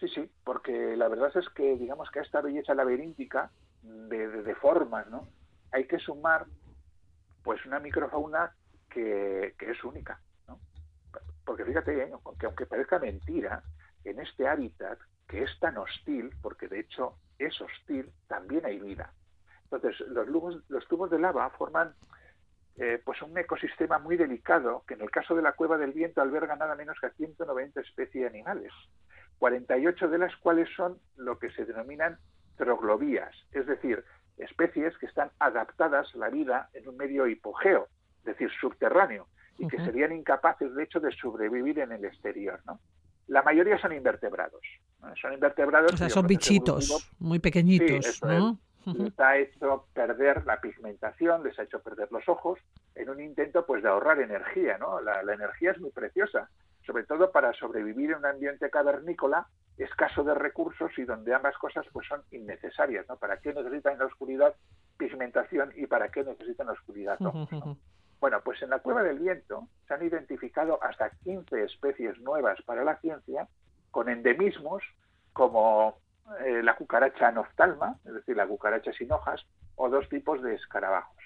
Sí, 0.00 0.08
sí, 0.08 0.30
porque 0.44 0.96
la 0.96 1.08
verdad 1.08 1.30
es 1.36 1.48
que, 1.50 1.76
digamos 1.76 2.10
que 2.10 2.20
a 2.20 2.22
esta 2.22 2.40
belleza 2.40 2.74
laberíntica 2.74 3.50
de, 3.82 4.28
de, 4.42 4.54
formas, 4.54 5.06
¿no? 5.08 5.28
Hay 5.72 5.86
que 5.86 5.98
sumar, 5.98 6.46
pues, 7.42 7.64
una 7.66 7.78
microfauna 7.78 8.54
que, 8.90 9.54
es 9.58 9.84
única, 9.84 10.20
¿no? 10.48 10.58
Porque 11.44 11.64
fíjate, 11.64 12.02
¿eh? 12.02 12.12
que 12.38 12.46
aunque 12.46 12.66
parezca 12.66 12.98
mentira, 12.98 13.62
en 14.04 14.20
este 14.20 14.46
hábitat 14.46 14.98
que 15.26 15.42
es 15.42 15.58
tan 15.58 15.76
hostil, 15.76 16.30
porque 16.40 16.68
de 16.68 16.80
hecho 16.80 17.18
es 17.38 17.60
hostil, 17.60 18.10
también 18.28 18.64
hay 18.64 18.78
vida. 18.78 19.12
Entonces, 19.64 19.98
los, 20.08 20.28
los 20.68 20.88
tubos 20.88 21.10
de 21.10 21.18
lava 21.18 21.50
forman 21.50 21.94
eh, 22.78 23.00
pues 23.02 23.22
un 23.22 23.36
ecosistema 23.38 23.98
muy 23.98 24.16
delicado 24.18 24.84
que 24.86 24.94
en 24.94 25.00
el 25.00 25.10
caso 25.10 25.34
de 25.34 25.40
la 25.40 25.52
cueva 25.52 25.78
del 25.78 25.92
viento 25.92 26.20
alberga 26.20 26.56
nada 26.56 26.74
menos 26.74 26.98
que 27.00 27.08
190 27.08 27.80
especies 27.80 28.24
de 28.24 28.28
animales, 28.28 28.72
48 29.38 30.08
de 30.08 30.18
las 30.18 30.36
cuales 30.36 30.68
son 30.76 30.98
lo 31.16 31.38
que 31.38 31.50
se 31.52 31.64
denominan 31.64 32.18
troglovías, 32.56 33.34
es 33.52 33.66
decir, 33.66 34.04
especies 34.36 34.96
que 34.98 35.06
están 35.06 35.30
adaptadas 35.38 36.14
a 36.14 36.18
la 36.18 36.28
vida 36.28 36.68
en 36.74 36.86
un 36.86 36.98
medio 36.98 37.26
hipogeo, 37.26 37.88
es 38.26 38.36
decir, 38.38 38.50
subterráneo, 38.60 39.28
y 39.58 39.68
que 39.68 39.78
serían 39.78 40.12
incapaces, 40.12 40.74
de 40.74 40.84
hecho, 40.84 41.00
de 41.00 41.12
sobrevivir 41.12 41.78
en 41.78 41.92
el 41.92 42.04
exterior. 42.04 42.60
¿no? 42.66 42.80
La 43.28 43.42
mayoría 43.42 43.78
son 43.78 43.92
invertebrados. 43.92 44.62
Son 45.20 45.32
invertebrados. 45.32 45.92
O 45.92 45.96
sea, 45.96 46.10
son 46.10 46.26
bichitos, 46.26 47.10
muy 47.18 47.38
pequeñitos, 47.38 48.22
¿no? 48.22 48.58
Les 48.86 49.18
ha 49.18 49.36
hecho 49.36 49.86
perder 49.92 50.46
la 50.46 50.60
pigmentación, 50.60 51.42
les 51.42 51.58
ha 51.58 51.64
hecho 51.64 51.80
perder 51.80 52.10
los 52.12 52.28
ojos, 52.28 52.60
en 52.94 53.10
un 53.10 53.20
intento 53.20 53.66
pues 53.66 53.82
de 53.82 53.88
ahorrar 53.88 54.20
energía, 54.20 54.78
¿no? 54.78 55.00
La, 55.00 55.24
la 55.24 55.34
energía 55.34 55.72
es 55.72 55.80
muy 55.80 55.90
preciosa, 55.90 56.48
sobre 56.86 57.02
todo 57.02 57.32
para 57.32 57.52
sobrevivir 57.54 58.12
en 58.12 58.18
un 58.18 58.26
ambiente 58.26 58.70
cavernícola 58.70 59.48
escaso 59.76 60.22
de 60.22 60.34
recursos 60.34 60.90
y 60.96 61.04
donde 61.04 61.34
ambas 61.34 61.56
cosas 61.58 61.84
pues 61.92 62.06
son 62.06 62.22
innecesarias, 62.30 63.06
¿no? 63.08 63.16
¿Para 63.16 63.38
qué 63.40 63.52
necesitan 63.52 63.98
la 63.98 64.06
oscuridad 64.06 64.54
pigmentación 64.96 65.72
y 65.76 65.86
para 65.86 66.08
qué 66.08 66.22
necesitan 66.22 66.68
la 66.68 66.72
oscuridad 66.72 67.18
Bueno, 68.20 68.40
pues 68.42 68.62
en 68.62 68.70
la 68.70 68.78
cueva 68.78 69.02
del 69.02 69.18
viento 69.18 69.68
se 69.86 69.94
han 69.94 70.04
identificado 70.04 70.82
hasta 70.82 71.10
15 71.10 71.64
especies 71.64 72.18
nuevas 72.20 72.60
para 72.62 72.84
la 72.84 72.96
ciencia 73.00 73.48
con 73.90 74.08
endemismos 74.08 74.82
como 75.32 75.98
eh, 76.44 76.62
la 76.62 76.76
cucaracha 76.76 77.30
noftalma, 77.30 77.98
es 78.04 78.14
decir, 78.14 78.36
la 78.36 78.46
cucaracha 78.46 78.92
sin 78.92 79.12
hojas, 79.12 79.46
o 79.76 79.88
dos 79.88 80.08
tipos 80.08 80.42
de 80.42 80.54
escarabajos. 80.54 81.16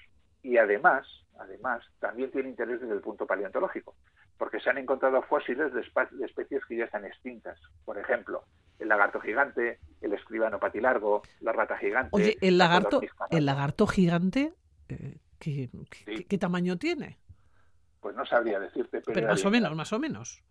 Y 0.43 0.57
además, 0.57 1.07
además, 1.39 1.83
también 1.99 2.31
tiene 2.31 2.49
interés 2.49 2.81
desde 2.81 2.93
el 2.93 3.01
punto 3.01 3.25
paleontológico, 3.25 3.95
porque 4.37 4.59
se 4.59 4.69
han 4.69 4.77
encontrado 4.77 5.21
fósiles 5.23 5.73
de, 5.73 5.81
especies 6.25 6.65
que 6.65 6.77
ya 6.77 6.85
están 6.85 7.05
extintas. 7.05 7.59
Por 7.85 7.97
ejemplo, 7.97 8.43
el 8.79 8.89
lagarto 8.89 9.19
gigante, 9.19 9.79
el 10.01 10.13
escribano 10.13 10.59
patilargo, 10.59 11.21
la 11.39 11.51
rata 11.51 11.77
gigante. 11.77 12.09
Oye, 12.11 12.37
el 12.41 12.57
lagarto, 12.57 13.01
el 13.31 13.45
lagarto 13.45 13.87
gigante, 13.87 14.53
eh, 14.89 15.17
¿qué, 15.41 16.25
qué, 16.27 16.37
tamaño 16.37 16.77
tiene? 16.77 17.17
Pues 17.99 18.15
no 18.15 18.25
sabría 18.25 18.59
decirte. 18.59 19.01
Pero, 19.01 19.27
más 19.27 19.43
o 19.43 19.51
menos, 19.51 19.75
más 19.75 19.91
o 19.91 19.99
menos. 19.99 20.43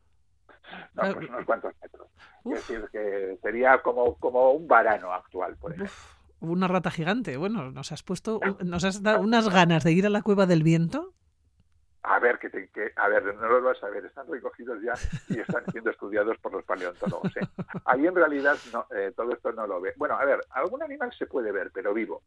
No, 0.95 1.15
pues 1.15 1.29
unos 1.29 1.45
cuantos 1.45 1.73
metros. 1.81 2.09
Es 2.45 2.53
decir, 2.53 2.89
que 2.93 3.39
sería 3.43 3.81
como, 3.83 4.17
como 4.17 4.53
un 4.53 4.69
varano 4.69 5.13
actual, 5.13 5.57
por 5.57 5.73
ejemplo. 5.73 5.95
una 6.41 6.69
rata 6.69 6.91
gigante. 6.91 7.37
Bueno, 7.37 7.71
nos 7.71 7.93
has 7.93 8.03
puesto, 8.03 8.41
nos 8.65 8.85
has 8.85 9.03
dado 9.03 9.21
unas 9.21 9.49
ganas 9.49 9.85
de 9.85 9.93
ir 9.93 10.07
a 10.07 10.11
la 10.11 10.23
cueva 10.23 10.47
del 10.47 10.63
viento. 10.63 11.15
A 12.03 12.19
ver, 12.19 12.39
que, 12.39 12.51
que, 12.51 12.93
a 12.97 13.09
ver, 13.09 13.35
no 13.35 13.49
lo 13.49 13.63
vas 13.63 13.83
a 13.83 13.91
ver, 13.91 14.07
están 14.07 14.27
recogidos 14.27 14.81
ya 14.83 14.95
y 15.29 15.41
están 15.41 15.65
siendo 15.71 15.91
estudiados 15.91 16.39
por 16.39 16.53
los 16.53 16.65
paleontólogos. 16.65 17.37
¿eh? 17.37 17.47
Ahí 17.85 18.07
en 18.07 18.15
realidad 18.15 18.57
no, 18.73 18.87
eh, 18.97 19.13
todo 19.15 19.33
esto 19.33 19.53
no 19.53 19.67
lo 19.67 19.81
ve. 19.81 19.93
Bueno, 19.97 20.15
a 20.15 20.25
ver, 20.25 20.41
algún 20.51 20.83
animal 20.83 21.13
se 21.19 21.27
puede 21.27 21.53
ver, 21.53 21.71
pero 21.75 21.93
vivo. 21.93 22.23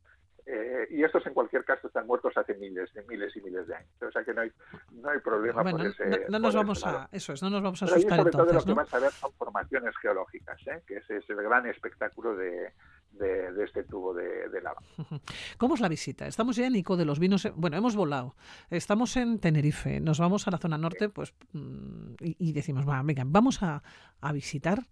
Eh, 0.46 0.88
y 0.90 1.04
estos 1.04 1.26
en 1.26 1.34
cualquier 1.34 1.64
caso 1.64 1.88
están 1.88 2.06
muertos 2.06 2.34
hace 2.36 2.54
miles, 2.56 2.94
de 2.94 3.02
miles 3.04 3.36
y 3.36 3.42
miles 3.42 3.66
de 3.66 3.76
años. 3.76 3.90
O 4.02 4.12
sea 4.12 4.24
que 4.24 4.34
no 4.34 4.42
hay, 4.42 4.52
no 4.92 5.10
hay 5.10 5.20
problema 5.20 5.64
por 5.64 5.86
ese. 5.86 6.26
No, 6.30 6.38
nos 6.38 6.54
vamos 6.54 6.86
a, 6.86 7.08
eso 7.12 7.34
es, 7.34 7.42
no 7.42 7.50
nos 7.50 7.64
vamos 7.64 7.82
a 7.82 7.86
asustar 7.86 8.18
sobre 8.18 8.32
todo 8.32 8.54
lo 8.54 8.64
que 8.64 8.74
vas 8.74 8.94
a 8.94 9.00
ver 9.00 9.12
son 9.12 9.32
formaciones 9.34 9.96
geológicas, 9.98 10.60
¿eh? 10.68 10.84
que 10.86 10.98
ese 10.98 11.18
es 11.18 11.30
el 11.30 11.38
gran 11.38 11.66
espectáculo 11.66 12.36
de, 12.36 12.74
de, 13.14 13.64
este 13.64 13.84
tubo 13.84 14.14
de, 14.14 14.62
lava. 14.62 14.82
¿Cómo 15.58 15.76
es 15.76 15.82
la 15.82 15.90
visita? 15.90 16.28
Estamos 16.28 16.56
ya 16.56 16.68
en 16.68 16.76
Ico 16.76 16.98
de 16.98 17.06
los 17.06 17.20
Vinos. 17.20 17.48
Bueno, 17.56 17.78
hemos 17.78 17.96
volado. 17.96 18.36
Estamos 18.70 19.16
en 19.18 19.40
Tenerife. 19.40 20.00
Nos 20.00 20.20
vamos 20.20 20.48
a 20.48 20.52
la 20.52 20.58
zona 20.58 20.78
norte, 20.78 21.10
pues, 21.10 21.34
mm, 21.54 22.16
y, 22.20 22.54
decimos, 22.54 22.86
venga, 23.04 23.24
vamos 23.26 23.64
a, 23.64 23.84
a 24.22 24.32
visitar 24.32 24.88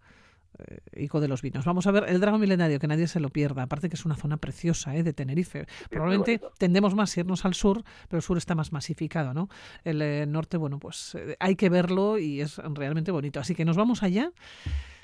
eh, 0.60 1.04
Ico 1.04 1.20
de 1.20 1.28
los 1.28 1.42
Vinos. 1.42 1.66
Vamos 1.66 1.88
a 1.88 1.92
ver 1.92 2.06
el 2.08 2.20
Drago 2.20 2.38
Milenario, 2.38 2.80
que 2.80 2.88
nadie 2.88 3.08
se 3.08 3.20
lo 3.20 3.30
pierda. 3.30 3.64
Aparte 3.64 3.90
que 3.90 3.96
es 3.96 4.06
una 4.06 4.16
zona 4.16 4.38
preciosa 4.38 4.96
¿eh? 4.96 5.04
de 5.04 5.14
Tenerife. 5.14 5.66
Probablemente 5.90 6.42
tendemos 6.58 6.96
más 6.96 7.16
a 7.16 7.22
irnos 7.22 7.46
al 7.46 7.54
sur, 7.54 7.84
pero 8.08 8.18
el 8.18 8.24
sur 8.24 8.38
está 8.38 8.56
más 8.56 8.72
masificado, 8.72 9.34
¿no? 9.34 9.50
El 9.84 10.02
eh, 10.02 10.26
norte, 10.28 10.58
bueno, 10.58 10.80
pues 10.80 11.16
eh, 11.16 11.36
hay 11.40 11.56
que 11.56 11.70
verlo 11.70 12.18
y 12.18 12.42
es 12.42 12.58
realmente 12.58 13.12
bonito. 13.12 13.40
Así 13.40 13.56
que 13.56 13.66
nos 13.66 13.78
vamos 13.78 14.04
allá. 14.04 14.32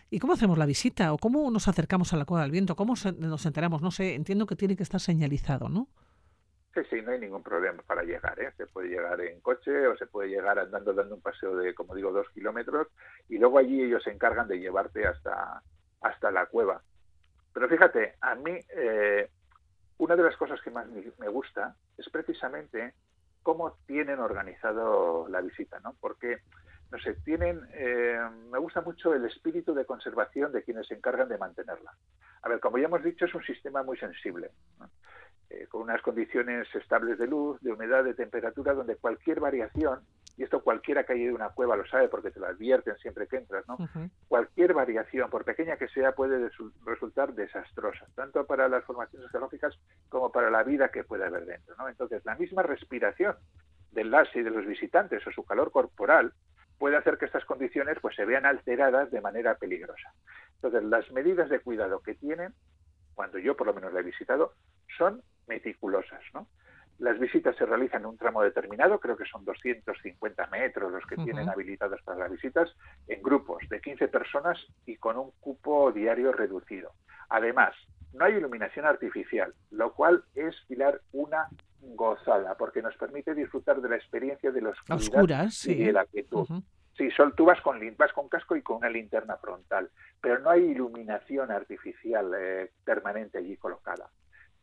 ¿Y 0.09 0.19
cómo 0.19 0.33
hacemos 0.33 0.57
la 0.57 0.65
visita? 0.65 1.13
¿O 1.13 1.17
cómo 1.17 1.49
nos 1.51 1.67
acercamos 1.67 2.13
a 2.13 2.17
la 2.17 2.25
Cueva 2.25 2.43
del 2.43 2.51
Viento? 2.51 2.75
¿Cómo 2.75 2.93
nos 3.17 3.45
enteramos? 3.45 3.81
No 3.81 3.91
sé, 3.91 4.15
entiendo 4.15 4.45
que 4.45 4.55
tiene 4.55 4.75
que 4.75 4.83
estar 4.83 5.01
señalizado, 5.01 5.69
¿no? 5.69 5.87
Sí, 6.73 6.81
sí, 6.89 7.01
no 7.01 7.11
hay 7.11 7.19
ningún 7.19 7.43
problema 7.43 7.81
para 7.83 8.03
llegar. 8.03 8.39
¿eh? 8.39 8.53
Se 8.55 8.67
puede 8.67 8.89
llegar 8.89 9.19
en 9.19 9.41
coche 9.41 9.87
o 9.87 9.97
se 9.97 10.05
puede 10.05 10.29
llegar 10.29 10.59
andando, 10.59 10.93
dando 10.93 11.15
un 11.15 11.21
paseo 11.21 11.57
de, 11.57 11.73
como 11.73 11.95
digo, 11.95 12.11
dos 12.11 12.29
kilómetros 12.33 12.87
y 13.27 13.37
luego 13.37 13.57
allí 13.57 13.81
ellos 13.81 14.03
se 14.03 14.11
encargan 14.11 14.47
de 14.47 14.59
llevarte 14.59 15.05
hasta, 15.05 15.61
hasta 16.01 16.31
la 16.31 16.45
cueva. 16.45 16.81
Pero 17.53 17.67
fíjate, 17.67 18.13
a 18.21 18.35
mí 18.35 18.59
eh, 18.75 19.29
una 19.97 20.15
de 20.15 20.23
las 20.23 20.37
cosas 20.37 20.61
que 20.61 20.69
más 20.69 20.87
me 21.17 21.27
gusta 21.27 21.75
es 21.97 22.07
precisamente 22.09 22.93
cómo 23.41 23.77
tienen 23.87 24.19
organizado 24.19 25.27
la 25.29 25.41
visita, 25.41 25.79
¿no? 25.79 25.95
Porque, 25.99 26.39
no 26.91 26.99
sé, 26.99 27.15
tienen, 27.25 27.61
eh, 27.73 28.19
me 28.49 28.59
gusta 28.59 28.81
mucho 28.81 29.13
el 29.13 29.25
espíritu 29.25 29.73
de 29.73 29.85
conservación 29.85 30.51
de 30.51 30.63
quienes 30.63 30.87
se 30.87 30.95
encargan 30.95 31.27
de 31.27 31.37
mantenerla. 31.37 31.91
A 32.41 32.49
ver, 32.49 32.59
como 32.59 32.77
ya 32.77 32.85
hemos 32.85 33.03
dicho, 33.03 33.25
es 33.25 33.33
un 33.33 33.43
sistema 33.43 33.83
muy 33.83 33.97
sensible. 33.97 34.51
¿no? 34.79 34.89
Eh, 35.49 35.65
con 35.69 35.81
unas 35.83 36.01
condiciones 36.01 36.67
estables 36.75 37.17
de 37.17 37.25
luz, 37.25 37.61
de 37.61 37.71
humedad, 37.71 38.03
de 38.03 38.13
temperatura, 38.13 38.73
donde 38.73 38.97
cualquier 38.97 39.39
variación, 39.39 40.01
y 40.35 40.43
esto 40.43 40.61
cualquiera 40.61 41.05
que 41.05 41.13
haya 41.13 41.23
ido 41.23 41.31
a 41.33 41.35
una 41.35 41.49
cueva 41.49 41.77
lo 41.77 41.87
sabe 41.87 42.09
porque 42.09 42.31
te 42.31 42.41
lo 42.41 42.47
advierten 42.47 42.97
siempre 42.97 43.27
que 43.27 43.37
entras, 43.37 43.65
¿no? 43.65 43.77
Cualquier 44.27 44.73
variación, 44.73 45.29
por 45.29 45.45
pequeña 45.45 45.77
que 45.77 45.87
sea, 45.87 46.11
puede 46.11 46.49
resultar 46.85 47.33
desastrosa, 47.33 48.07
tanto 48.13 48.45
para 48.45 48.67
las 48.67 48.83
formaciones 48.83 49.31
geológicas 49.31 49.73
como 50.09 50.33
para 50.33 50.49
la 50.51 50.63
vida 50.63 50.89
que 50.89 51.05
puede 51.05 51.25
haber 51.25 51.45
dentro, 51.45 51.75
¿no? 51.77 51.87
Entonces, 51.87 52.25
la 52.25 52.35
misma 52.35 52.63
respiración 52.63 53.37
del 53.91 54.11
LASI 54.11 54.39
y 54.39 54.43
de 54.43 54.51
los 54.51 54.65
visitantes 54.65 55.25
o 55.25 55.31
su 55.31 55.45
calor 55.45 55.71
corporal 55.71 56.33
puede 56.77 56.97
hacer 56.97 57.17
que 57.17 57.25
estas 57.25 57.45
condiciones 57.45 57.97
pues 58.01 58.15
se 58.15 58.25
vean 58.25 58.45
alteradas 58.45 59.11
de 59.11 59.21
manera 59.21 59.55
peligrosa. 59.55 60.13
Entonces, 60.55 60.83
las 60.83 61.11
medidas 61.11 61.49
de 61.49 61.59
cuidado 61.59 62.01
que 62.01 62.15
tienen, 62.15 62.53
cuando 63.13 63.39
yo 63.39 63.55
por 63.55 63.67
lo 63.67 63.73
menos 63.73 63.93
la 63.93 63.99
he 63.99 64.03
visitado, 64.03 64.53
son 64.97 65.21
meticulosas. 65.47 66.21
¿no? 66.33 66.47
Las 66.99 67.19
visitas 67.19 67.55
se 67.55 67.65
realizan 67.65 68.01
en 68.01 68.07
un 68.07 68.17
tramo 68.17 68.41
determinado, 68.41 68.99
creo 68.99 69.17
que 69.17 69.25
son 69.25 69.45
250 69.45 70.47
metros 70.47 70.91
los 70.91 71.05
que 71.05 71.15
tienen 71.17 71.49
habilitados 71.49 72.01
para 72.03 72.19
las 72.19 72.31
visitas, 72.31 72.69
en 73.07 73.21
grupos 73.21 73.63
de 73.69 73.79
15 73.79 74.07
personas 74.07 74.57
y 74.85 74.97
con 74.97 75.17
un 75.17 75.31
cupo 75.39 75.91
diario 75.91 76.31
reducido. 76.31 76.93
Además, 77.29 77.75
no 78.13 78.25
hay 78.25 78.35
iluminación 78.35 78.85
artificial, 78.85 79.53
lo 79.69 79.93
cual 79.93 80.23
es, 80.33 80.55
Pilar, 80.67 81.01
una 81.11 81.47
gozada, 81.81 82.55
porque 82.55 82.81
nos 82.81 82.95
permite 82.95 83.33
disfrutar 83.33 83.81
de 83.81 83.89
la 83.89 83.95
experiencia 83.95 84.51
de 84.51 84.61
los 84.61 84.77
oscuras 84.89 85.53
sí. 85.55 85.73
y 85.73 85.85
de 85.85 85.93
la 85.93 86.05
quietud. 86.05 86.47
Sí, 86.97 87.11
sol, 87.11 87.33
tú 87.35 87.45
vas 87.45 87.61
con, 87.61 87.79
vas 87.95 88.11
con 88.11 88.27
casco 88.27 88.55
y 88.55 88.63
con 88.63 88.77
una 88.77 88.89
linterna 88.89 89.37
frontal, 89.37 89.91
pero 90.19 90.39
no 90.39 90.49
hay 90.49 90.63
iluminación 90.63 91.51
artificial 91.51 92.31
eh, 92.35 92.71
permanente 92.83 93.37
allí 93.37 93.55
colocada. 93.57 94.09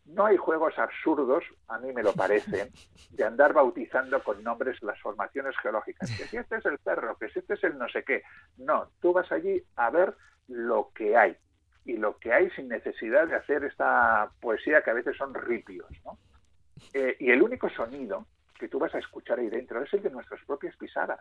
No 0.07 0.27
hay 0.27 0.37
juegos 0.37 0.77
absurdos, 0.77 1.45
a 1.69 1.79
mí 1.79 1.93
me 1.93 2.03
lo 2.03 2.13
parecen, 2.13 2.71
de 3.11 3.25
andar 3.25 3.53
bautizando 3.53 4.23
con 4.23 4.43
nombres 4.43 4.83
las 4.83 5.01
formaciones 5.01 5.57
geológicas. 5.59 6.11
Que 6.11 6.25
si 6.25 6.37
este 6.37 6.57
es 6.57 6.67
el 6.67 6.79
perro, 6.79 7.17
que 7.17 7.29
si 7.31 7.39
este 7.39 7.55
es 7.55 7.65
el 7.65 7.79
no 7.79 7.89
sé 7.89 8.03
qué. 8.03 8.23
No, 8.59 8.91
tú 9.01 9.13
vas 9.13 9.31
allí 9.31 9.63
a 9.77 9.91
ver 9.91 10.15
lo 10.49 10.91
que 10.93 11.17
hay. 11.17 11.37
Y 11.85 11.99
lo 11.99 12.19
que 12.19 12.33
hay 12.33 12.51
sin 12.51 12.69
necesidad 12.69 13.29
de 13.29 13.37
hacer 13.37 13.63
esta 13.63 14.31
poesía 14.41 14.83
que 14.83 14.91
a 14.91 14.95
veces 14.95 15.17
son 15.17 15.35
ripios. 15.35 15.87
¿no? 16.05 16.19
Eh, 16.93 17.17
y 17.21 17.31
el 17.31 17.43
único 17.43 17.69
sonido 17.71 18.27
que 18.59 18.69
tú 18.69 18.79
vas 18.79 18.95
a 18.95 18.99
escuchar 18.99 19.39
ahí 19.39 19.49
dentro 19.49 19.83
es 19.83 19.93
el 19.93 20.03
de 20.03 20.11
nuestras 20.11 20.41
propias 20.45 20.77
pisadas. 20.77 21.21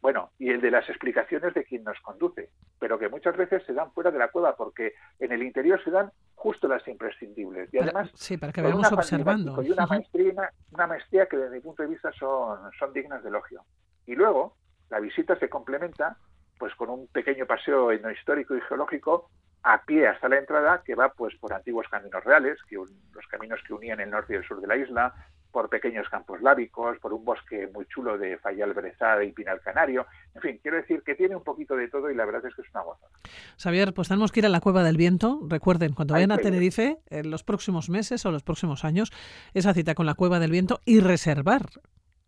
Bueno, 0.00 0.30
y 0.38 0.48
el 0.48 0.60
de 0.60 0.70
las 0.70 0.88
explicaciones 0.88 1.52
de 1.52 1.64
quien 1.64 1.84
nos 1.84 1.98
conduce, 2.00 2.50
pero 2.78 2.98
que 2.98 3.08
muchas 3.08 3.36
veces 3.36 3.62
se 3.66 3.74
dan 3.74 3.92
fuera 3.92 4.10
de 4.10 4.18
la 4.18 4.28
cueva 4.28 4.56
porque 4.56 4.94
en 5.18 5.32
el 5.32 5.42
interior 5.42 5.82
se 5.84 5.90
dan 5.90 6.10
justo 6.34 6.68
las 6.68 6.86
imprescindibles. 6.88 7.68
Y 7.72 7.78
además, 7.78 8.10
sí, 8.14 8.38
para 8.38 8.52
que 8.52 8.62
vayamos 8.62 8.90
observando. 8.90 9.62
Y 9.62 9.70
una 9.70 9.86
maestría, 9.86 10.50
una 10.72 10.86
maestría 10.86 11.26
que 11.26 11.36
desde 11.36 11.56
mi 11.56 11.60
punto 11.60 11.82
de 11.82 11.90
vista 11.90 12.10
son, 12.12 12.58
son 12.78 12.92
dignas 12.94 13.22
de 13.22 13.28
elogio. 13.28 13.62
Y 14.06 14.14
luego, 14.14 14.56
la 14.88 15.00
visita 15.00 15.38
se 15.38 15.50
complementa 15.50 16.16
pues 16.58 16.74
con 16.74 16.90
un 16.90 17.06
pequeño 17.08 17.46
paseo 17.46 17.90
etnohistórico 17.90 18.54
y 18.54 18.60
geológico 18.62 19.30
a 19.62 19.82
pie 19.84 20.08
hasta 20.08 20.28
la 20.28 20.38
entrada 20.38 20.82
que 20.84 20.94
va 20.94 21.10
pues 21.12 21.34
por 21.36 21.52
antiguos 21.52 21.86
caminos 21.88 22.24
reales, 22.24 22.58
que 22.68 22.76
los 22.76 23.26
caminos 23.28 23.60
que 23.66 23.74
unían 23.74 24.00
el 24.00 24.10
norte 24.10 24.34
y 24.34 24.36
el 24.36 24.44
sur 24.44 24.60
de 24.60 24.66
la 24.66 24.76
isla, 24.76 25.14
por 25.50 25.68
pequeños 25.68 26.08
campos 26.08 26.40
lábicos, 26.40 26.98
por 26.98 27.12
un 27.12 27.24
bosque 27.24 27.68
muy 27.72 27.86
chulo 27.86 28.16
de 28.16 28.38
Fayal 28.38 28.72
Brezada 28.72 29.24
y 29.24 29.32
Pinal 29.32 29.60
Canario. 29.60 30.06
En 30.34 30.42
fin, 30.42 30.60
quiero 30.62 30.76
decir 30.76 31.02
que 31.02 31.14
tiene 31.14 31.36
un 31.36 31.42
poquito 31.42 31.76
de 31.76 31.88
todo 31.88 32.10
y 32.10 32.14
la 32.14 32.24
verdad 32.24 32.46
es 32.46 32.54
que 32.54 32.62
es 32.62 32.68
una 32.72 32.82
gozada. 32.82 33.10
Xavier, 33.58 33.92
pues 33.92 34.08
tenemos 34.08 34.32
que 34.32 34.40
ir 34.40 34.46
a 34.46 34.48
la 34.48 34.60
Cueva 34.60 34.82
del 34.82 34.96
Viento. 34.96 35.40
Recuerden, 35.48 35.92
cuando 35.94 36.14
vayan 36.14 36.32
a 36.32 36.38
Tenerife, 36.38 36.98
en 37.08 37.30
los 37.30 37.42
próximos 37.42 37.90
meses 37.90 38.24
o 38.26 38.30
los 38.30 38.42
próximos 38.42 38.84
años, 38.84 39.12
esa 39.54 39.74
cita 39.74 39.94
con 39.94 40.06
la 40.06 40.14
Cueva 40.14 40.38
del 40.38 40.52
Viento 40.52 40.80
y 40.84 41.00
reservar. 41.00 41.62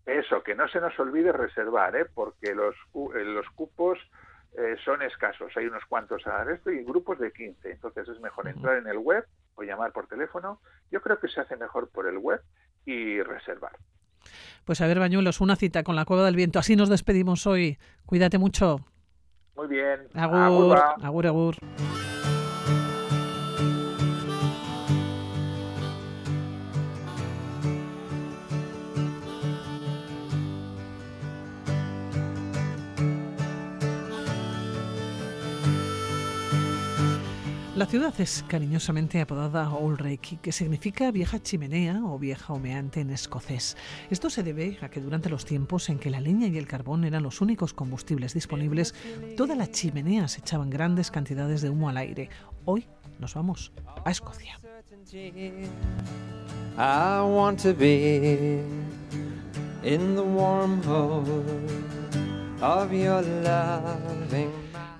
Eso, 0.04 0.42
que 0.42 0.54
no 0.54 0.66
se 0.68 0.80
nos 0.80 0.98
olvide 0.98 1.30
reservar, 1.30 1.94
¿eh? 1.94 2.06
porque 2.12 2.54
los, 2.54 2.74
eh, 3.14 3.24
los 3.24 3.48
cupos 3.50 3.98
eh, 4.56 4.76
son 4.84 5.02
escasos. 5.02 5.50
Hay 5.56 5.66
unos 5.66 5.84
cuantos 5.86 6.26
a 6.26 6.42
esto 6.52 6.70
y 6.70 6.84
grupos 6.84 7.18
de 7.18 7.32
15. 7.32 7.70
Entonces 7.70 8.08
es 8.08 8.20
mejor 8.20 8.48
entrar 8.48 8.76
en 8.76 8.86
el 8.86 8.98
web 8.98 9.24
o 9.54 9.62
llamar 9.62 9.92
por 9.92 10.06
teléfono. 10.06 10.60
Yo 10.90 11.00
creo 11.00 11.18
que 11.18 11.28
se 11.28 11.40
hace 11.40 11.56
mejor 11.56 11.88
por 11.88 12.06
el 12.06 12.18
web 12.18 12.40
y 12.84 13.22
reservar. 13.22 13.72
Pues 14.64 14.80
a 14.80 14.86
ver, 14.86 14.98
Bañuelos, 14.98 15.40
una 15.40 15.56
cita 15.56 15.82
con 15.82 15.96
la 15.96 16.04
Cueva 16.04 16.24
del 16.24 16.36
Viento. 16.36 16.58
Así 16.58 16.76
nos 16.76 16.88
despedimos 16.88 17.46
hoy. 17.46 17.78
Cuídate 18.06 18.38
mucho. 18.38 18.80
Muy 19.56 19.68
bien. 19.68 20.08
Agur, 20.14 20.78
agur, 21.02 21.26
agur. 21.26 21.56
La 37.82 37.88
ciudad 37.88 38.14
es 38.20 38.44
cariñosamente 38.46 39.20
apodada 39.20 39.68
Olrek, 39.70 40.40
que 40.40 40.52
significa 40.52 41.10
vieja 41.10 41.42
chimenea 41.42 42.00
o 42.04 42.16
vieja 42.16 42.52
humeante 42.52 43.00
en 43.00 43.10
escocés. 43.10 43.76
Esto 44.08 44.30
se 44.30 44.44
debe 44.44 44.78
a 44.82 44.88
que 44.88 45.00
durante 45.00 45.28
los 45.28 45.44
tiempos 45.44 45.88
en 45.88 45.98
que 45.98 46.08
la 46.08 46.20
leña 46.20 46.46
y 46.46 46.58
el 46.58 46.68
carbón 46.68 47.02
eran 47.02 47.24
los 47.24 47.40
únicos 47.40 47.74
combustibles 47.74 48.34
disponibles, 48.34 48.94
toda 49.36 49.56
la 49.56 49.68
chimenea 49.68 50.28
se 50.28 50.38
echaban 50.38 50.70
grandes 50.70 51.10
cantidades 51.10 51.60
de 51.60 51.70
humo 51.70 51.88
al 51.88 51.96
aire. 51.96 52.30
Hoy 52.66 52.86
nos 53.18 53.34
vamos 53.34 53.72
a 54.04 54.12
Escocia. 54.12 54.60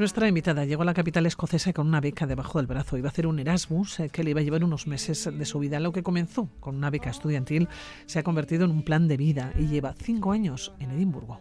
Nuestra 0.03 0.27
invitada 0.27 0.65
llegó 0.65 0.83
a 0.83 0.85
la 0.85 0.95
capital 0.95 1.27
escocesa 1.27 1.73
con 1.73 1.87
una 1.87 2.01
beca 2.01 2.27
debajo 2.27 2.59
del 2.59 2.67
brazo. 2.67 2.99
Iba 2.99 3.07
a 3.07 3.13
hacer 3.13 3.29
un 3.29 3.39
Erasmus 3.39 4.01
eh, 4.01 4.09
que 4.09 4.25
le 4.25 4.31
iba 4.31 4.41
a 4.41 4.43
llevar 4.43 4.65
unos 4.65 4.89
meses 4.89 5.31
de 5.33 5.45
su 5.45 5.61
vida. 5.61 5.79
Lo 5.79 5.93
que 5.93 6.03
comenzó 6.03 6.49
con 6.59 6.75
una 6.75 6.91
beca 6.91 7.09
estudiantil 7.09 7.69
se 8.07 8.19
ha 8.19 8.25
convertido 8.25 8.65
en 8.65 8.73
un 8.73 8.83
plan 8.83 9.07
de 9.07 9.17
vida 9.17 9.53
y 9.57 9.69
lleva 9.69 9.95
cinco 9.97 10.33
años 10.33 10.73
en 10.81 10.91
Edimburgo. 10.91 11.41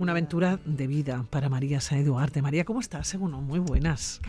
Una 0.00 0.12
aventura 0.12 0.60
de 0.64 0.86
vida 0.86 1.26
para 1.28 1.48
María 1.48 1.80
Saez 1.80 2.06
Duarte. 2.06 2.40
María, 2.40 2.64
¿cómo 2.64 2.78
estás? 2.78 3.08
Según 3.08 3.32
muy 3.44 3.58
buenas. 3.58 4.20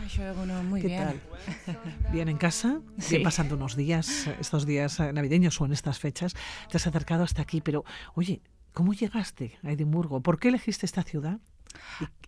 muy 0.68 0.80
¿Qué 0.80 0.88
bien. 0.88 1.04
tal? 1.04 1.20
¿Bien 2.12 2.28
en 2.28 2.38
casa? 2.38 2.80
Bien 3.08 3.22
pasando 3.22 3.54
unos 3.54 3.76
días, 3.76 4.26
estos 4.40 4.66
días 4.66 4.98
navideños 4.98 5.60
o 5.60 5.66
en 5.66 5.72
estas 5.72 6.00
fechas. 6.00 6.34
Te 6.70 6.76
has 6.76 6.86
acercado 6.88 7.22
hasta 7.22 7.42
aquí, 7.42 7.60
pero 7.60 7.84
oye, 8.14 8.42
¿cómo 8.72 8.94
llegaste 8.94 9.58
a 9.62 9.70
Edimburgo? 9.70 10.20
¿Por 10.20 10.40
qué 10.40 10.48
elegiste 10.48 10.86
esta 10.86 11.04
ciudad? 11.04 11.38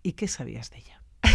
¿Y, 0.01 0.09
y 0.09 0.13
qué 0.13 0.29
sabías 0.29 0.69
de 0.69 0.77
ella? 0.77 1.03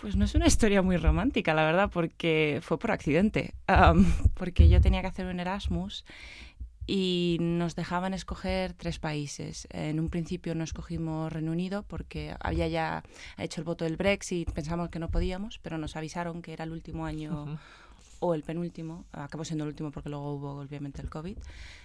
Pues 0.00 0.16
no 0.16 0.24
es 0.24 0.34
una 0.34 0.46
historia 0.46 0.80
muy 0.80 0.96
romántica, 0.96 1.52
la 1.52 1.62
verdad, 1.62 1.90
porque 1.92 2.60
fue 2.62 2.78
por 2.78 2.90
accidente. 2.90 3.52
Um, 3.68 4.06
porque 4.32 4.70
yo 4.70 4.80
tenía 4.80 5.02
que 5.02 5.08
hacer 5.08 5.26
un 5.26 5.40
Erasmus 5.40 6.06
y 6.92 7.36
nos 7.40 7.76
dejaban 7.76 8.14
escoger 8.14 8.72
tres 8.72 8.98
países. 8.98 9.68
En 9.70 10.00
un 10.00 10.08
principio 10.08 10.56
no 10.56 10.64
escogimos 10.64 11.32
Reino 11.32 11.52
Unido 11.52 11.84
porque 11.84 12.34
había 12.40 12.66
ya 12.66 13.04
hecho 13.38 13.60
el 13.60 13.64
voto 13.64 13.84
del 13.84 13.96
Brexit, 13.96 14.50
pensamos 14.50 14.88
que 14.88 14.98
no 14.98 15.08
podíamos, 15.08 15.60
pero 15.60 15.78
nos 15.78 15.94
avisaron 15.94 16.42
que 16.42 16.52
era 16.52 16.64
el 16.64 16.72
último 16.72 17.06
año 17.06 17.44
uh 17.44 17.46
-huh. 17.46 17.58
o 18.18 18.34
el 18.34 18.42
penúltimo, 18.42 19.04
acabó 19.12 19.44
siendo 19.44 19.62
el 19.62 19.68
último 19.68 19.92
porque 19.92 20.08
luego 20.08 20.34
hubo 20.34 20.60
obviamente 20.62 21.00
el 21.00 21.08
COVID, 21.08 21.38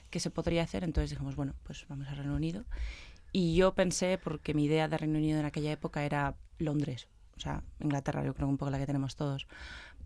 que 0.10 0.20
se 0.20 0.32
podría 0.32 0.64
hacer, 0.64 0.84
entonces 0.84 1.12
dijimos, 1.12 1.36
bueno, 1.36 1.53
pues 1.62 1.86
vamos 1.88 2.08
a 2.08 2.16
Reino 2.16 2.34
Unido. 2.34 2.64
Y 3.32 3.53
yo 3.53 3.76
pensé, 3.76 4.18
porque 4.18 4.56
mi 4.56 4.66
idea 4.66 4.88
de 4.88 4.97
Reino 4.97 5.20
Unido 5.20 5.39
en 5.39 5.45
aquella 5.45 5.72
época 5.72 6.03
era 6.03 6.36
Londres, 6.58 7.10
o 7.38 7.39
sea, 7.39 7.62
Inglaterra, 7.80 8.24
yo 8.24 8.34
creo 8.34 8.47
un 8.47 8.58
poco 8.58 8.72
la 8.72 8.80
que 8.80 8.88
tenemos 8.88 9.16
todos. 9.16 9.45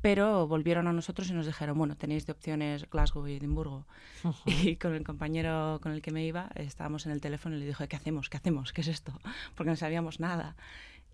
Pero 0.01 0.47
volvieron 0.47 0.87
a 0.87 0.93
nosotros 0.93 1.29
y 1.29 1.33
nos 1.33 1.45
dijeron, 1.45 1.77
bueno, 1.77 1.95
tenéis 1.95 2.25
de 2.25 2.31
opciones 2.31 2.89
Glasgow 2.89 3.27
y 3.27 3.35
Edimburgo. 3.35 3.85
Uh 4.23 4.27
-huh. 4.45 4.65
Y 4.65 4.75
con 4.77 4.93
el 4.93 5.03
compañero 5.03 5.79
con 5.81 5.91
el 5.91 6.01
que 6.01 6.11
me 6.11 6.25
iba, 6.25 6.49
estábamos 6.55 7.05
en 7.05 7.11
el 7.11 7.21
teléfono 7.21 7.55
y 7.55 7.59
le 7.59 7.65
dije, 7.65 7.87
¿qué 7.87 7.95
hacemos? 7.95 8.29
¿Qué 8.29 8.37
hacemos? 8.37 8.73
¿Qué 8.73 8.81
es 8.81 8.87
esto? 8.87 9.13
Porque 9.55 9.69
no 9.69 9.75
sabíamos 9.75 10.19
nada. 10.19 10.55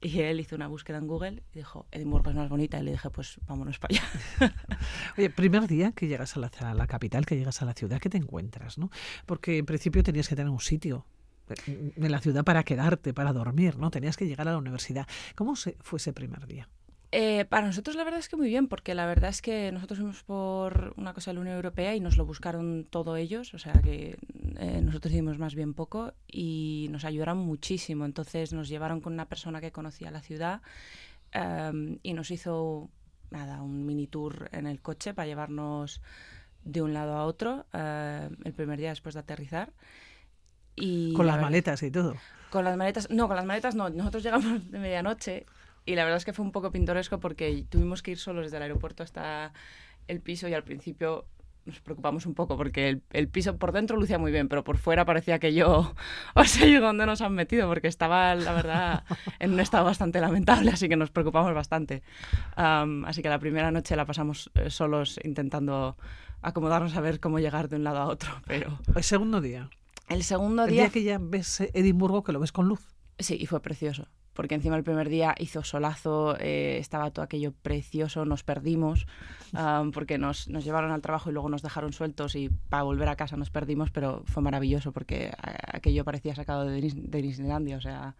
Y 0.01 0.19
él 0.19 0.39
hizo 0.39 0.55
una 0.55 0.67
búsqueda 0.67 0.97
en 0.97 1.07
Google 1.07 1.41
y 1.53 1.59
dijo, 1.59 1.87
Edimburgo 1.91 2.29
es 2.29 2.35
más 2.35 2.49
bonita. 2.49 2.79
Y 2.79 2.83
le 2.83 2.91
dije, 2.91 3.09
pues 3.09 3.39
vámonos 3.47 3.79
para 3.79 3.95
allá. 3.95 4.55
Oye, 5.17 5.29
primer 5.29 5.67
día 5.67 5.93
que 5.93 6.07
llegas 6.07 6.35
a 6.35 6.39
la, 6.41 6.51
a 6.59 6.73
la 6.73 6.85
capital, 6.85 7.25
que 7.25 7.37
llegas 7.37 7.61
a 7.61 7.65
la 7.65 7.73
ciudad, 7.73 7.99
¿qué 7.99 8.09
te 8.09 8.17
encuentras? 8.17 8.77
¿no? 8.77 8.91
Porque 9.25 9.57
en 9.57 9.65
principio 9.65 10.03
tenías 10.03 10.27
que 10.27 10.35
tener 10.35 10.51
un 10.51 10.59
sitio 10.59 11.05
en 11.67 12.11
la 12.11 12.19
ciudad 12.19 12.43
para 12.43 12.63
quedarte, 12.63 13.13
para 13.13 13.33
dormir, 13.33 13.77
¿no? 13.77 13.91
Tenías 13.91 14.17
que 14.17 14.27
llegar 14.27 14.47
a 14.47 14.51
la 14.51 14.57
universidad. 14.57 15.07
¿Cómo 15.35 15.55
se, 15.55 15.77
fue 15.81 15.97
ese 15.97 16.13
primer 16.13 16.47
día? 16.47 16.67
Eh, 17.17 17.45
para 17.45 17.65
nosotros 17.65 17.95
la 17.95 18.03
verdad 18.03 18.19
es 18.19 18.27
que 18.27 18.35
muy 18.35 18.49
bien, 18.49 18.67
porque 18.67 18.93
la 18.93 19.05
verdad 19.05 19.29
es 19.29 19.41
que 19.41 19.71
nosotros 19.71 19.99
fuimos 19.99 20.23
por 20.23 20.93
una 20.97 21.13
cosa 21.13 21.31
de 21.31 21.35
la 21.35 21.39
Unión 21.39 21.55
Europea 21.55 21.95
y 21.95 22.01
nos 22.01 22.17
lo 22.17 22.25
buscaron 22.25 22.85
todo 22.89 23.15
ellos, 23.15 23.53
o 23.53 23.57
sea 23.57 23.71
que 23.71 24.17
eh, 24.59 24.81
nosotros 24.83 25.13
hicimos 25.13 25.39
más 25.39 25.55
bien 25.55 25.73
poco 25.73 26.11
y 26.27 26.87
nos 26.91 27.05
ayudaron 27.05 27.37
muchísimo. 27.37 28.03
Entonces 28.03 28.51
nos 28.51 28.67
llevaron 28.67 28.99
con 28.99 29.13
una 29.13 29.29
persona 29.29 29.61
que 29.61 29.71
conocía 29.71 30.11
la 30.11 30.21
ciudad 30.21 30.61
um, 31.33 31.99
y 32.03 32.11
nos 32.11 32.31
hizo 32.31 32.89
nada, 33.31 33.61
un 33.61 33.85
mini 33.85 34.07
tour 34.07 34.49
en 34.51 34.67
el 34.67 34.81
coche 34.81 35.13
para 35.13 35.25
llevarnos 35.25 36.01
de 36.65 36.81
un 36.81 36.93
lado 36.93 37.15
a 37.15 37.23
otro 37.23 37.65
uh, 37.73 38.27
el 38.43 38.53
primer 38.53 38.77
día 38.77 38.89
después 38.89 39.13
de 39.13 39.21
aterrizar. 39.21 39.71
Y 40.75 41.13
con 41.13 41.27
las 41.27 41.39
maletas 41.39 41.81
y 41.81 41.91
todo. 41.91 42.17
Con 42.49 42.65
las 42.65 42.75
maletas, 42.75 43.09
no, 43.09 43.27
con 43.27 43.37
las 43.37 43.45
maletas 43.45 43.73
no. 43.73 43.89
Nosotros 43.89 44.21
llegamos 44.21 44.69
de 44.69 44.79
medianoche 44.79 45.45
y 45.85 45.95
la 45.95 46.03
verdad 46.03 46.17
es 46.17 46.25
que 46.25 46.33
fue 46.33 46.45
un 46.45 46.51
poco 46.51 46.71
pintoresco 46.71 47.19
porque 47.19 47.65
tuvimos 47.69 48.01
que 48.01 48.11
ir 48.11 48.17
solos 48.17 48.45
desde 48.45 48.57
el 48.57 48.63
aeropuerto 48.63 49.03
hasta 49.03 49.53
el 50.07 50.21
piso 50.21 50.47
y 50.47 50.53
al 50.53 50.63
principio 50.63 51.25
nos 51.65 51.79
preocupamos 51.81 52.25
un 52.25 52.35
poco 52.35 52.57
porque 52.57 52.89
el, 52.89 53.01
el 53.11 53.27
piso 53.27 53.57
por 53.57 53.71
dentro 53.71 53.97
lucía 53.97 54.19
muy 54.19 54.31
bien, 54.31 54.47
pero 54.47 54.63
por 54.63 54.77
fuera 54.77 55.03
parecía 55.03 55.39
que 55.39 55.53
yo, 55.53 55.95
o 56.35 56.43
sea, 56.43 56.67
yo 56.67 56.79
dónde 56.79 57.05
nos 57.05 57.21
han 57.21 57.33
metido 57.33 57.67
porque 57.67 57.87
estaba, 57.87 58.35
la 58.35 58.53
verdad, 58.53 59.03
en 59.39 59.53
un 59.53 59.59
estado 59.59 59.85
bastante 59.85 60.19
lamentable, 60.21 60.71
así 60.71 60.87
que 60.87 60.95
nos 60.95 61.11
preocupamos 61.11 61.53
bastante. 61.53 62.03
Um, 62.57 63.05
así 63.05 63.21
que 63.21 63.29
la 63.29 63.39
primera 63.39 63.71
noche 63.71 63.95
la 63.95 64.05
pasamos 64.05 64.51
eh, 64.55 64.69
solos 64.69 65.19
intentando 65.23 65.97
acomodarnos 66.41 66.95
a 66.95 67.01
ver 67.01 67.19
cómo 67.19 67.39
llegar 67.39 67.69
de 67.69 67.77
un 67.77 67.83
lado 67.83 67.99
a 67.99 68.05
otro, 68.05 68.29
pero... 68.45 68.79
El 68.95 69.03
segundo 69.03 69.41
día. 69.41 69.69
El 70.07 70.23
segundo 70.23 70.65
el 70.65 70.71
día... 70.71 70.83
día 70.83 70.91
que 70.91 71.03
ya 71.03 71.17
ves 71.19 71.61
Edimburgo, 71.73 72.23
que 72.23 72.31
lo 72.31 72.39
ves 72.39 72.51
con 72.51 72.67
luz. 72.67 72.81
Sí, 73.17 73.37
y 73.39 73.47
fue 73.47 73.59
precioso 73.61 74.07
porque 74.35 74.53
encima 74.53 74.75
el 74.75 74.83
primer 74.83 75.09
día 75.09 75.33
hizo 75.39 75.63
solazo, 75.63 76.37
eh, 76.39 76.77
estaba 76.77 77.09
todo 77.09 77.23
aquello 77.23 77.53
precioso, 77.53 78.25
nos 78.25 78.43
perdimos, 78.43 79.07
um, 79.53 79.91
porque 79.91 80.17
nos, 80.17 80.49
nos, 80.49 80.65
llevaron 80.65 80.91
al 80.91 81.01
trabajo 81.01 81.29
y 81.29 81.33
luego 81.33 81.49
nos 81.49 81.61
dejaron 81.61 81.93
sueltos 81.93 82.35
y 82.35 82.49
para 82.49 82.83
volver 82.83 83.07
a 83.07 83.15
casa 83.15 83.37
nos 83.37 83.49
perdimos, 83.49 83.91
pero 83.91 84.23
fue 84.25 84.43
maravilloso 84.43 84.91
porque 84.91 85.31
aquello 85.39 86.03
parecía 86.03 86.35
sacado 86.35 86.65
de, 86.65 86.81
Disneylandia, 86.81 87.77
o 87.77 87.81
sea, 87.81 88.15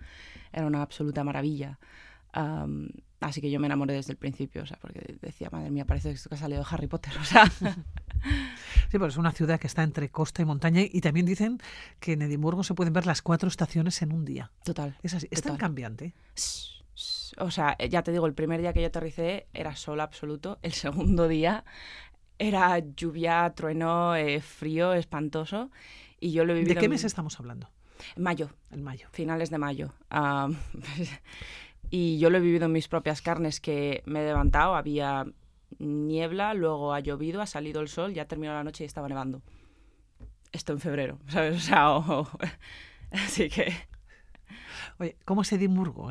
era 0.54 0.66
una 0.66 0.82
absoluta 0.82 1.24
maravilla. 1.24 1.78
Um, 2.36 2.88
así 3.20 3.42
que 3.42 3.50
yo 3.50 3.60
me 3.60 3.68
enamoré 3.68 3.94
desde 3.94 4.12
el 4.12 4.18
principio, 4.18 4.64
o 4.64 4.66
sea, 4.66 4.78
porque 4.80 5.18
decía, 5.22 5.50
madre 5.52 5.72
mía, 5.72 5.86
parece 5.86 6.10
que 6.10 6.16
esto 6.16 6.30
que 6.30 6.36
ha 6.36 6.38
salido 6.38 6.62
de 6.62 6.68
Harry 6.70 6.88
Potter, 6.88 7.14
o 7.22 7.24
sea... 7.24 7.46
Sí, 7.46 8.92
pero 8.92 9.08
es 9.08 9.18
una 9.18 9.32
ciudad 9.32 9.60
que 9.60 9.68
está 9.68 9.84
entre 9.84 10.10
costa 10.10 10.42
y 10.42 10.46
montaña 10.46 10.82
y 10.82 11.02
también 11.02 11.26
dicen 11.26 11.60
que 12.00 12.14
en 12.14 12.22
Edimburgo 12.22 12.64
se 12.64 12.74
pueden 12.74 12.94
ver 12.94 13.06
las 13.06 13.22
cuatro 13.22 13.50
estaciones 13.50 14.02
en 14.02 14.14
un 14.14 14.26
día. 14.26 14.52
Total. 14.64 14.98
Es 15.04 15.14
así, 15.14 15.28
es 15.32 15.42
total. 15.42 15.54
tan 15.54 15.60
cambiante. 15.60 16.14
O 17.38 17.52
sea, 17.52 17.78
ya 17.78 18.04
te 18.04 18.12
digo, 18.12 18.26
el 18.26 18.34
primer 18.34 18.62
día 18.62 18.74
que 18.74 18.82
yo 18.82 18.88
aterricé 18.88 19.48
era 19.54 19.76
sol 19.76 20.00
absoluto, 20.00 20.60
el 20.62 20.74
segundo 20.74 21.28
día 21.28 21.66
era 22.38 22.80
lluvia, 22.80 23.54
trueno, 23.56 24.16
eh, 24.16 24.42
frío, 24.42 24.94
espantoso 24.94 25.72
y 26.20 26.32
yo 26.32 26.46
lo 26.46 26.54
he 26.54 26.56
vivido... 26.56 26.76
¿De 26.76 26.80
qué 26.80 26.90
mes 26.90 27.04
estamos 27.04 27.40
hablando? 27.40 27.70
Mayo. 28.18 28.50
En 28.72 28.84
mayo. 28.84 29.08
Finales 29.12 29.50
de 29.50 29.58
mayo. 29.58 29.94
Um, 30.12 30.56
y 31.90 32.18
yo 32.20 32.30
lo 32.30 32.38
he 32.38 32.42
vivido 32.42 32.66
en 32.66 32.72
mis 32.72 32.88
propias 32.88 33.22
carnes, 33.22 33.60
que 33.60 34.04
me 34.06 34.22
he 34.22 34.26
levantado, 34.26 34.76
había 34.76 35.26
niebla, 35.80 36.54
luego 36.54 36.94
ha 36.94 37.00
llovido, 37.00 37.42
ha 37.42 37.48
salido 37.48 37.82
el 37.82 37.88
sol, 37.88 38.14
ya 38.14 38.24
ha 38.24 38.28
terminado 38.28 38.58
la 38.58 38.64
noche 38.64 38.84
y 38.84 38.88
estaba 38.88 39.08
nevando. 39.08 39.42
Esto 40.52 40.74
en 40.74 40.80
febrero, 40.80 41.20
¿sabes? 41.28 41.58
O 41.58 41.60
sea, 41.60 41.92
o, 41.92 42.22
o, 42.22 42.30
así 43.12 43.50
que... 43.50 43.74
Oye, 44.98 45.18
¿cómo 45.26 45.42
es 45.42 45.52
Edimburgo? 45.52 46.10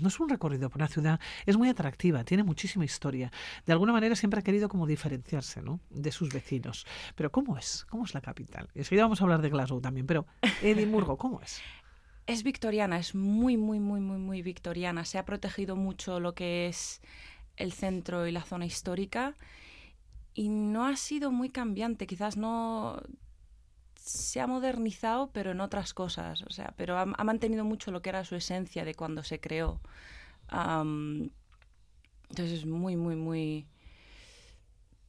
No 0.00 0.08
es 0.08 0.20
un 0.20 0.28
recorrido 0.28 0.70
por 0.70 0.80
una 0.80 0.88
ciudad, 0.88 1.20
es 1.44 1.58
muy 1.58 1.68
atractiva, 1.68 2.24
tiene 2.24 2.44
muchísima 2.44 2.84
historia. 2.84 3.30
De 3.66 3.72
alguna 3.72 3.92
manera 3.92 4.16
siempre 4.16 4.40
ha 4.40 4.42
querido 4.42 4.68
como 4.68 4.86
diferenciarse, 4.86 5.60
¿no? 5.60 5.80
De 5.90 6.12
sus 6.12 6.30
vecinos. 6.30 6.86
Pero 7.14 7.30
¿cómo 7.30 7.58
es? 7.58 7.84
¿Cómo 7.90 8.04
es 8.04 8.14
la 8.14 8.22
capital? 8.22 8.70
Y 8.74 8.78
enseguida 8.78 9.04
vamos 9.04 9.20
a 9.20 9.24
hablar 9.24 9.42
de 9.42 9.50
Glasgow 9.50 9.80
también, 9.80 10.06
pero 10.06 10.26
Edimburgo, 10.62 11.18
¿cómo 11.18 11.42
es? 11.42 11.60
Es 12.32 12.44
victoriana, 12.44 12.96
es 12.98 13.14
muy, 13.14 13.58
muy, 13.58 13.78
muy, 13.78 14.00
muy, 14.00 14.16
muy 14.16 14.40
victoriana. 14.40 15.04
Se 15.04 15.18
ha 15.18 15.26
protegido 15.26 15.76
mucho 15.76 16.18
lo 16.18 16.34
que 16.34 16.66
es 16.66 17.02
el 17.56 17.74
centro 17.74 18.26
y 18.26 18.32
la 18.32 18.42
zona 18.42 18.64
histórica 18.64 19.34
y 20.32 20.48
no 20.48 20.86
ha 20.86 20.96
sido 20.96 21.30
muy 21.30 21.50
cambiante. 21.50 22.06
Quizás 22.06 22.38
no 22.38 23.02
se 23.96 24.40
ha 24.40 24.46
modernizado, 24.46 25.30
pero 25.30 25.50
en 25.50 25.60
otras 25.60 25.92
cosas. 25.92 26.40
O 26.44 26.48
sea, 26.48 26.72
pero 26.78 26.96
ha, 26.96 27.04
mantenido 27.04 27.66
mucho 27.66 27.90
lo 27.90 28.00
que 28.00 28.08
era 28.08 28.24
su 28.24 28.34
esencia 28.34 28.86
de 28.86 28.94
cuando 28.94 29.22
se 29.22 29.38
creó. 29.38 29.82
Entonces 30.50 31.20
es 32.60 32.64
muy, 32.64 32.96
muy, 32.96 33.14
muy 33.14 33.66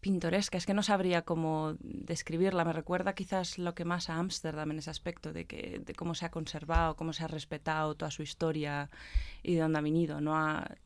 pintoresca, 0.04 0.58
es 0.60 0.68
que 0.68 0.76
no 0.76 0.84
sabría 0.84 1.24
cómo 1.24 1.76
describirla. 1.80 2.64
Me 2.66 2.74
recuerda 2.74 3.14
quizás 3.14 3.58
lo 3.58 3.74
que 3.74 3.86
más 3.86 4.10
a 4.10 4.18
Ámsterdam 4.18 4.70
en 4.70 4.78
ese 4.78 4.92
aspecto, 4.92 5.34
de, 5.34 5.46
que, 5.46 5.82
de 5.84 5.96
cómo 5.96 6.14
se 6.14 6.26
ha 6.26 6.30
conservado, 6.30 6.96
cómo 6.96 7.14
se 7.14 7.24
ha 7.24 7.28
respetado 7.28 7.96
toda 7.96 8.12
su 8.12 8.22
historia 8.22 8.92
y 9.42 9.56
de 9.56 9.62
dónde 9.62 9.80
ha 9.80 9.82
venido. 9.82 10.22
No, 10.22 10.36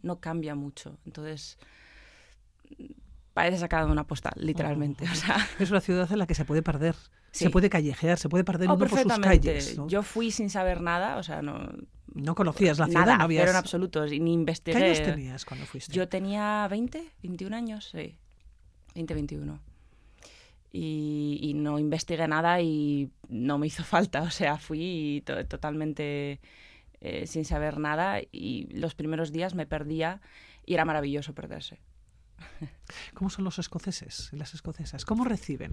no 0.03 0.19
cambia 0.21 0.55
mucho. 0.55 0.97
Entonces, 1.05 1.57
parece 3.33 3.57
sacada 3.57 3.87
de 3.87 3.91
una 3.91 4.05
postal, 4.05 4.35
literalmente. 4.37 5.03
O 5.03 5.15
sea, 5.15 5.35
es 5.59 5.69
una 5.71 5.81
ciudad 5.81 6.09
en 6.09 6.19
la 6.19 6.27
que 6.27 6.35
se 6.35 6.45
puede 6.45 6.61
perder. 6.61 6.95
Se 7.31 7.49
puede 7.49 7.69
callejear, 7.69 8.17
se 8.17 8.29
puede 8.29 8.43
perder 8.45 8.69
oh, 8.69 8.75
uno 8.75 8.87
por 8.87 8.99
sus 8.99 9.19
calles. 9.19 9.77
Yo 9.87 10.01
fui 10.03 10.31
sin 10.31 10.49
saber 10.49 10.79
nada, 10.79 11.17
o 11.17 11.23
sea, 11.23 11.41
no... 11.41 11.69
No 12.13 12.33
conocías 12.33 12.79
la 12.79 12.85
ciudad, 12.85 13.01
nada, 13.01 13.17
no 13.17 13.23
habías... 13.25 13.41
pero 13.41 13.51
en 13.51 13.57
absoluto, 13.57 14.05
ni 14.07 14.33
investigué. 14.33 14.77
¿Qué 14.77 14.85
años 14.85 15.03
tenías 15.03 15.45
cuando 15.45 15.65
fuiste? 15.67 15.93
Yo 15.93 16.07
tenía 16.07 16.67
20, 16.67 17.13
21 17.21 17.55
años, 17.55 17.89
sí. 17.91 18.17
2021. 19.05 19.59
Y, 20.71 21.39
y, 21.41 21.53
no 21.53 21.79
investigué 21.79 22.27
nada 22.27 22.61
y 22.61 23.09
no 23.29 23.57
me 23.57 23.67
hizo 23.67 23.83
falta. 23.95 24.21
O 24.23 24.29
sea, 24.29 24.57
fui 24.57 25.23
totalmente 25.47 26.39
eh, 26.99 27.27
sin 27.27 27.45
saber 27.45 27.79
nada 27.79 28.21
y 28.31 28.67
los 28.71 28.95
primeros 28.95 29.31
días 29.31 29.53
me 29.53 29.67
perdía 29.67 30.21
y 30.65 30.73
era 30.73 30.85
maravilloso 30.85 31.33
perderse. 31.33 31.79
¿Cómo 33.13 33.29
son 33.29 33.45
los 33.45 33.59
escoceses 33.59 34.29
y 34.33 34.37
las 34.37 34.53
escocesas? 34.53 35.05
¿Cómo 35.05 35.23
reciben 35.23 35.71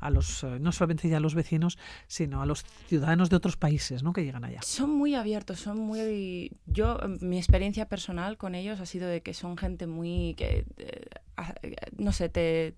a 0.00 0.10
los, 0.10 0.44
eh, 0.44 0.58
no 0.60 0.72
solamente 0.72 1.08
ya 1.08 1.18
a 1.18 1.20
los 1.20 1.34
vecinos, 1.34 1.78
sino 2.06 2.42
a 2.42 2.46
los 2.46 2.64
ciudadanos 2.86 3.30
de 3.30 3.36
otros 3.36 3.56
países 3.56 4.02
¿no? 4.02 4.12
que 4.12 4.24
llegan 4.24 4.44
allá? 4.44 4.62
Son 4.62 4.90
muy 4.90 5.14
abiertos, 5.14 5.60
son 5.60 5.78
muy... 5.78 6.52
Yo, 6.66 6.98
mi 7.20 7.38
experiencia 7.38 7.88
personal 7.88 8.36
con 8.36 8.54
ellos 8.54 8.80
ha 8.80 8.86
sido 8.86 9.08
de 9.08 9.22
que 9.22 9.34
son 9.34 9.56
gente 9.56 9.86
muy... 9.86 10.34
que 10.34 10.66
eh, 10.78 11.76
No 11.98 12.12
sé, 12.12 12.28
te, 12.28 12.74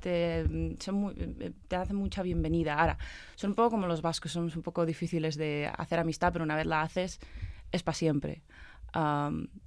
te, 0.00 0.76
son 0.80 1.14
te 1.68 1.76
hacen 1.76 1.96
mucha 1.96 2.22
bienvenida. 2.22 2.78
Ahora, 2.78 2.98
son 3.36 3.50
un 3.50 3.56
poco 3.56 3.70
como 3.70 3.86
los 3.86 4.02
vascos, 4.02 4.32
son 4.32 4.44
un 4.44 4.62
poco 4.62 4.86
difíciles 4.86 5.36
de 5.36 5.70
hacer 5.76 5.98
amistad, 5.98 6.32
pero 6.32 6.44
una 6.44 6.56
vez 6.56 6.66
la 6.66 6.82
haces, 6.82 7.20
es 7.70 7.82
para 7.82 7.94
siempre. 7.94 8.42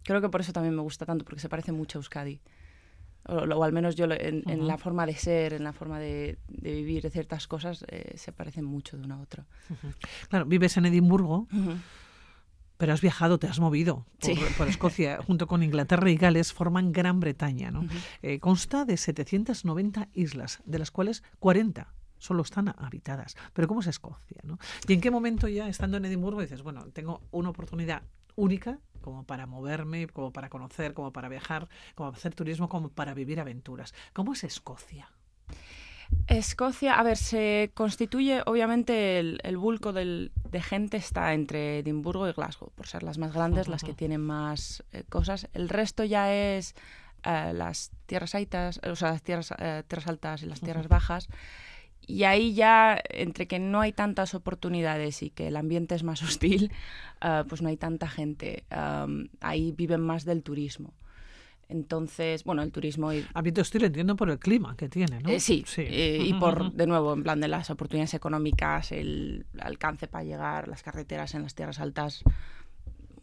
creo 0.04 0.22
que 0.22 0.30
por 0.30 0.42
eso 0.42 0.54
también 0.54 0.76
me 0.76 0.82
gusta 0.82 1.06
tanto, 1.06 1.26
porque 1.26 1.42
se 1.42 1.50
parece 1.50 1.72
mucho 1.72 1.98
a 1.98 2.00
Euskadi 2.00 2.42
o, 3.28 3.64
al 3.64 3.74
menos 3.74 3.96
yo 3.96 4.06
en, 4.10 4.68
la 4.68 4.78
forma 4.78 5.06
de 5.06 5.16
ser, 5.16 5.54
en 5.54 5.64
la 5.64 5.74
forma 5.74 6.00
de, 6.00 6.38
vivir 6.48 7.04
de 7.04 7.10
ciertas 7.10 7.48
cosas, 7.48 7.86
eh, 7.90 8.14
se 8.18 8.32
parecen 8.32 8.66
mucho 8.66 8.98
de 8.98 9.04
una 9.04 9.16
a 9.16 9.22
otra. 9.22 9.46
Claro, 10.30 10.46
vives 10.46 10.78
en 10.78 10.86
Edimburgo. 10.86 11.48
Pero 12.78 12.92
has 12.92 13.00
viajado, 13.00 13.40
te 13.40 13.48
has 13.48 13.60
movido 13.60 14.06
por, 14.58 14.68
Escocia, 14.68 15.22
junto 15.26 15.48
con 15.48 15.64
Inglaterra 15.64 16.10
y 16.10 16.18
Gales, 16.18 16.52
forman 16.52 16.92
Gran 16.92 17.22
Bretaña. 17.22 17.72
¿no? 17.72 17.88
Eh, 18.22 18.40
consta 18.40 18.84
de 18.84 18.98
790 18.98 20.10
islas, 20.14 20.62
de 20.66 20.80
las 20.80 20.92
cuales 20.92 21.24
40 21.40 21.94
solo 22.18 22.42
están 22.42 22.76
habitadas. 22.78 23.38
Pero 23.54 23.70
¿cómo 23.70 23.80
es 23.80 23.88
Escocia? 23.88 24.42
¿no? 24.44 24.60
¿Y 24.88 24.94
en 24.94 25.00
qué 25.00 25.10
momento 25.10 25.48
ya, 25.48 25.70
estando 25.70 25.96
en 25.98 26.06
Edimburgo, 26.06 26.42
dices, 26.42 26.64
bueno, 26.64 26.86
tengo 26.92 27.22
una 27.32 27.50
oportunidad 27.50 28.02
única 28.36 28.80
como 29.06 29.24
para 29.24 29.46
moverme, 29.46 30.08
como 30.08 30.32
para 30.32 30.50
conocer, 30.50 30.96
como 30.96 31.14
para 31.14 31.30
viajar, 31.30 31.70
como 31.94 32.10
para 32.10 32.18
hacer 32.18 32.34
turismo, 32.34 32.68
como 32.68 32.90
para 32.90 33.14
vivir 33.14 33.40
aventuras. 33.40 33.94
¿Cómo 34.14 34.34
es 34.34 34.44
Escocia? 34.44 35.12
Escocia, 36.26 36.96
a 36.96 37.04
ver, 37.04 37.18
se 37.18 37.70
constituye, 37.76 38.42
obviamente, 38.48 39.20
el, 39.20 39.40
el 39.44 39.58
bulco 39.58 39.94
del, 39.94 40.32
de 40.50 40.60
gente 40.60 40.98
está 40.98 41.36
entre 41.36 41.80
Edimburgo 41.80 42.28
y 42.28 42.34
Glasgow, 42.34 42.72
por 42.74 42.88
ser 42.88 43.04
las 43.04 43.20
más 43.20 43.32
grandes, 43.32 43.68
las 43.68 43.84
que 43.84 43.94
tienen 43.94 44.22
más 44.22 44.84
eh, 44.92 45.04
cosas. 45.08 45.48
El 45.54 45.70
resto 45.70 46.04
ya 46.04 46.34
es 46.34 46.74
eh, 47.24 47.54
las 47.54 47.92
tierras 48.08 48.34
altas, 48.34 48.82
o 48.90 48.96
sea, 48.96 49.12
las 49.12 49.22
tierras, 49.22 49.54
eh, 49.60 49.84
tierras 49.88 50.08
altas 50.08 50.42
y 50.42 50.48
las 50.48 50.62
tierras 50.62 50.88
bajas. 50.88 51.28
Y 52.08 52.24
ahí 52.24 52.54
ya, 52.54 53.00
entre 53.10 53.48
que 53.48 53.60
no 53.60 53.82
hay 53.82 53.92
tantas 53.92 54.36
oportunidades 54.36 55.24
y 55.24 55.30
que 55.30 55.48
el 55.48 55.58
ambiente 55.58 55.96
es 55.96 56.04
más 56.04 56.22
hostil, 56.24 56.72
uh, 57.24 57.48
pues 57.48 57.62
no 57.62 57.70
hay 57.70 57.78
tanta 57.78 58.08
gente. 58.08 58.64
Um, 58.72 59.28
ahí 59.42 59.72
viven 59.72 60.02
más 60.02 60.26
del 60.26 60.44
turismo. 60.44 60.94
Entonces, 61.68 62.44
bueno, 62.44 62.62
el 62.62 62.72
turismo... 62.72 63.12
Y... 63.12 63.26
Ambiente 63.34 63.62
hostil 63.62 63.84
entiendo 63.86 64.16
por 64.16 64.30
el 64.30 64.38
clima 64.38 64.76
que 64.78 64.88
tiene, 64.88 65.20
¿no? 65.22 65.30
Eh, 65.30 65.40
sí, 65.40 65.64
sí. 65.66 65.82
Eh, 65.82 66.24
y 66.24 66.34
por, 66.34 66.72
de 66.74 66.88
nuevo, 66.88 67.14
en 67.14 67.24
plan 67.24 67.40
de 67.40 67.48
las 67.48 67.70
oportunidades 67.70 68.14
económicas, 68.14 68.92
el 68.92 69.46
alcance 69.60 70.08
para 70.08 70.24
llegar, 70.24 70.68
las 70.68 70.84
carreteras 70.84 71.34
en 71.34 71.44
las 71.44 71.56
tierras 71.56 71.80
altas. 71.80 72.24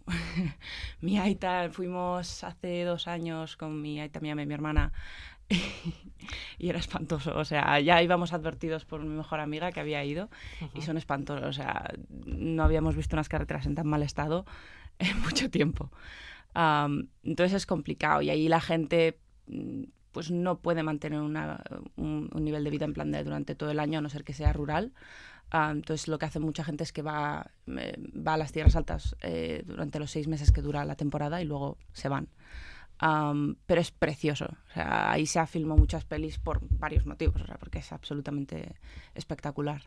mi 1.00 1.18
aita, 1.18 1.70
fuimos 1.70 2.42
hace 2.42 2.82
dos 2.82 3.06
años 3.06 3.56
con 3.56 3.80
mi 3.80 4.00
aita, 4.00 4.18
mi, 4.18 4.34
mi 4.34 4.54
hermana, 4.54 4.92
y 6.58 6.68
era 6.68 6.78
espantoso. 6.78 7.36
O 7.36 7.44
sea, 7.44 7.78
ya 7.80 8.02
íbamos 8.02 8.32
advertidos 8.32 8.84
por 8.84 9.02
mi 9.02 9.14
mejor 9.14 9.40
amiga 9.40 9.72
que 9.72 9.80
había 9.80 10.04
ido 10.04 10.28
y 10.74 10.82
son 10.82 10.96
espantosos. 10.96 11.44
O 11.44 11.52
sea, 11.52 11.92
no 12.24 12.62
habíamos 12.62 12.96
visto 12.96 13.16
unas 13.16 13.28
carreteras 13.28 13.66
en 13.66 13.74
tan 13.74 13.86
mal 13.86 14.02
estado 14.02 14.44
en 14.98 15.20
mucho 15.22 15.50
tiempo. 15.50 15.90
entonces 16.54 17.54
es 17.54 17.66
complicado 17.66 18.22
y 18.22 18.30
ahí 18.30 18.48
la 18.48 18.60
gente 18.60 19.18
mm, 19.46 19.84
pues 20.12 20.30
no 20.30 20.58
puede 20.60 20.82
mantener 20.82 21.20
una, 21.20 21.62
un, 21.96 22.30
nivel 22.34 22.64
de 22.64 22.70
vida 22.70 22.84
en 22.84 22.92
plan 22.92 23.10
de 23.10 23.24
durante 23.24 23.54
todo 23.54 23.70
el 23.70 23.80
año 23.80 23.98
a 23.98 24.02
no 24.02 24.10
ser 24.10 24.24
que 24.24 24.34
sea 24.34 24.52
rural. 24.52 24.92
entonces 25.52 26.06
lo 26.06 26.18
que 26.18 26.26
hace 26.26 26.38
mucha 26.38 26.64
gente 26.64 26.84
es 26.84 26.92
que 26.92 27.00
va, 27.00 27.50
eh, 27.66 27.96
va 28.14 28.34
a 28.34 28.36
las 28.36 28.52
tierras 28.52 28.76
altas 28.76 29.16
eh, 29.22 29.62
durante 29.66 29.98
los 29.98 30.10
seis 30.10 30.28
meses 30.28 30.52
que 30.52 30.60
dura 30.60 30.84
la 30.84 30.96
temporada 30.96 31.40
y 31.40 31.46
luego 31.46 31.78
se 31.92 32.10
van 32.10 32.28
pero 33.66 33.80
es 33.80 33.90
precioso. 33.90 34.46
O 34.70 34.72
sea, 34.74 35.10
ahí 35.10 35.26
se 35.26 35.40
ha 35.40 35.46
filmado 35.46 35.78
muchas 35.78 36.04
pelis 36.04 36.38
por 36.38 36.60
varios 36.78 37.04
motivos, 37.04 37.42
o 37.42 37.46
sea, 37.46 37.56
porque 37.58 37.80
es 37.80 37.92
absolutamente 37.92 38.76
espectacular. 39.14 39.82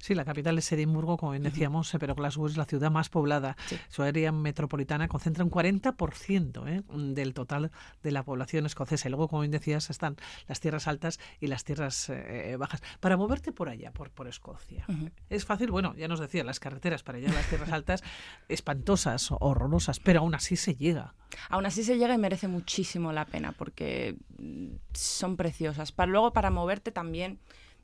Sí, 0.00 0.14
la 0.14 0.24
capital 0.24 0.58
es 0.58 0.70
Edimburgo, 0.72 1.16
como 1.16 1.32
bien 1.32 1.42
decíamos, 1.42 1.94
pero 1.98 2.14
Glasgow 2.14 2.46
es 2.46 2.56
la 2.56 2.64
ciudad 2.64 2.90
más 2.90 3.08
poblada. 3.08 3.56
Su 3.88 4.02
área 4.02 4.32
metropolitana 4.32 5.08
concentra 5.08 5.44
un 5.44 5.50
40% 5.50 6.68
¿eh? 6.68 6.82
del 7.14 7.34
total 7.34 7.70
de 8.02 8.12
la 8.12 8.24
población 8.24 8.66
escocesa. 8.66 9.08
Y 9.08 9.10
luego, 9.10 9.28
como 9.28 9.42
bien 9.42 9.52
decías, 9.52 9.90
están 9.90 10.16
las 10.46 10.60
tierras 10.60 10.88
altas 10.88 11.20
y 11.40 11.46
las 11.46 11.64
tierras 11.64 12.10
eh, 12.10 12.56
bajas. 12.58 12.82
Para 13.00 13.16
moverte 13.16 13.52
por 13.52 13.68
allá, 13.68 13.92
por, 13.92 14.10
por 14.10 14.28
Escocia, 14.28 14.86
es 15.28 15.44
fácil, 15.44 15.70
bueno, 15.70 15.94
ya 15.96 16.08
nos 16.08 16.20
decía, 16.20 16.44
las 16.44 16.60
carreteras 16.60 17.02
para 17.02 17.18
allá 17.18 17.30
a 17.30 17.34
las 17.34 17.48
tierras 17.48 17.72
altas, 17.72 18.02
espantosas, 18.48 19.28
horrorosas, 19.30 20.00
pero 20.00 20.20
aún 20.20 20.34
así 20.34 20.56
se 20.56 20.74
llega. 20.74 21.14
Aún 21.50 21.66
así 21.66 21.84
se 21.84 21.98
llega 21.98 22.14
y 22.14 22.18
merece 22.18 22.48
muchísimo 22.48 23.12
la 23.12 23.24
pena 23.26 23.52
porque 23.52 24.16
mm, 24.38 24.76
son 24.92 25.36
preciosas. 25.36 25.92
Para 25.92 26.10
luego, 26.10 26.32
para 26.32 26.50
moverte 26.50 26.90
también 26.90 27.38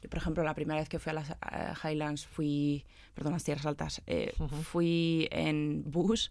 por 0.09 0.19
ejemplo, 0.19 0.43
la 0.45 0.55
primera 0.55 0.81
vez 0.81 0.89
que 0.89 0.99
fui 0.99 1.11
a 1.11 1.15
las 1.15 1.37
Highlands 1.85 2.27
fui, 2.27 2.85
perdón, 3.15 3.33
las 3.33 3.45
Tierras 3.45 3.67
Altas, 3.67 4.03
eh, 4.07 4.33
fui 4.63 5.29
en 5.31 5.83
bus. 5.87 6.31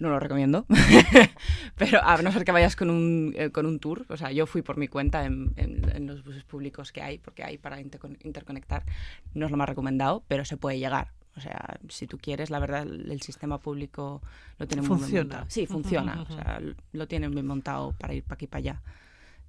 No 0.00 0.08
lo 0.08 0.18
recomiendo, 0.18 0.66
pero 1.76 2.02
a 2.02 2.20
no 2.20 2.32
ser 2.32 2.44
que 2.44 2.50
vayas 2.50 2.74
con 2.74 2.90
un, 2.90 3.32
eh, 3.36 3.50
con 3.50 3.64
un 3.64 3.78
tour, 3.78 4.04
o 4.08 4.16
sea, 4.16 4.32
yo 4.32 4.44
fui 4.44 4.60
por 4.60 4.76
mi 4.76 4.88
cuenta 4.88 5.24
en, 5.24 5.52
en, 5.56 6.06
los 6.08 6.24
buses 6.24 6.42
públicos 6.42 6.90
que 6.90 7.00
hay, 7.00 7.18
porque 7.18 7.44
hay 7.44 7.58
para 7.58 7.80
interconectar, 7.80 8.82
no 9.34 9.46
es 9.46 9.52
lo 9.52 9.56
más 9.56 9.68
recomendado, 9.68 10.24
pero 10.26 10.44
se 10.44 10.56
puede 10.56 10.80
llegar. 10.80 11.12
O 11.36 11.40
sea, 11.40 11.78
si 11.88 12.08
tú 12.08 12.18
quieres, 12.18 12.50
la 12.50 12.58
verdad, 12.58 12.82
el 12.82 13.22
sistema 13.22 13.58
público 13.58 14.20
lo 14.58 14.66
tiene 14.66 14.82
muy 14.82 14.98
bien 14.98 15.28
montado. 15.28 15.46
Sí, 15.48 15.64
funciona. 15.64 16.22
O 16.22 16.26
sea, 16.26 16.60
lo 16.92 17.06
tienen 17.06 17.30
bien 17.30 17.46
montado 17.46 17.92
para 17.92 18.14
ir 18.14 18.24
para 18.24 18.34
aquí 18.34 18.46
y 18.46 18.48
para 18.48 18.58
allá 18.58 18.82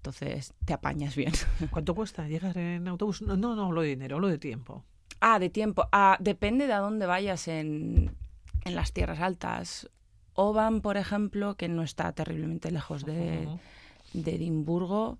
entonces 0.05 0.53
te 0.65 0.73
apañas 0.73 1.15
bien. 1.15 1.33
¿Cuánto 1.71 1.95
cuesta 1.95 2.27
llegar 2.27 2.57
en 2.59 2.87
autobús? 2.87 3.23
No, 3.23 3.35
no, 3.35 3.55
no 3.55 3.65
hablo 3.65 3.81
de 3.81 3.87
dinero, 3.87 4.17
hablo 4.17 4.27
de 4.27 4.37
tiempo. 4.37 4.83
Ah, 5.19 5.39
de 5.39 5.49
tiempo. 5.49 5.87
Ah, 5.91 6.17
depende 6.19 6.67
de 6.67 6.73
a 6.73 6.79
dónde 6.79 7.07
vayas 7.07 7.47
en, 7.47 8.15
en 8.65 8.75
las 8.75 8.93
tierras 8.93 9.19
altas. 9.19 9.89
Oban, 10.35 10.81
por 10.81 10.97
ejemplo, 10.97 11.55
que 11.55 11.69
no 11.69 11.81
está 11.81 12.11
terriblemente 12.11 12.69
lejos 12.69 13.03
de, 13.03 13.47
de 14.13 14.35
Edimburgo. 14.35 15.17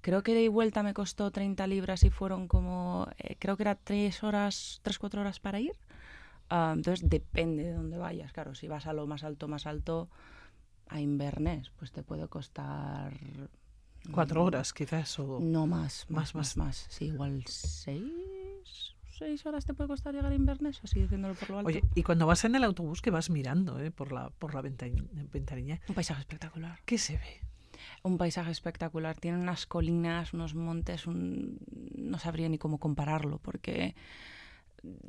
Creo 0.00 0.24
que 0.24 0.34
de 0.34 0.42
y 0.42 0.48
vuelta 0.48 0.82
me 0.82 0.94
costó 0.94 1.30
30 1.30 1.68
libras 1.68 2.02
y 2.02 2.10
fueron 2.10 2.48
como, 2.48 3.08
eh, 3.18 3.36
creo 3.38 3.56
que 3.56 3.62
era 3.62 3.76
3 3.76 4.24
horas, 4.24 4.80
3, 4.82 4.98
4 4.98 5.20
horas 5.20 5.38
para 5.38 5.60
ir. 5.60 5.76
Ah, 6.48 6.72
entonces 6.74 7.08
depende 7.08 7.62
de 7.62 7.74
dónde 7.74 7.96
vayas. 7.96 8.32
Claro, 8.32 8.56
si 8.56 8.66
vas 8.66 8.86
a 8.86 8.92
lo 8.92 9.06
más 9.06 9.22
alto, 9.22 9.46
más 9.46 9.66
alto, 9.66 10.08
a 10.88 11.00
Inverness, 11.00 11.70
pues 11.70 11.92
te 11.92 12.02
puede 12.02 12.26
costar 12.28 13.12
Cuatro 14.12 14.44
horas, 14.44 14.72
quizás. 14.72 15.18
O... 15.18 15.40
No 15.40 15.66
más, 15.66 16.06
más, 16.08 16.34
más, 16.34 16.56
más. 16.56 16.86
Sí, 16.88 17.06
igual 17.06 17.42
seis, 17.46 18.94
seis 19.18 19.44
horas 19.46 19.64
te 19.64 19.74
puede 19.74 19.88
costar 19.88 20.14
llegar 20.14 20.32
a 20.32 20.34
Inverness, 20.34 20.80
así 20.84 21.00
diciéndolo 21.00 21.34
por 21.34 21.50
lo 21.50 21.58
alto. 21.58 21.68
Oye, 21.68 21.82
y 21.94 22.02
cuando 22.02 22.26
vas 22.26 22.44
en 22.44 22.54
el 22.54 22.64
autobús 22.64 23.02
que 23.02 23.10
vas 23.10 23.30
mirando 23.30 23.80
eh, 23.80 23.90
por 23.90 24.12
la, 24.12 24.30
por 24.30 24.54
la 24.54 24.62
ventanilla. 24.62 25.80
Un 25.88 25.94
paisaje 25.94 26.20
espectacular. 26.20 26.80
¿Qué 26.84 26.98
se 26.98 27.14
ve? 27.14 27.40
Un 28.02 28.18
paisaje 28.18 28.50
espectacular. 28.50 29.16
Tiene 29.16 29.38
unas 29.38 29.66
colinas, 29.66 30.32
unos 30.32 30.54
montes, 30.54 31.06
un... 31.06 31.58
no 31.96 32.18
sabría 32.18 32.48
ni 32.48 32.58
cómo 32.58 32.78
compararlo, 32.78 33.38
porque... 33.38 33.94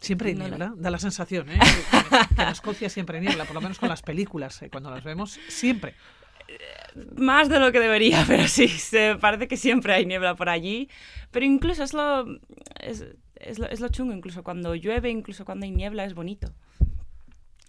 Siempre 0.02 0.30
hay 0.30 0.36
niebla, 0.36 0.74
da 0.76 0.90
la 0.90 0.98
sensación, 0.98 1.52
¿eh? 1.52 1.60
que, 2.36 2.42
en 2.42 2.48
Escocia 2.48 2.90
siempre 2.90 3.20
hay 3.20 3.26
niebla, 3.26 3.46
por 3.46 3.54
lo 3.54 3.62
menos 3.62 3.78
con 3.78 3.90
las 3.90 4.02
películas, 4.02 4.60
eh, 4.64 4.70
cuando 4.72 4.90
las 4.90 5.04
vemos, 5.04 5.40
siempre. 5.50 5.94
Más 7.16 7.50
de 7.50 7.60
lo 7.60 7.72
que 7.72 7.80
debería, 7.80 8.24
pero 8.28 8.48
sí, 8.48 8.68
se, 8.68 9.16
parece 9.20 9.48
que 9.48 9.58
siempre 9.58 9.94
hay 9.94 10.06
niebla 10.06 10.36
por 10.36 10.50
allí. 10.50 10.90
Pero 11.32 11.46
incluso 11.46 11.84
es 11.84 11.94
lo, 11.94 12.26
es, 12.80 13.06
es, 13.36 13.60
lo, 13.60 13.68
es 13.68 13.80
lo 13.80 13.90
chungo, 13.90 14.14
incluso 14.14 14.44
cuando 14.44 14.76
llueve, 14.76 15.10
incluso 15.10 15.46
cuando 15.46 15.66
hay 15.66 15.72
niebla, 15.72 16.06
es 16.06 16.14
bonito. 16.14 16.54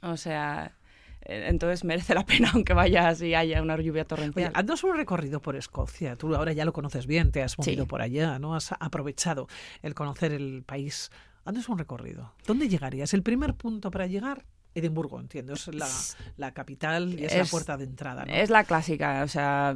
O 0.02 0.16
sea, 0.16 0.76
eh, 1.22 1.46
entonces 1.48 1.84
merece 1.84 2.14
la 2.14 2.24
pena 2.24 2.50
aunque 2.54 2.72
vayas 2.72 3.20
y 3.22 3.34
haya 3.34 3.60
una 3.62 3.76
lluvia 3.80 4.04
torrencial. 4.04 4.48
Oye, 4.50 4.58
haznos 4.58 4.84
un 4.84 4.96
recorrido 4.96 5.40
por 5.40 5.56
Escocia. 5.56 6.16
Tú 6.16 6.34
ahora 6.34 6.52
ya 6.52 6.64
lo 6.64 6.72
conoces 6.72 7.06
bien, 7.06 7.32
te 7.32 7.42
has 7.42 7.58
movido 7.58 7.84
Sí. 7.84 7.88
por 7.88 8.00
allá, 8.02 8.38
¿no? 8.38 8.54
Has 8.54 8.72
aprovechado 8.78 9.48
el 9.82 9.94
conocer 9.94 10.32
el 10.32 10.62
país. 10.64 11.10
Haznos 11.44 11.68
un 11.68 11.78
recorrido. 11.78 12.34
¿Dónde 12.46 12.68
llegarías? 12.68 13.14
El 13.14 13.22
primer 13.22 13.54
punto 13.54 13.90
para 13.90 14.06
llegar, 14.06 14.44
Edimburgo, 14.74 15.18
entiendo. 15.18 15.54
Es 15.54 15.68
la, 15.74 15.88
la 16.36 16.52
capital 16.52 17.18
y 17.18 17.24
es, 17.24 17.36
la 17.36 17.44
puerta 17.44 17.76
de 17.76 17.84
entrada, 17.84 18.24
¿no? 18.24 18.32
Es 18.32 18.50
la 18.50 18.64
clásica, 18.64 19.22
o 19.24 19.28
sea, 19.28 19.74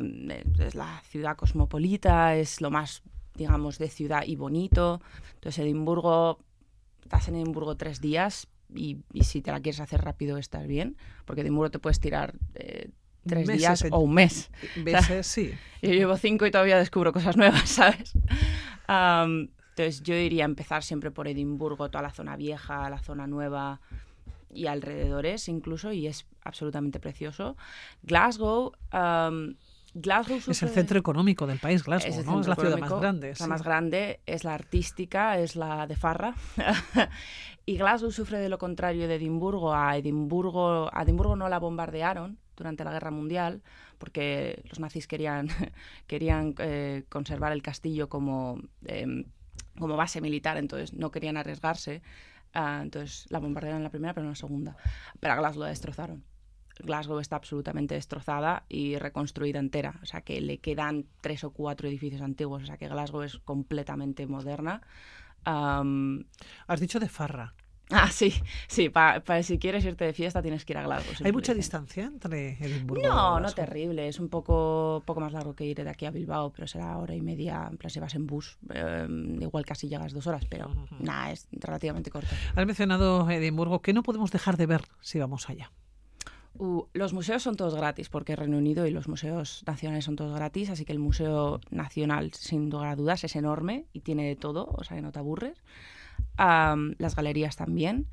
es 0.59 0.75
la 0.75 1.03
ciudad 1.09 1.37
cosmopolita, 1.37 2.37
es 2.37 2.61
lo 2.61 2.71
más, 2.71 3.03
digamos, 3.35 3.79
de 3.79 3.89
ciudad 3.89 4.23
y 4.27 4.37
bonito. 4.37 5.01
Entonces, 5.35 5.65
Edimburgo, 5.65 6.39
estás 7.03 7.29
en 7.29 7.37
Edimburgo 7.37 7.77
tres 7.77 8.01
días 8.01 8.49
y, 8.75 8.99
y 9.13 9.25
si 9.25 9.43
te 9.43 9.51
la 9.51 9.61
quieres 9.61 9.81
hacer 9.81 10.03
rápido 10.03 10.39
estás 10.39 10.67
bien, 10.67 10.97
porque 11.25 11.43
Edimburgo 11.43 11.71
te 11.71 11.79
puedes 11.79 12.01
tirar 12.01 12.35
eh, 12.55 12.91
tres 13.27 13.47
Meses 13.47 13.59
días 13.59 13.85
o 13.91 13.99
un 14.01 14.15
mes. 14.15 14.51
Veces, 14.77 15.27
sí. 15.27 15.53
Yo 15.83 15.91
llevo 15.91 16.17
cinco 16.17 16.47
y 16.47 16.51
todavía 16.51 16.79
descubro 16.79 17.13
cosas 17.13 17.37
nuevas, 17.37 17.69
¿sabes? 17.69 18.15
Entonces 18.89 20.03
yo 20.03 20.15
diría 20.15 20.45
empezar 20.45 20.83
siempre 20.83 21.11
por 21.11 21.29
Edimburgo, 21.29 21.91
toda 21.91 22.03
la 22.03 22.11
zona 22.11 22.37
vieja, 22.37 22.91
la 22.91 22.99
zona 22.99 23.27
nueva 23.27 23.81
y 24.53 24.67
alrededores 24.67 25.49
incluso, 25.49 25.93
y 25.93 26.07
es 26.07 26.27
absolutamente 26.45 27.01
precioso. 27.01 27.57
Glasgow, 28.03 28.73
am, 28.91 29.57
Glasgow 29.95 30.39
Es 30.49 30.63
el 30.63 30.71
centro 30.71 30.99
económico 30.99 31.47
del 31.47 31.59
país, 31.59 31.83
Glasgow, 31.83 32.11
es 32.11 32.27
¿no? 32.27 32.41
Es 32.41 32.49
la 32.49 32.57
ciudad 32.57 32.79
más 32.79 33.01
grande. 33.01 33.31
es 33.31 33.41
La 33.41 33.47
sí. 33.47 33.51
más 33.51 33.63
grande, 33.63 34.21
es 34.27 34.45
la 34.45 34.55
artística, 34.55 35.39
es 35.39 35.57
la 35.57 35.87
de 35.87 35.97
farra. 35.97 36.35
y 37.67 37.77
Glasgow 37.77 38.11
sufre 38.11 38.39
de 38.39 38.49
lo 38.49 38.59
contrario 38.59 39.07
de 39.07 39.17
Edimburgo. 39.17 39.75
A 39.75 39.97
Edimburgo, 39.97 40.89
a 40.93 41.03
Edimburgo 41.03 41.37
no 41.37 41.49
la 41.49 41.59
bombardearon 41.59 42.39
durante 42.57 42.85
la 42.85 42.93
Guerra 42.93 43.11
Mundial 43.11 43.63
porque 43.99 44.65
los 44.69 44.81
nazis 44.81 45.07
querían, 45.07 45.49
querían 46.09 46.57
eh, 46.59 47.05
conservar 47.09 47.53
el 47.53 47.63
castillo 47.63 48.09
como, 48.09 48.61
em, 48.87 49.27
como 49.79 49.97
base 49.97 50.21
militar, 50.21 50.57
entonces 50.57 50.93
no 50.93 51.13
querían 51.13 51.37
arriesgarse. 51.37 52.03
Ah, 52.55 52.81
entonces 52.83 53.27
la 53.31 53.39
bombardearon 53.39 53.79
en 53.79 53.85
la 53.85 53.91
primera, 53.91 54.15
pero 54.15 54.25
en 54.25 54.31
la 54.31 54.37
segunda. 54.37 54.77
Pero 55.21 55.33
a 55.33 55.37
Glasgow 55.37 55.63
la 55.63 55.69
destrozaron. 55.69 56.25
Glasgow 56.79 57.19
está 57.19 57.37
absolutamente 57.37 57.95
destrozada 57.95 58.65
y 58.69 58.97
reconstruida 58.97 59.59
entera. 59.59 60.01
O 60.03 60.07
sea 60.07 60.23
que 60.23 60.41
le 60.41 60.59
quedan 60.59 61.07
tres 61.21 61.45
o 61.45 61.51
cuatro 61.51 61.89
edificios 61.89 62.23
antiguos. 62.23 62.63
O 62.63 62.67
sea 62.67 62.77
que 62.77 62.89
Glasgow 62.89 63.23
es 63.23 63.39
completamente 63.39 64.27
moderna. 64.27 64.83
Has 65.45 66.81
dicho 66.81 67.01
de 67.01 67.09
Farra. 67.09 67.55
Ah, 67.93 68.11
sí, 68.11 68.33
sí. 68.69 68.89
Para 68.89 69.43
si 69.43 69.59
quieres 69.59 69.85
irte 69.85 70.05
de 70.05 70.13
fiesta 70.13 70.43
tienes 70.43 70.65
que 70.65 70.73
ir 70.73 70.79
a 70.79 70.83
Glasgow. 70.83 71.15
¿Hay 71.25 71.33
mucha 71.33 71.55
distancia 71.55 72.05
entre 72.05 72.53
Edimburgo 72.61 73.03
y 73.05 73.07
No, 73.09 73.35
no 73.35 73.39
Glasgow? 73.41 73.65
terrible. 73.65 74.09
Es 74.09 74.19
un 74.21 74.29
poco, 74.29 75.03
poco 75.07 75.21
más 75.21 75.33
largo 75.33 75.55
que 75.55 75.65
ir 75.65 75.83
de 75.83 75.89
aquí 75.89 76.07
a 76.07 76.11
Bilbao, 76.11 76.51
pero 76.53 76.67
será 76.67 76.97
hora 76.99 77.15
y 77.15 77.21
media. 77.21 77.69
En 77.71 77.77
plan, 77.79 77.91
si 77.91 78.01
vas 78.01 78.15
en 78.15 78.27
bus, 78.27 78.59
eh, 78.75 79.07
igual 79.41 79.65
casi 79.65 79.89
llegas 79.89 80.13
dos 80.13 80.27
horas, 80.27 80.45
pero 80.49 80.69
Ujú. 80.69 80.97
nada, 81.01 81.31
es 81.33 81.47
relativamente 81.53 82.11
corto. 82.11 82.29
Has 82.55 82.67
mencionado 82.67 83.29
Edimburgo. 83.31 83.81
¿Qué 83.83 83.93
no 83.93 84.03
podemos 84.03 84.31
dejar 84.31 84.57
de 84.57 84.67
ver 84.67 84.83
si 85.01 85.19
vamos 85.19 85.49
allá? 85.49 85.71
Uh, 86.59 86.85
los 86.93 87.15
museos 87.15 87.43
son 87.43 87.57
todos 87.57 87.75
gratis, 87.75 88.11
porque 88.11 88.37
Reino 88.37 88.59
Unido 88.59 88.87
y 88.87 88.91
los 88.91 89.09
museos 89.09 89.65
nacionales 89.67 90.05
son 90.05 90.17
todos 90.17 90.35
gratis, 90.35 90.69
así 90.69 90.85
que 90.85 90.93
el 90.93 90.99
Museo 90.99 91.61
Nacional, 91.71 92.31
sin 92.35 92.69
lugar 92.69 92.89
a 92.89 92.97
dudas, 92.97 93.25
es 93.25 93.35
enorme 93.37 93.87
y 93.95 94.01
tiene 94.01 94.29
de 94.29 94.37
todo, 94.37 94.67
o 94.71 94.85
sea 94.85 94.97
que 94.99 95.03
no 95.03 95.13
te 95.13 95.19
aburres. 95.19 95.63
Las 96.37 97.17
galerías 97.17 97.57
también. 97.57 98.09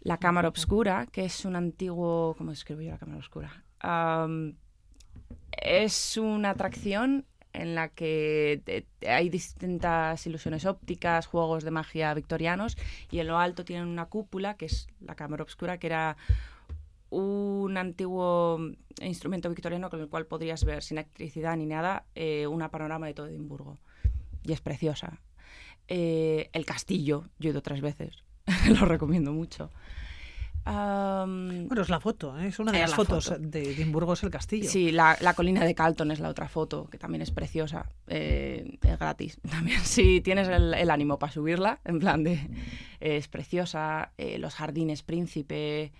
La 0.00 0.18
Cámara 0.18 0.48
Obscura, 0.48 1.06
que 1.06 1.24
es 1.24 1.44
un 1.44 1.56
antiguo... 1.56 2.34
¿Cómo 2.36 2.52
escribo 2.52 2.80
yo 2.80 2.90
la 2.90 2.98
Cámara 2.98 3.18
Obscura? 3.18 3.64
Es 5.52 6.16
una 6.16 6.50
atracción 6.50 7.24
en 7.54 7.74
la 7.76 7.88
que 7.88 8.84
hay 9.06 9.28
distintas 9.30 10.26
ilusiones 10.26 10.66
ópticas, 10.66 11.26
juegos 11.26 11.64
de 11.64 11.70
magia 11.70 12.12
victorianos, 12.12 12.76
y 13.10 13.20
en 13.20 13.28
lo 13.28 13.38
alto 13.38 13.64
tienen 13.64 13.86
una 13.86 14.06
cúpula, 14.06 14.56
que 14.56 14.66
es 14.66 14.88
la 15.00 15.14
Cámara 15.14 15.44
Obscura, 15.44 15.78
que 15.78 15.86
era 15.86 16.16
un 17.10 17.76
antiguo 17.76 18.58
instrumento 19.00 19.48
victoriano 19.48 19.88
con 19.88 20.00
el 20.00 20.08
cual 20.08 20.26
podrías 20.26 20.64
ver 20.64 20.82
sin 20.82 20.98
electricidad 20.98 21.56
ni 21.56 21.66
nada 21.66 22.04
eh, 22.16 22.48
una 22.48 22.70
panorama 22.70 23.06
de 23.06 23.14
todo 23.14 23.28
Edimburgo. 23.28 23.78
Y 24.42 24.52
es 24.52 24.60
preciosa. 24.60 25.20
Eh, 25.88 26.50
el 26.52 26.64
castillo, 26.64 27.24
yo 27.38 27.48
he 27.48 27.52
ido 27.52 27.62
tres 27.62 27.80
veces, 27.80 28.22
lo 28.68 28.86
recomiendo 28.86 29.32
mucho. 29.32 29.70
Bueno, 30.66 31.82
es 31.82 31.90
la 31.90 32.00
foto, 32.00 32.38
¿eh? 32.38 32.46
es 32.48 32.58
una 32.58 32.72
de 32.72 32.78
las 32.78 32.90
la 32.90 32.96
fotos 32.96 33.26
foto. 33.26 33.38
de 33.38 33.72
Edimburgo, 33.72 34.14
es 34.14 34.22
el 34.22 34.30
castillo. 34.30 34.68
Sí, 34.68 34.92
la, 34.92 35.16
la 35.20 35.34
colina 35.34 35.62
de 35.62 35.74
Calton 35.74 36.10
es 36.10 36.20
la 36.20 36.30
otra 36.30 36.48
foto, 36.48 36.86
que 36.86 36.96
también 36.96 37.20
es 37.20 37.30
preciosa. 37.30 37.86
eh, 38.06 38.78
es 38.82 38.98
gratis. 38.98 39.38
También, 39.50 39.80
si 39.80 40.22
tienes 40.22 40.48
el, 40.48 40.72
el 40.72 40.90
ánimo 40.90 41.18
para 41.18 41.32
subirla, 41.32 41.80
en 41.84 41.98
plan 41.98 42.24
de. 42.24 42.40
es 43.00 43.28
preciosa. 43.28 44.12
eh, 44.16 44.38
los 44.38 44.54
jardines 44.54 45.02
Príncipe, 45.02 45.92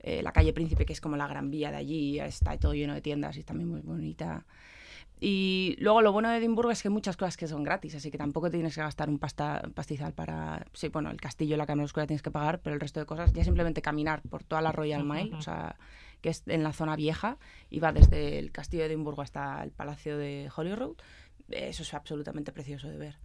eh, 0.00 0.22
la 0.22 0.32
calle 0.32 0.52
Príncipe, 0.52 0.84
que 0.84 0.92
es 0.92 1.00
como 1.00 1.16
la 1.16 1.28
gran 1.28 1.50
vía 1.52 1.70
de 1.70 1.76
allí, 1.76 2.18
está 2.18 2.56
todo 2.58 2.74
lleno 2.74 2.94
de 2.94 3.02
tiendas 3.02 3.36
y 3.36 3.40
es 3.40 3.46
también 3.46 3.68
muy 3.68 3.80
bonita. 3.80 4.44
Y 5.22 5.76
luego 5.80 6.00
lo 6.00 6.12
bueno 6.12 6.30
de 6.30 6.38
Edimburgo 6.38 6.70
es 6.70 6.80
que 6.80 6.88
hay 6.88 6.94
muchas 6.94 7.18
cosas 7.18 7.36
que 7.36 7.46
son 7.46 7.62
gratis, 7.62 7.94
así 7.94 8.10
que 8.10 8.16
tampoco 8.16 8.50
tienes 8.50 8.74
que 8.74 8.80
gastar 8.80 9.10
un 9.10 9.18
pasta, 9.18 9.62
pastizal 9.74 10.14
para... 10.14 10.66
Sí, 10.72 10.88
bueno, 10.88 11.10
el 11.10 11.20
castillo 11.20 11.58
la 11.58 11.66
cámara 11.66 11.84
oscura 11.84 12.06
tienes 12.06 12.22
que 12.22 12.30
pagar, 12.30 12.60
pero 12.60 12.74
el 12.74 12.80
resto 12.80 13.00
de 13.00 13.06
cosas 13.06 13.32
ya 13.34 13.44
simplemente 13.44 13.82
caminar 13.82 14.22
por 14.22 14.44
toda 14.44 14.62
la 14.62 14.72
Royal 14.72 15.04
Mile, 15.04 15.34
o 15.34 15.42
sea, 15.42 15.76
que 16.22 16.30
es 16.30 16.42
en 16.46 16.62
la 16.62 16.72
zona 16.72 16.96
vieja, 16.96 17.36
y 17.68 17.80
va 17.80 17.92
desde 17.92 18.38
el 18.38 18.50
castillo 18.50 18.84
de 18.84 18.88
Edimburgo 18.88 19.20
hasta 19.20 19.62
el 19.62 19.72
palacio 19.72 20.16
de 20.16 20.50
Holyrood, 20.56 20.96
eso 21.50 21.82
es 21.82 21.92
absolutamente 21.92 22.50
precioso 22.52 22.88
de 22.88 22.96
ver. 22.96 23.16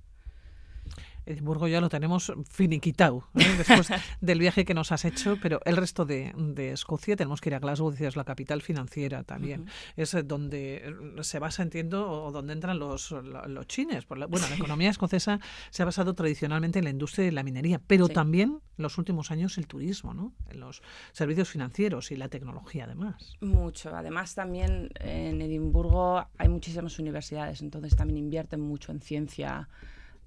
Edimburgo 1.26 1.68
ya 1.68 1.82
lo 1.82 1.90
tenemos 1.90 2.32
finiquitado 2.50 3.28
¿eh? 3.36 3.44
después 3.58 3.90
del 4.22 4.40
viaje 4.40 4.66
que 4.66 4.74
nos 4.74 4.92
has 4.92 5.06
hecho, 5.06 5.38
pero 5.42 5.60
el 5.66 5.78
resto 5.78 6.06
de, 6.06 6.34
de 6.38 6.72
Escocia 6.72 7.16
tenemos 7.16 7.42
que 7.42 7.50
ir 7.50 7.56
a 7.56 7.60
Glasgow, 7.60 7.92
dices, 7.92 8.16
la 8.16 8.24
capital 8.24 8.62
financiera 8.62 9.24
también. 9.24 9.66
Es 9.96 10.16
donde 10.26 10.96
se 11.22 11.40
basa, 11.40 11.64
entiendo, 11.64 12.10
o 12.12 12.32
donde 12.32 12.54
entran 12.54 12.80
los, 12.80 13.12
lo- 13.12 13.46
los 13.48 13.68
chines. 13.68 14.06
Por 14.06 14.18
la- 14.18 14.28
bueno, 14.28 14.48
la 14.50 14.56
economía 14.56 14.90
escocesa 14.90 15.40
se 15.70 15.82
ha 15.82 15.86
basado 15.86 16.14
tradicionalmente 16.14 16.80
en 16.80 16.86
la 16.86 16.92
industria 16.92 17.26
de 17.26 17.32
la 17.32 17.44
minería, 17.44 17.80
pero 17.86 18.08
Sí. 18.08 18.14
también 18.14 18.60
en 18.78 18.84
los 18.84 18.98
últimos 18.98 19.32
años 19.32 19.58
el 19.58 19.68
turismo, 19.68 20.14
¿no? 20.14 20.34
En 20.50 20.60
los 20.60 20.82
servicios 21.14 21.50
financieros 21.50 22.12
y 22.12 22.18
la 22.18 22.28
tecnología, 22.30 22.84
además. 22.86 23.38
Mucho. 23.42 23.96
Además, 23.96 24.36
también 24.36 24.90
en 25.00 25.42
Edimburgo 25.42 26.26
hay 26.38 26.50
muchísimas 26.50 27.00
universidades, 27.00 27.62
entonces 27.62 27.96
también 27.96 28.18
invierten 28.18 28.60
mucho 28.62 28.92
en 28.92 29.00
ciencia 29.02 29.70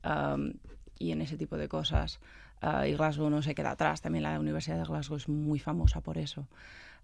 am, 0.02 0.54
y 0.98 1.12
en 1.12 1.20
ese 1.22 1.36
tipo 1.36 1.56
de 1.56 1.68
cosas. 1.68 2.20
Ah, 2.60 2.86
y 2.88 2.94
Glasgow 2.94 3.30
no 3.30 3.40
se 3.42 3.54
queda 3.54 3.70
atrás. 3.72 4.00
También 4.00 4.24
la 4.24 4.38
Universidad 4.40 4.78
de 4.78 4.84
Glasgow 4.84 5.16
es 5.16 5.28
muy 5.28 5.58
famosa 5.58 6.00
por 6.00 6.18
eso. 6.18 6.48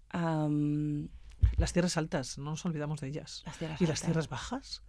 Am, 0.09 1.07
Las 1.57 1.73
tierras 1.73 1.97
altas, 1.97 2.37
no 2.37 2.51
nos 2.51 2.65
olvidamos 2.65 3.01
de 3.01 3.07
ellas. 3.07 3.43
las 3.45 3.61
¿Y 3.61 3.65
las 3.65 3.81
altas. 3.81 4.01
tierras 4.01 4.29
bajas? 4.29 4.81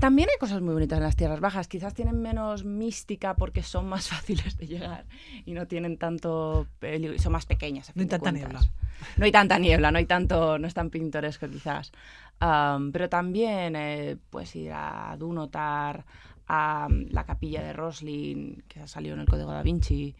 También 0.00 0.28
hay 0.32 0.38
cosas 0.38 0.62
muy 0.62 0.72
bonitas 0.72 0.96
en 0.96 1.02
las 1.04 1.16
tierras 1.16 1.40
bajas. 1.40 1.68
Quizás 1.68 1.92
tienen 1.92 2.20
menos 2.22 2.64
mística 2.64 3.34
porque 3.34 3.62
son 3.62 3.86
más 3.88 4.08
fáciles 4.14 4.56
de 4.56 4.66
llegar 4.66 5.04
y 5.44 5.52
no 5.52 5.66
tienen 5.66 5.98
tanto 5.98 6.66
peligro. 6.78 7.18
Son 7.18 7.32
más 7.32 7.44
pequeñas. 7.46 7.90
a 7.90 7.92
No 7.94 8.02
hay 8.02 8.08
tanta 8.08 8.30
cuentas. 8.30 8.50
niebla. 8.50 8.70
No 9.18 9.24
hay 9.26 9.32
tanta 9.32 9.58
niebla, 9.58 9.90
no 9.92 9.98
hay 9.98 10.06
tanto, 10.06 10.58
no 10.58 10.66
es 10.66 10.72
tan 10.74 10.88
pintoresco 10.90 11.48
quizás. 11.48 11.92
Am, 12.40 12.90
pero 12.92 13.08
también 13.10 13.76
eh, 13.76 14.16
puedes 14.30 14.54
ir 14.56 14.72
a 14.72 15.14
Dunotar, 15.18 16.06
a 16.48 16.88
mm, 16.90 17.06
la 17.10 17.24
capilla 17.24 17.62
de 17.62 17.72
Roslin, 17.72 18.62
que 18.68 18.80
ha 18.80 18.86
salido 18.86 19.14
en 19.14 19.20
el 19.20 19.26
Código 19.28 19.50
da 19.52 19.62
Vinci. 19.62 20.14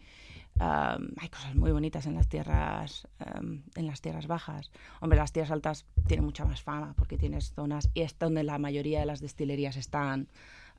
Am, 0.59 1.09
hay 1.19 1.29
cosas 1.29 1.53
muy 1.55 1.71
bonitas 1.71 2.07
en 2.07 2.15
las 2.15 2.27
tierras 2.27 3.07
am, 3.19 3.61
en 3.75 3.85
las 3.85 4.01
tierras 4.01 4.25
bajas. 4.27 4.71
Hombre, 5.01 5.19
las 5.19 5.31
tierras 5.31 5.51
altas 5.51 5.85
tienen 6.07 6.25
mucha 6.25 6.45
más 6.45 6.63
fama 6.63 6.95
porque 6.97 7.17
tienes 7.17 7.53
zonas 7.53 7.89
y 7.93 8.01
es 8.01 8.17
donde 8.17 8.43
la 8.43 8.57
mayoría 8.57 8.99
de 8.99 9.05
las 9.05 9.21
destilerías 9.21 9.77
están. 9.77 10.27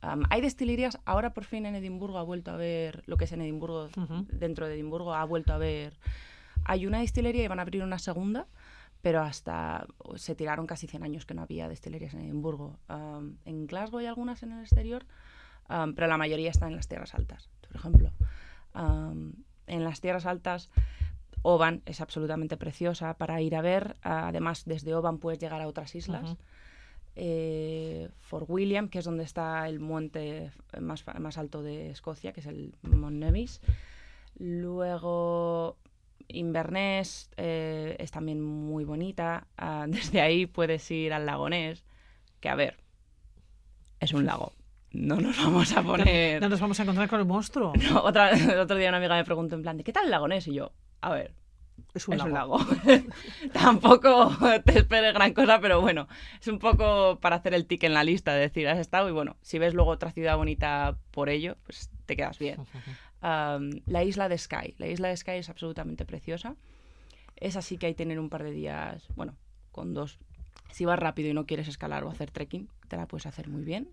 Am, 0.01 0.25
hay 0.31 0.41
destilerías, 0.41 0.99
ahora 1.05 1.33
por 1.33 1.45
fin 1.45 1.65
en 1.67 1.77
Edimburgo 1.77 2.19
ha 2.19 2.23
vuelto 2.25 2.51
a 2.51 2.57
ver 2.57 3.03
lo 3.07 3.17
que 3.17 3.25
es 3.25 3.33
en 3.33 3.41
Edimburgo, 3.41 3.89
Ujú. 3.97 4.27
dentro 4.33 4.67
de 4.67 4.75
Edimburgo 4.75 5.15
ha 5.15 5.25
vuelto 5.25 5.53
a 5.53 5.59
ver. 5.59 5.97
Hay 6.65 6.87
una 6.87 6.99
destilería 7.01 7.45
y 7.45 7.49
van 7.49 7.61
a 7.61 7.63
abrir 7.63 7.83
una 7.85 7.99
segunda, 8.01 8.49
pero 9.01 9.21
hasta 9.23 9.87
se 10.17 10.35
tiraron 10.35 10.67
casi 10.67 10.89
100 10.89 11.05
años 11.05 11.25
que 11.25 11.35
no 11.35 11.43
había 11.43 11.69
destilerías 11.69 12.15
en 12.15 12.21
Edimburgo. 12.23 12.79
En 13.45 13.67
Glasgow 13.69 14.01
hay 14.01 14.07
algunas 14.07 14.43
en 14.43 14.53
el 14.53 14.61
exterior, 14.61 15.07
pero 15.69 16.07
la 16.07 16.17
mayoría 16.17 16.51
están 16.51 16.71
en 16.71 16.77
las 16.77 16.89
tierras 16.89 17.15
altas, 17.15 17.49
por 17.61 17.77
ejemplo. 17.77 18.13
En 18.75 19.85
las 19.85 20.01
tierras 20.01 20.27
altas 20.27 20.71
Oban 21.43 21.83
es 21.87 22.01
absolutamente 22.01 22.57
preciosa 22.57 23.15
para 23.15 23.41
ir 23.41 23.55
a 23.55 23.63
ver. 23.63 23.97
Además, 24.03 24.65
desde 24.65 24.95
Oban 24.95 25.19
puedes 25.19 25.39
llegar 25.39 25.61
a 25.61 25.69
otras 25.69 25.95
islas. 25.95 26.37
Eh, 27.17 28.09
Fort 28.21 28.47
William, 28.49 28.89
que 28.89 29.01
es 29.01 29.05
donde 29.05 29.25
está 29.25 29.69
el 29.69 29.81
monte 29.81 30.53
más, 30.81 31.05
más 31.19 31.39
alto 31.39 31.63
de 31.63 31.91
Escocia, 31.91 32.33
que 32.33 32.41
es 32.41 32.47
el 32.47 32.75
Mont 32.83 33.17
Nevis. 33.17 33.61
Luego 34.37 35.77
Inverness 36.29 37.31
eh, 37.37 37.97
es 37.99 38.11
también 38.11 38.41
muy 38.43 38.85
bonita. 38.85 39.47
Ah, 39.57 39.87
desde 39.89 40.21
ahí 40.21 40.47
puedes 40.47 40.89
ir 40.91 41.13
al 41.13 41.27
lagonés, 41.27 41.85
que 42.41 42.49
a 42.49 42.55
ver, 42.55 42.77
es 44.01 44.13
un 44.13 44.27
lago. 44.27 44.53
No 44.93 45.17
nos 45.17 45.37
vamos 45.37 45.77
a 45.77 45.83
poner... 45.83 46.41
No, 46.41 46.49
nos 46.49 46.61
vamos 46.61 46.79
a 46.81 46.83
encontrar 46.83 47.09
con 47.09 47.21
el 47.21 47.27
monstruo. 47.27 47.73
otra, 48.03 48.31
el 48.31 48.59
otro 48.59 48.77
día 48.77 48.89
una 48.89 48.99
amiga 48.99 49.17
me 49.17 49.25
preguntó 49.25 49.55
en 49.55 49.63
plan, 49.63 49.77
¿de 49.77 49.85
qué 49.85 49.93
tal 49.93 50.07
el 50.07 50.11
lagonés? 50.11 50.49
Y 50.49 50.55
yo, 50.55 50.73
a 51.01 51.11
ver, 51.11 51.35
es 51.95 52.09
un 52.09 52.15
es 52.15 52.25
lago. 52.25 52.57
Un 52.57 52.67
lago. 52.87 53.05
Tampoco 53.53 54.31
te 54.65 54.79
esperes 54.79 55.15
gran 55.15 55.33
cosa, 55.33 55.61
pero 55.61 55.81
bueno, 55.81 56.09
es 56.41 56.49
un 56.49 56.59
poco 56.59 57.19
para 57.21 57.37
hacer 57.37 57.55
el 57.55 57.67
tic 57.67 57.85
en 57.85 57.95
la 57.95 58.05
lista, 58.05 58.33
de 58.33 58.41
decir, 58.41 58.69
has 58.69 58.79
estado 58.79 59.09
y 59.09 59.13
bueno, 59.13 59.37
si 59.43 59.59
ves 59.59 59.75
luego 59.75 59.91
otra 59.91 60.11
ciudad 60.11 60.37
bonita 60.37 60.97
por 61.11 61.29
ello, 61.29 61.57
pues 61.65 61.91
te 62.07 62.17
quedas 62.17 62.39
bien. 62.39 62.59
Um, 63.23 63.71
la 63.87 64.05
isla 64.05 64.29
de 64.29 64.39
Sky. 64.39 64.75
La 64.79 64.87
isla 64.87 65.09
de 65.09 65.17
Sky 65.17 65.33
es 65.33 65.49
absolutamente 65.49 66.05
preciosa. 66.05 66.57
Es 67.37 67.57
así 67.57 67.79
que 67.79 67.87
hay 67.87 67.93
que 67.93 67.99
tener 67.99 68.19
un 68.19 68.31
par 68.31 68.43
de 68.43 68.51
días, 68.51 69.07
bueno, 69.15 69.37
con 69.71 69.95
dos. 69.95 70.19
Si 70.71 70.85
vas 70.85 70.99
rápido 70.99 71.29
y 71.31 71.35
no 71.35 71.47
quieres 71.47 71.69
escalar 71.69 72.05
o 72.05 72.11
hacer 72.11 72.31
trekking, 72.31 72.69
te 72.89 72.97
la 72.97 73.07
puedes 73.07 73.27
hacer 73.27 73.49
muy 73.49 73.63
bien. 73.63 73.89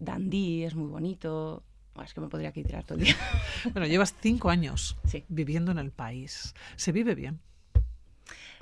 Dundee 0.00 0.64
es 0.64 0.74
muy 0.74 0.88
bonito. 0.88 1.62
Bueno, 1.94 2.06
es 2.06 2.14
que 2.14 2.20
me 2.20 2.28
podría 2.28 2.48
aquí 2.48 2.62
tirar 2.64 2.84
todo 2.84 2.98
el 2.98 3.04
día. 3.04 3.14
Bueno, 3.72 3.86
llevas 3.86 4.14
cinco 4.20 4.48
años 4.50 4.96
Sí. 5.04 5.24
viviendo 5.28 5.70
en 5.72 5.78
el 5.78 5.90
país. 5.92 6.54
¿Se 6.76 6.92
vive 6.92 7.14
bien? 7.14 7.40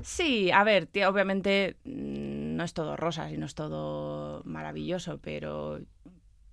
Sí, 0.03 0.51
a 0.51 0.65
ver, 0.65 0.87
tío, 0.87 1.09
obviamente 1.09 1.77
mm, 1.85 2.57
no 2.57 2.65
es 2.65 2.73
todo 2.75 2.97
rosas 2.97 3.33
y 3.33 3.37
no 3.37 3.47
es 3.47 3.55
todo 3.55 4.43
maravilloso, 4.45 5.19
pero 5.19 5.81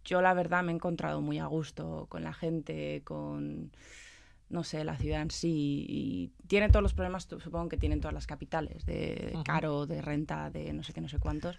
yo 0.03 0.21
la 0.21 0.33
verdad 0.33 0.63
me 0.63 0.71
he 0.71 0.75
encontrado 0.75 1.21
muy 1.21 1.39
a 1.39 1.45
gusto 1.45 2.07
con 2.09 2.23
la 2.23 2.33
gente, 2.33 3.01
con, 3.03 3.71
no 4.49 4.63
sé, 4.63 4.83
la 4.83 4.97
ciudad 4.97 5.21
en 5.21 5.31
sí. 5.31 5.85
Y 5.87 6.31
tiene 6.47 6.69
todos 6.69 6.83
los 6.83 6.93
problemas, 6.93 7.23
supongo 7.23 7.69
que 7.69 7.77
tienen 7.77 8.01
todas 8.01 8.13
las 8.13 8.27
capitales, 8.27 8.85
de 8.85 9.37
caro, 9.45 9.85
de 9.87 10.01
renta, 10.01 10.49
de 10.49 10.73
no 10.73 10.83
sé 10.83 10.93
qué, 10.93 11.01
no 11.01 11.09
sé 11.09 11.19
cuántos. 11.19 11.57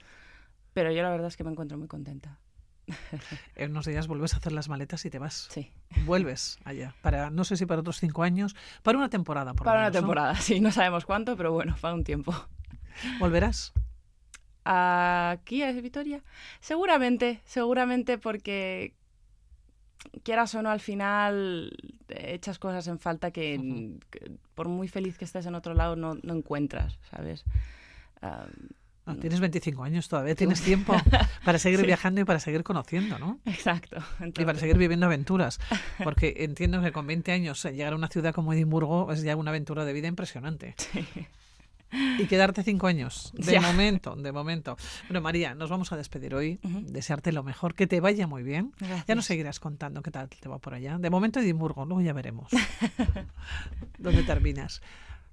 Pero 0.72 0.90
yo 0.92 1.02
la 1.02 1.10
verdad 1.10 1.28
es 1.28 1.36
que 1.36 1.44
me 1.44 1.50
encuentro 1.50 1.78
muy 1.78 1.88
contenta. 1.88 2.38
En 3.56 3.70
unos 3.70 3.86
días 3.86 4.06
vuelves 4.06 4.34
a 4.34 4.38
hacer 4.38 4.52
las 4.52 4.68
maletas 4.68 5.04
y 5.04 5.10
te 5.10 5.18
vas. 5.18 5.48
Sí. 5.50 5.70
Vuelves 6.04 6.58
allá. 6.64 6.94
Para, 7.02 7.30
no 7.30 7.44
sé 7.44 7.56
si 7.56 7.66
para 7.66 7.80
otros 7.80 7.98
cinco 7.98 8.22
años, 8.22 8.54
para 8.82 8.98
una 8.98 9.08
temporada, 9.08 9.54
por 9.54 9.64
Para 9.64 9.80
una 9.80 9.90
temporada, 9.90 10.34
sí, 10.40 10.60
no 10.60 10.70
sabemos 10.70 11.04
cuánto, 11.04 11.36
pero 11.36 11.52
bueno, 11.52 11.76
para 11.80 11.94
un 11.94 12.04
tiempo. 12.04 12.34
¿Volverás? 13.18 13.72
aquí 14.68 15.62
a 15.62 15.70
Vitoria? 15.70 16.22
Seguramente, 16.58 17.40
seguramente 17.44 18.18
porque 18.18 18.94
quieras 20.24 20.54
o 20.56 20.62
no, 20.62 20.70
al 20.70 20.80
final 20.80 21.72
echas 22.08 22.58
cosas 22.58 22.88
en 22.88 22.98
falta 22.98 23.30
que, 23.30 23.96
por 24.56 24.68
muy 24.68 24.88
feliz 24.88 25.18
que 25.18 25.24
estés 25.24 25.46
en 25.46 25.54
otro 25.54 25.74
lado 25.74 25.94
no, 25.94 26.14
no 26.20 26.34
encuentras, 26.34 26.98
¿sabes? 27.10 27.44
Ah, 29.08 29.14
tienes 29.20 29.38
25 29.40 29.84
años 29.84 30.08
todavía, 30.08 30.34
tienes 30.34 30.60
tiempo 30.62 30.94
para 31.44 31.58
seguir 31.60 31.78
Sí. 31.80 31.86
viajando 31.86 32.20
y 32.20 32.24
para 32.24 32.40
seguir 32.40 32.64
conociendo, 32.64 33.18
¿no? 33.20 33.38
exacto. 33.46 33.98
Y 34.20 34.44
para 34.44 34.58
seguir 34.58 34.76
viviendo 34.78 35.06
aventuras. 35.06 35.60
Porque 36.02 36.34
entiendo 36.38 36.82
que 36.82 36.90
con 36.92 37.06
20 37.06 37.30
años 37.32 37.64
eh, 37.64 37.72
llegar 37.72 37.92
a 37.92 37.96
una 37.96 38.08
ciudad 38.08 38.34
como 38.34 38.52
Edimburgo 38.52 39.12
es 39.12 39.22
ya 39.22 39.36
una 39.36 39.50
aventura 39.50 39.84
de 39.84 39.92
vida 39.92 40.08
impresionante. 40.08 40.74
sí. 40.76 41.06
Y 42.18 42.26
quedarte 42.26 42.64
cinco 42.64 42.88
años, 42.88 43.30
de 43.34 43.52
Ya. 43.52 43.60
momento, 43.60 44.16
de 44.16 44.32
momento. 44.32 44.76
Bueno, 45.08 45.20
María, 45.20 45.54
nos 45.54 45.70
vamos 45.70 45.92
a 45.92 45.96
despedir 45.96 46.34
hoy. 46.34 46.58
Desearte 46.64 47.30
lo 47.30 47.44
mejor, 47.44 47.74
que 47.76 47.86
te 47.86 48.00
vaya 48.00 48.26
muy 48.26 48.42
bien. 48.42 48.72
Ya 48.80 48.88
nos 48.88 49.06
Gracias. 49.06 49.24
seguirás 49.26 49.60
contando 49.60 50.02
qué 50.02 50.10
tal 50.10 50.28
te 50.28 50.48
va 50.48 50.58
por 50.58 50.74
allá. 50.74 50.98
De 50.98 51.10
momento 51.10 51.38
Edimburgo, 51.38 51.84
luego 51.86 52.00
ya 52.02 52.12
veremos 52.12 52.50
dónde 53.98 54.24
terminas. 54.24 54.82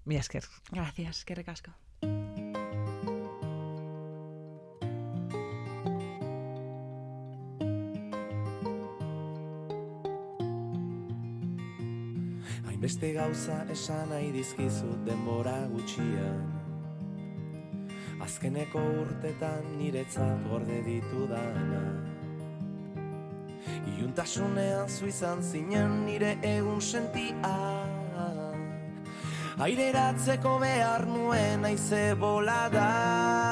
Mi 0.05 0.15
Esker. 0.15 0.43
Gracias, 0.71 1.25
qué 1.25 1.33
recasco. 1.33 1.71
Hainbeste 12.67 13.13
gauza 13.17 13.63
esan 13.73 14.09
nahi 14.13 14.31
dizkizut 14.35 15.05
denbora 15.07 15.57
gutxian. 15.73 16.41
Azkeneko 18.23 18.81
urtetan 19.03 19.77
niretzat 19.77 20.47
gorde 20.47 20.81
ditudana 20.85 21.83
Iuntasunean 24.13 24.89
zu 24.89 25.07
izan 25.07 25.41
zinen 25.43 26.03
nire 26.05 26.35
egun 26.43 26.81
sentia. 26.81 27.53
Aireratzeko 29.63 30.57
behar 30.63 31.05
nuen 31.07 31.65
aize 31.69 32.03
bolada 32.19 33.42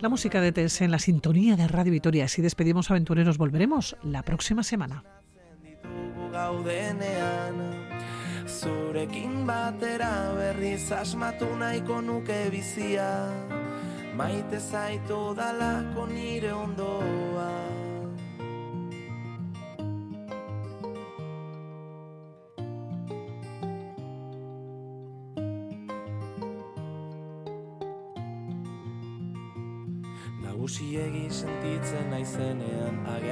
La 0.00 0.08
música 0.08 0.40
de 0.40 0.52
TS 0.52 0.82
en 0.82 0.90
la 0.90 0.98
sintonía 0.98 1.56
de 1.56 1.68
Radio 1.68 1.92
Vitoria. 1.92 2.24
Así 2.24 2.40
despedimos 2.40 2.90
aventureros. 2.90 3.36
Volveremos 3.36 3.96
la 4.02 4.22
próxima 4.22 4.62
semana. 4.62 5.04
ditugu 5.62 6.30
gaudenean 6.32 7.56
Zurekin 8.46 9.46
batera 9.46 10.32
berriz 10.36 10.90
asmatu 10.92 11.46
nahiko 11.56 12.00
nuke 12.00 12.50
bizia 12.50 13.28
Maite 14.16 14.58
zaitu 14.58 15.34
dalako 15.34 16.06
nire 16.06 16.52
ondoa 16.52 17.50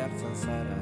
agertzen 0.07 0.35
zara. 0.35 0.79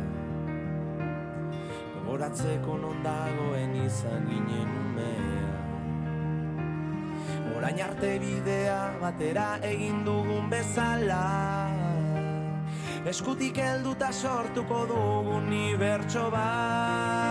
Gogoratzeko 1.95 2.77
non 2.79 3.03
dagoen 3.03 3.75
izan 3.85 4.27
ginen 4.29 4.71
umea. 4.85 5.53
Orain 7.57 7.81
arte 7.81 8.19
bidea 8.21 8.81
batera 9.01 9.59
egin 9.63 10.05
dugun 10.05 10.51
bezala. 10.51 11.71
Eskutik 13.05 13.59
helduta 13.61 14.13
sortuko 14.13 14.87
dugu 14.89 15.37
unibertso 15.39 16.31
bat. 16.33 17.25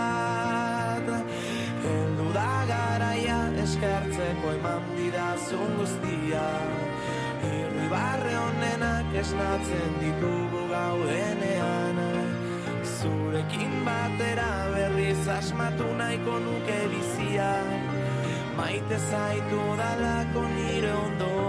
Heldu 1.84 2.28
da 2.34 2.64
garaia 2.70 3.40
eskertzeko 3.64 4.46
eman 4.58 4.84
didazun 4.96 5.70
guztia. 5.78 6.46
Irribarre 7.44 8.34
honenak 8.40 9.06
esnatzen 9.20 9.92
ditugu 10.00 10.62
gaudenean 10.70 11.83
Zurekin 13.04 13.84
batera 13.84 14.50
berriz 14.72 15.28
asmatu 15.28 15.84
nahiko 15.98 16.34
nuke 16.44 16.78
bizia. 16.90 17.52
Maite 18.56 18.96
zaitu 19.10 19.60
dalako 19.80 20.42
nire 20.54 20.92
ondoa 21.04 21.43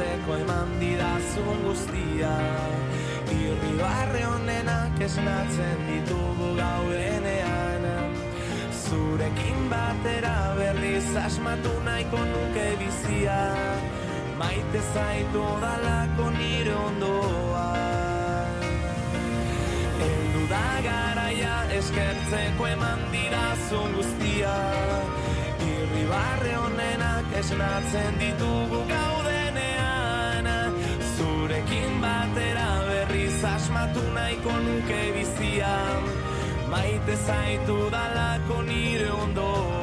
eskertzeko 0.00 0.34
eman 0.40 0.70
didazun 0.80 1.58
guztia 1.64 2.32
Irri 3.30 3.72
barre 3.78 4.22
honenak 4.24 5.00
esnatzen 5.04 5.82
ditugu 5.88 6.54
gaudenean 6.56 7.84
Zurekin 8.72 9.68
batera 9.70 10.54
berriz 10.56 11.16
asmatu 11.16 11.72
nahiko 11.84 12.18
nuke 12.32 12.66
bizia. 12.80 13.40
Maite 14.38 14.80
zaitu 14.94 15.44
dalako 15.62 16.30
nire 16.38 16.74
ondoa. 16.74 17.68
Eldu 20.08 20.42
da 20.50 20.64
garaia 20.88 21.54
eskertzeko 21.78 22.66
eman 22.72 23.06
dirazun 23.12 23.94
guztia. 24.00 24.56
Irri 25.70 26.04
barre 26.10 26.56
honenak 26.64 27.38
esnatzen 27.44 28.18
ditugu 28.24 28.82
gaudenean 28.88 29.09
asmatu 33.70 34.02
nahiko 34.14 34.50
nuke 34.50 35.00
bizia 35.14 35.74
Maite 36.70 37.14
zaitu 37.26 37.90
dalako 37.90 38.62
nire 38.62 39.10
ondoa 39.10 39.79